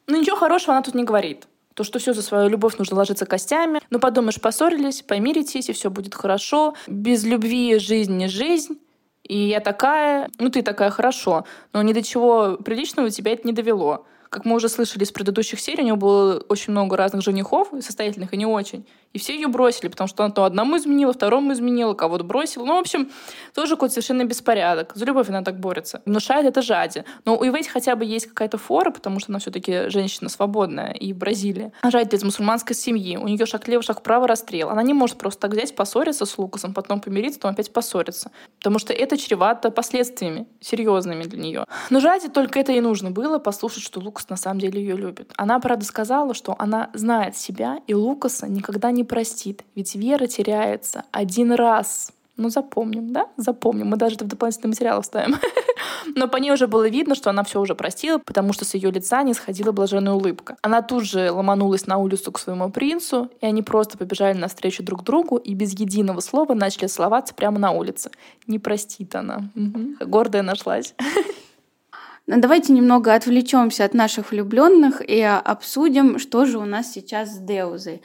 Но 0.07 0.17
ничего 0.17 0.37
хорошего 0.37 0.75
она 0.75 0.83
тут 0.83 0.95
не 0.95 1.05
говорит. 1.05 1.49
То, 1.75 1.85
что 1.85 1.99
все 1.99 2.13
за 2.13 2.23
свою 2.23 2.49
любовь 2.49 2.77
нужно 2.77 2.97
ложиться 2.97 3.25
костями. 3.27 3.81
Ну, 3.91 3.99
подумаешь, 3.99 4.41
поссорились, 4.41 5.03
помиритесь, 5.03 5.69
и 5.69 5.73
все 5.73 5.91
будет 5.91 6.15
хорошо. 6.15 6.75
Без 6.87 7.25
любви 7.25 7.79
жизнь 7.79 8.17
не 8.17 8.29
жизнь. 8.29 8.79
И 9.25 9.49
я 9.49 9.61
такая, 9.61 10.29
ну 10.39 10.51
ты 10.51 10.63
такая, 10.63 10.91
хорошо. 10.91 11.45
Но 11.73 11.83
ни 11.83 11.93
до 11.93 12.03
чего 12.03 12.57
приличного 12.57 13.11
тебя 13.11 13.33
это 13.33 13.47
не 13.47 13.53
довело. 13.53 14.07
Как 14.33 14.47
мы 14.47 14.55
уже 14.57 14.71
слышали 14.71 15.05
из 15.05 15.13
предыдущих 15.13 15.61
серий, 15.61 15.83
у 15.83 15.87
него 15.87 15.97
было 15.99 16.43
очень 16.49 16.71
много 16.71 16.97
разных 16.97 17.23
женихов, 17.23 17.69
состоятельных 17.83 18.33
и 18.33 18.39
не 18.39 18.47
очень. 18.47 18.87
И 19.13 19.19
все 19.19 19.35
ее 19.35 19.49
бросили, 19.49 19.89
потому 19.89 20.09
что 20.09 20.25
она 20.25 20.33
то 20.33 20.45
одному 20.45 20.77
изменила, 20.77 21.13
второму 21.13 21.53
изменила, 21.53 21.95
кого-то 21.95 22.25
бросила. 22.25 22.65
Ну, 22.65 22.77
в 22.77 22.81
общем, 22.81 23.11
тоже 23.55 23.77
какой-то 23.77 23.95
совершенно 23.95 24.25
беспорядок. 24.25 24.93
За 24.95 25.05
любовь 25.05 25.29
она 25.29 25.43
так 25.43 25.61
борется. 25.61 26.03
Внушает 26.07 26.47
это 26.47 26.63
Жади. 26.63 27.05
Но 27.25 27.37
у 27.37 27.45
Ивейти 27.45 27.69
хотя 27.69 27.97
бы 27.97 28.05
есть 28.05 28.27
какая-то 28.27 28.59
фора, 28.59 28.91
потому 28.91 29.21
что 29.21 29.33
она 29.33 29.39
все-таки 29.39 29.89
женщина 29.89 30.29
свободная 30.29 30.93
и 30.93 31.13
в 31.13 31.19
Бразилии. 31.19 31.73
А 31.83 31.91
Жади 31.91 32.17
из 32.17 32.25
мусульманской 32.25 32.75
семьи. 32.75 33.17
У 33.17 33.29
нее 33.29 33.47
шаг 33.47 33.69
лево, 33.69 33.83
шаг 33.83 34.01
вправо 34.01 34.27
расстрел. 34.27 34.71
Она 34.71 34.83
не 34.83 34.95
может 34.95 35.19
просто 35.19 35.41
так 35.43 35.53
взять, 35.53 35.75
поссориться 35.75 36.27
с 36.27 36.39
Лукасом, 36.39 36.75
потом 36.75 37.01
помириться, 37.01 37.39
потом 37.39 37.53
опять 37.53 37.73
поссориться. 37.73 38.31
Потому 38.59 38.79
что 38.79 38.93
это 38.93 39.17
чревато 39.17 39.71
последствиями 39.71 40.47
серьезными 40.61 41.25
для 41.25 41.39
нее. 41.39 41.65
Но 41.91 42.01
Жади 42.01 42.29
только 42.29 42.61
это 42.61 42.73
и 42.73 42.81
нужно 42.81 43.11
было, 43.11 43.39
послушать, 43.39 43.83
что 43.83 44.01
Лукас 44.01 44.29
на 44.29 44.37
самом 44.37 44.61
деле 44.61 44.81
ее 44.81 44.97
любит. 44.97 45.33
Она, 45.37 45.59
правда, 45.59 45.85
сказала, 45.85 46.35
что 46.35 46.55
она 46.59 46.91
знает 46.95 47.37
себя, 47.37 47.79
и 47.87 47.95
Лукаса 47.95 48.49
никогда 48.49 48.91
не 48.91 49.02
простит, 49.05 49.65
ведь 49.75 49.95
вера 49.95 50.27
теряется 50.27 51.05
один 51.11 51.53
раз. 51.53 52.13
Ну, 52.37 52.49
запомним, 52.49 53.13
да? 53.13 53.29
Запомним. 53.37 53.89
Мы 53.89 53.97
даже 53.97 54.17
это 54.17 54.25
в 54.25 54.29
дополнительный 54.29 54.71
материал 54.71 55.03
вставим. 55.03 55.37
Но 56.17 56.29
по 56.29 56.39
ней 56.39 56.51
уже 56.51 56.67
было 56.67 56.89
видно, 56.89 57.15
что 57.15 57.31
она 57.31 57.45
все 57.45 57.61
уже 57.61 57.75
простила, 57.75 58.19
потому 58.19 58.53
что 58.53 58.65
с 58.65 58.75
ее 58.75 58.91
лица 58.91 59.23
не 59.23 59.35
сходила 59.35 59.71
блаженная 59.73 60.15
улыбка. 60.15 60.57
Она 60.63 60.83
тут 60.83 61.05
же 61.05 61.31
ломанулась 61.31 61.87
на 61.87 61.99
улицу 61.99 62.33
к 62.33 62.39
своему 62.39 62.71
принцу, 62.71 63.31
и 63.41 63.47
они 63.47 63.63
просто 63.63 63.99
побежали 63.99 64.37
навстречу 64.37 64.83
друг 64.83 65.05
другу 65.05 65.37
и 65.37 65.55
без 65.55 65.79
единого 65.79 66.21
слова 66.21 66.55
начали 66.55 66.87
целоваться 66.87 67.35
прямо 67.35 67.59
на 67.59 67.71
улице. 67.71 68.11
Не 68.47 68.59
простит 68.59 69.15
она. 69.15 69.51
Угу. 69.55 70.07
Гордая 70.07 70.43
нашлась. 70.43 70.95
Но 72.27 72.39
давайте 72.39 72.73
немного 72.73 73.15
отвлечемся 73.15 73.85
от 73.85 73.95
наших 73.95 74.31
влюбленных 74.31 75.03
и 75.07 75.21
обсудим, 75.21 76.19
что 76.19 76.47
же 76.47 76.59
у 76.59 76.65
нас 76.65 76.93
сейчас 76.93 77.35
с 77.35 77.39
Деузой. 77.39 78.01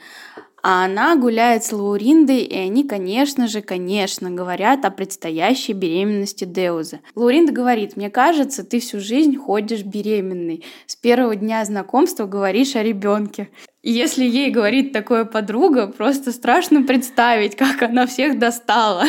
А 0.62 0.84
она 0.84 1.16
гуляет 1.16 1.64
с 1.64 1.72
Лауриндой, 1.72 2.42
и 2.42 2.56
они, 2.56 2.84
конечно 2.84 3.46
же, 3.46 3.62
конечно, 3.62 4.30
говорят 4.30 4.84
о 4.84 4.90
предстоящей 4.90 5.72
беременности 5.72 6.44
Деузы. 6.44 7.00
Лауринда 7.14 7.52
говорит, 7.52 7.96
мне 7.96 8.10
кажется, 8.10 8.64
ты 8.64 8.80
всю 8.80 9.00
жизнь 9.00 9.36
ходишь 9.36 9.82
беременной. 9.82 10.64
С 10.86 10.96
первого 10.96 11.36
дня 11.36 11.64
знакомства 11.64 12.26
говоришь 12.26 12.74
о 12.76 12.82
ребенке. 12.82 13.50
если 13.82 14.24
ей 14.24 14.50
говорит 14.50 14.92
такое 14.92 15.24
подруга, 15.24 15.86
просто 15.86 16.32
страшно 16.32 16.82
представить, 16.82 17.56
как 17.56 17.82
она 17.82 18.06
всех 18.06 18.38
достала. 18.38 19.04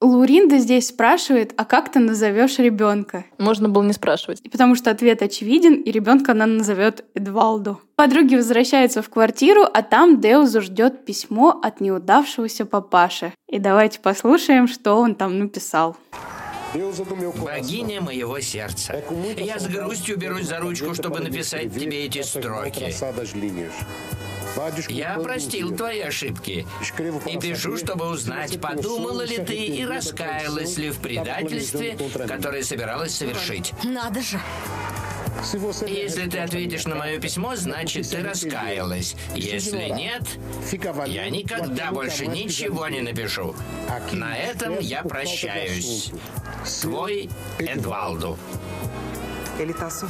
Луринда 0.00 0.58
здесь 0.58 0.88
спрашивает, 0.88 1.52
а 1.56 1.64
как 1.64 1.90
ты 1.90 1.98
назовешь 1.98 2.60
ребенка? 2.60 3.24
Можно 3.36 3.68
было 3.68 3.82
не 3.82 3.92
спрашивать. 3.92 4.40
И 4.44 4.48
потому 4.48 4.76
что 4.76 4.92
ответ 4.92 5.22
очевиден, 5.22 5.74
и 5.74 5.90
ребенка 5.90 6.32
она 6.32 6.46
назовет 6.46 7.04
Эдвалду. 7.14 7.80
Подруги 7.96 8.36
возвращаются 8.36 9.02
в 9.02 9.08
квартиру, 9.08 9.62
а 9.62 9.82
там 9.82 10.20
Деузу 10.20 10.60
ждет 10.60 11.04
письмо 11.04 11.58
от 11.60 11.80
неудавшегося 11.80 12.64
папаши. 12.64 13.34
И 13.48 13.58
давайте 13.58 13.98
послушаем, 13.98 14.68
что 14.68 14.94
он 14.94 15.16
там 15.16 15.36
написал. 15.40 15.96
Богиня 16.72 18.00
моего 18.00 18.38
сердца, 18.40 19.02
я 19.36 19.58
с 19.58 19.66
грустью 19.66 20.16
берусь 20.16 20.46
за 20.46 20.58
ручку, 20.58 20.94
чтобы 20.94 21.18
написать 21.18 21.74
тебе 21.74 22.04
эти 22.04 22.22
строки. 22.22 22.94
Я 24.88 25.18
простил 25.18 25.76
твои 25.76 26.00
ошибки 26.00 26.66
и 27.26 27.38
пишу, 27.38 27.76
чтобы 27.76 28.08
узнать, 28.08 28.60
подумала 28.60 29.22
ли 29.22 29.38
ты 29.38 29.56
и 29.56 29.84
раскаялась 29.84 30.76
ли 30.76 30.90
в 30.90 30.98
предательстве, 30.98 31.96
которое 32.26 32.62
собиралась 32.62 33.14
совершить. 33.14 33.72
Надо 33.84 34.22
же. 34.22 34.40
Если 35.86 36.28
ты 36.28 36.38
ответишь 36.38 36.86
на 36.86 36.96
мое 36.96 37.20
письмо, 37.20 37.54
значит, 37.54 38.10
ты 38.10 38.22
раскаялась. 38.22 39.14
Если 39.34 39.88
нет, 39.88 40.22
я 41.06 41.30
никогда 41.30 41.92
больше 41.92 42.26
ничего 42.26 42.88
не 42.88 43.02
напишу. 43.02 43.54
На 44.12 44.36
этом 44.36 44.78
я 44.80 45.02
прощаюсь. 45.02 46.10
Твой 46.82 47.30
Эдвалду. 47.58 48.36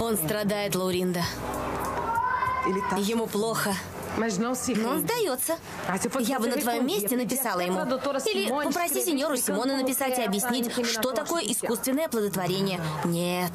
Он 0.00 0.16
страдает, 0.16 0.74
Лауринда. 0.74 1.22
Ему 2.98 3.26
плохо. 3.26 3.74
Но 4.18 4.90
он 4.90 4.98
сдается. 4.98 5.56
Я 6.20 6.40
бы 6.40 6.48
на 6.48 6.56
твоем 6.56 6.86
месте 6.86 7.16
написала 7.16 7.60
ему. 7.60 7.80
Или 8.32 8.48
попроси 8.48 9.00
сеньору 9.00 9.36
Симона 9.36 9.76
написать 9.76 10.18
и 10.18 10.22
объяснить, 10.22 10.70
что 10.86 11.12
такое 11.12 11.42
искусственное 11.44 12.06
оплодотворение. 12.06 12.80
Нет. 13.04 13.52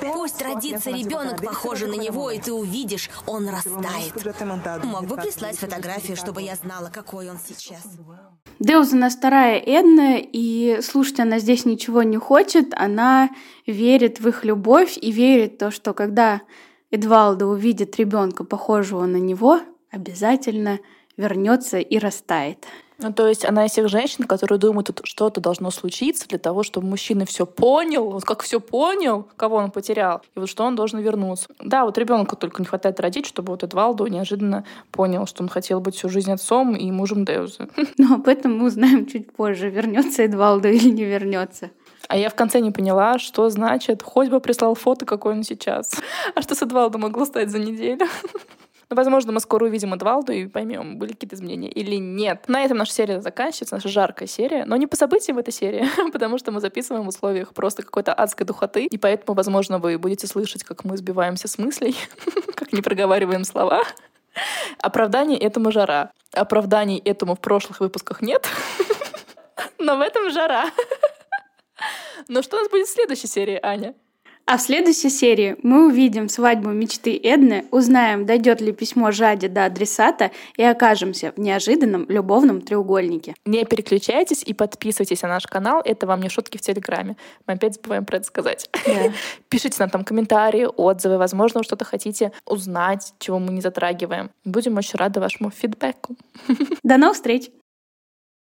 Пусть 0.00 0.40
родится 0.42 0.90
ребенок, 0.90 1.42
похожий 1.42 1.88
на 1.88 2.00
него, 2.00 2.30
и 2.30 2.38
ты 2.38 2.52
увидишь, 2.52 3.10
он 3.26 3.48
растает. 3.48 4.14
Мог 4.84 5.06
бы 5.06 5.16
прислать 5.16 5.58
фотографию, 5.58 6.16
чтобы 6.16 6.42
я 6.42 6.56
знала, 6.56 6.90
какой 6.92 7.30
он 7.30 7.38
сейчас. 7.38 7.82
Деуз 8.58 8.92
она 8.92 9.10
старая 9.10 9.58
Эдна, 9.58 10.18
и 10.18 10.80
слушать 10.82 11.20
она 11.20 11.38
здесь 11.38 11.64
ничего 11.64 12.02
не 12.02 12.16
хочет. 12.16 12.72
Она 12.74 13.30
верит 13.66 14.20
в 14.20 14.28
их 14.28 14.44
любовь 14.44 14.98
и 15.00 15.12
верит 15.12 15.54
в 15.54 15.58
то, 15.58 15.70
что 15.70 15.92
когда 15.92 16.40
Эдвалда 16.90 17.46
увидит 17.46 17.96
ребенка, 17.96 18.44
похожего 18.44 19.04
на 19.04 19.18
него, 19.18 19.60
обязательно 19.90 20.78
вернется 21.16 21.78
и 21.78 21.98
растает. 21.98 22.66
Ну, 23.00 23.12
то 23.12 23.28
есть 23.28 23.44
она 23.44 23.66
из 23.66 23.72
тех 23.72 23.88
женщин, 23.88 24.24
которые 24.24 24.58
думают, 24.58 24.88
что 24.88 25.02
что-то 25.04 25.40
должно 25.40 25.70
случиться 25.70 26.26
для 26.26 26.38
того, 26.38 26.64
чтобы 26.64 26.88
мужчина 26.88 27.26
все 27.26 27.46
понял, 27.46 28.10
вот 28.10 28.24
как 28.24 28.42
все 28.42 28.58
понял, 28.58 29.28
кого 29.36 29.56
он 29.56 29.70
потерял, 29.70 30.22
и 30.34 30.40
вот 30.40 30.48
что 30.48 30.64
он 30.64 30.74
должен 30.74 30.98
вернуться. 30.98 31.48
Да, 31.60 31.84
вот 31.84 31.96
ребенку 31.96 32.34
только 32.34 32.60
не 32.60 32.66
хватает 32.66 32.98
родить, 32.98 33.26
чтобы 33.26 33.52
вот 33.52 33.62
Эдвалду 33.62 34.04
неожиданно 34.08 34.64
понял, 34.90 35.26
что 35.26 35.44
он 35.44 35.48
хотел 35.48 35.80
быть 35.80 35.94
всю 35.94 36.08
жизнь 36.08 36.32
отцом 36.32 36.74
и 36.74 36.90
мужем 36.90 37.24
Деуза. 37.24 37.68
Но 37.98 38.16
об 38.16 38.26
этом 38.26 38.58
мы 38.58 38.66
узнаем 38.66 39.06
чуть 39.06 39.32
позже, 39.32 39.70
вернется 39.70 40.24
Эдвалду 40.24 40.66
или 40.66 40.90
не 40.90 41.04
вернется. 41.04 41.70
А 42.08 42.16
я 42.16 42.30
в 42.30 42.34
конце 42.34 42.60
не 42.60 42.72
поняла, 42.72 43.20
что 43.20 43.48
значит, 43.48 44.02
хоть 44.02 44.28
бы 44.28 44.40
прислал 44.40 44.74
фото, 44.74 45.06
какой 45.06 45.34
он 45.34 45.44
сейчас. 45.44 45.92
А 46.34 46.42
что 46.42 46.56
с 46.56 46.62
Эдвалдом 46.62 47.02
могло 47.02 47.26
стать 47.26 47.50
за 47.50 47.60
неделю? 47.60 48.06
Но, 48.90 48.94
ну, 48.94 49.00
возможно, 49.02 49.32
мы 49.32 49.40
скоро 49.40 49.66
увидим 49.66 49.92
Эдвалду 49.92 50.32
и 50.32 50.46
поймем, 50.46 50.96
были 50.96 51.12
какие-то 51.12 51.36
изменения 51.36 51.68
или 51.68 51.96
нет. 51.96 52.48
На 52.48 52.64
этом 52.64 52.78
наша 52.78 52.92
серия 52.92 53.20
заканчивается, 53.20 53.74
наша 53.74 53.90
жаркая 53.90 54.26
серия. 54.26 54.64
Но 54.64 54.76
не 54.76 54.86
по 54.86 54.96
событиям 54.96 55.36
в 55.36 55.40
этой 55.40 55.52
серии, 55.52 55.86
потому 56.12 56.38
что 56.38 56.52
мы 56.52 56.60
записываем 56.60 57.04
в 57.04 57.08
условиях 57.08 57.52
просто 57.52 57.82
какой-то 57.82 58.14
адской 58.14 58.46
духоты. 58.46 58.86
И 58.86 58.96
поэтому, 58.96 59.36
возможно, 59.36 59.78
вы 59.78 59.98
будете 59.98 60.26
слышать, 60.26 60.64
как 60.64 60.84
мы 60.84 60.96
сбиваемся 60.96 61.48
с 61.48 61.58
мыслей, 61.58 61.96
как 62.54 62.72
не 62.72 62.80
проговариваем 62.80 63.44
слова. 63.44 63.82
Оправданий 64.78 65.36
этому 65.36 65.70
жара. 65.70 66.12
Оправданий 66.32 66.98
этому 66.98 67.34
в 67.34 67.40
прошлых 67.40 67.80
выпусках 67.80 68.22
нет. 68.22 68.48
Но 69.78 69.98
в 69.98 70.00
этом 70.00 70.30
жара. 70.30 70.70
Но 72.28 72.40
что 72.40 72.56
у 72.56 72.60
нас 72.60 72.70
будет 72.70 72.86
в 72.86 72.92
следующей 72.92 73.26
серии, 73.26 73.60
Аня? 73.62 73.94
А 74.50 74.56
в 74.56 74.62
следующей 74.62 75.10
серии 75.10 75.56
мы 75.62 75.88
увидим 75.88 76.30
свадьбу 76.30 76.70
мечты 76.70 77.20
Эдны, 77.22 77.66
узнаем, 77.70 78.24
дойдет 78.24 78.62
ли 78.62 78.72
письмо 78.72 79.10
Жади 79.10 79.46
до 79.46 79.66
адресата 79.66 80.30
и 80.56 80.62
окажемся 80.62 81.34
в 81.36 81.38
неожиданном 81.38 82.06
любовном 82.08 82.62
треугольнике. 82.62 83.34
Не 83.44 83.66
переключайтесь 83.66 84.42
и 84.42 84.54
подписывайтесь 84.54 85.20
на 85.20 85.28
наш 85.28 85.46
канал. 85.46 85.82
Это 85.84 86.06
вам 86.06 86.22
не 86.22 86.30
шутки 86.30 86.56
в 86.56 86.62
Телеграме. 86.62 87.18
Мы 87.46 87.54
опять 87.54 87.74
забываем 87.74 88.06
про 88.06 88.16
это 88.16 88.26
сказать. 88.26 88.70
Да. 88.86 89.12
Пишите 89.50 89.76
нам 89.80 89.90
там 89.90 90.02
комментарии, 90.02 90.66
отзывы. 90.78 91.18
Возможно, 91.18 91.60
вы 91.60 91.64
что-то 91.64 91.84
хотите 91.84 92.32
узнать, 92.46 93.12
чего 93.18 93.38
мы 93.38 93.52
не 93.52 93.60
затрагиваем. 93.60 94.30
Будем 94.46 94.78
очень 94.78 94.98
рады 94.98 95.20
вашему 95.20 95.50
фидбэку. 95.50 96.16
До 96.82 96.96
новых 96.96 97.16
встреч! 97.16 97.50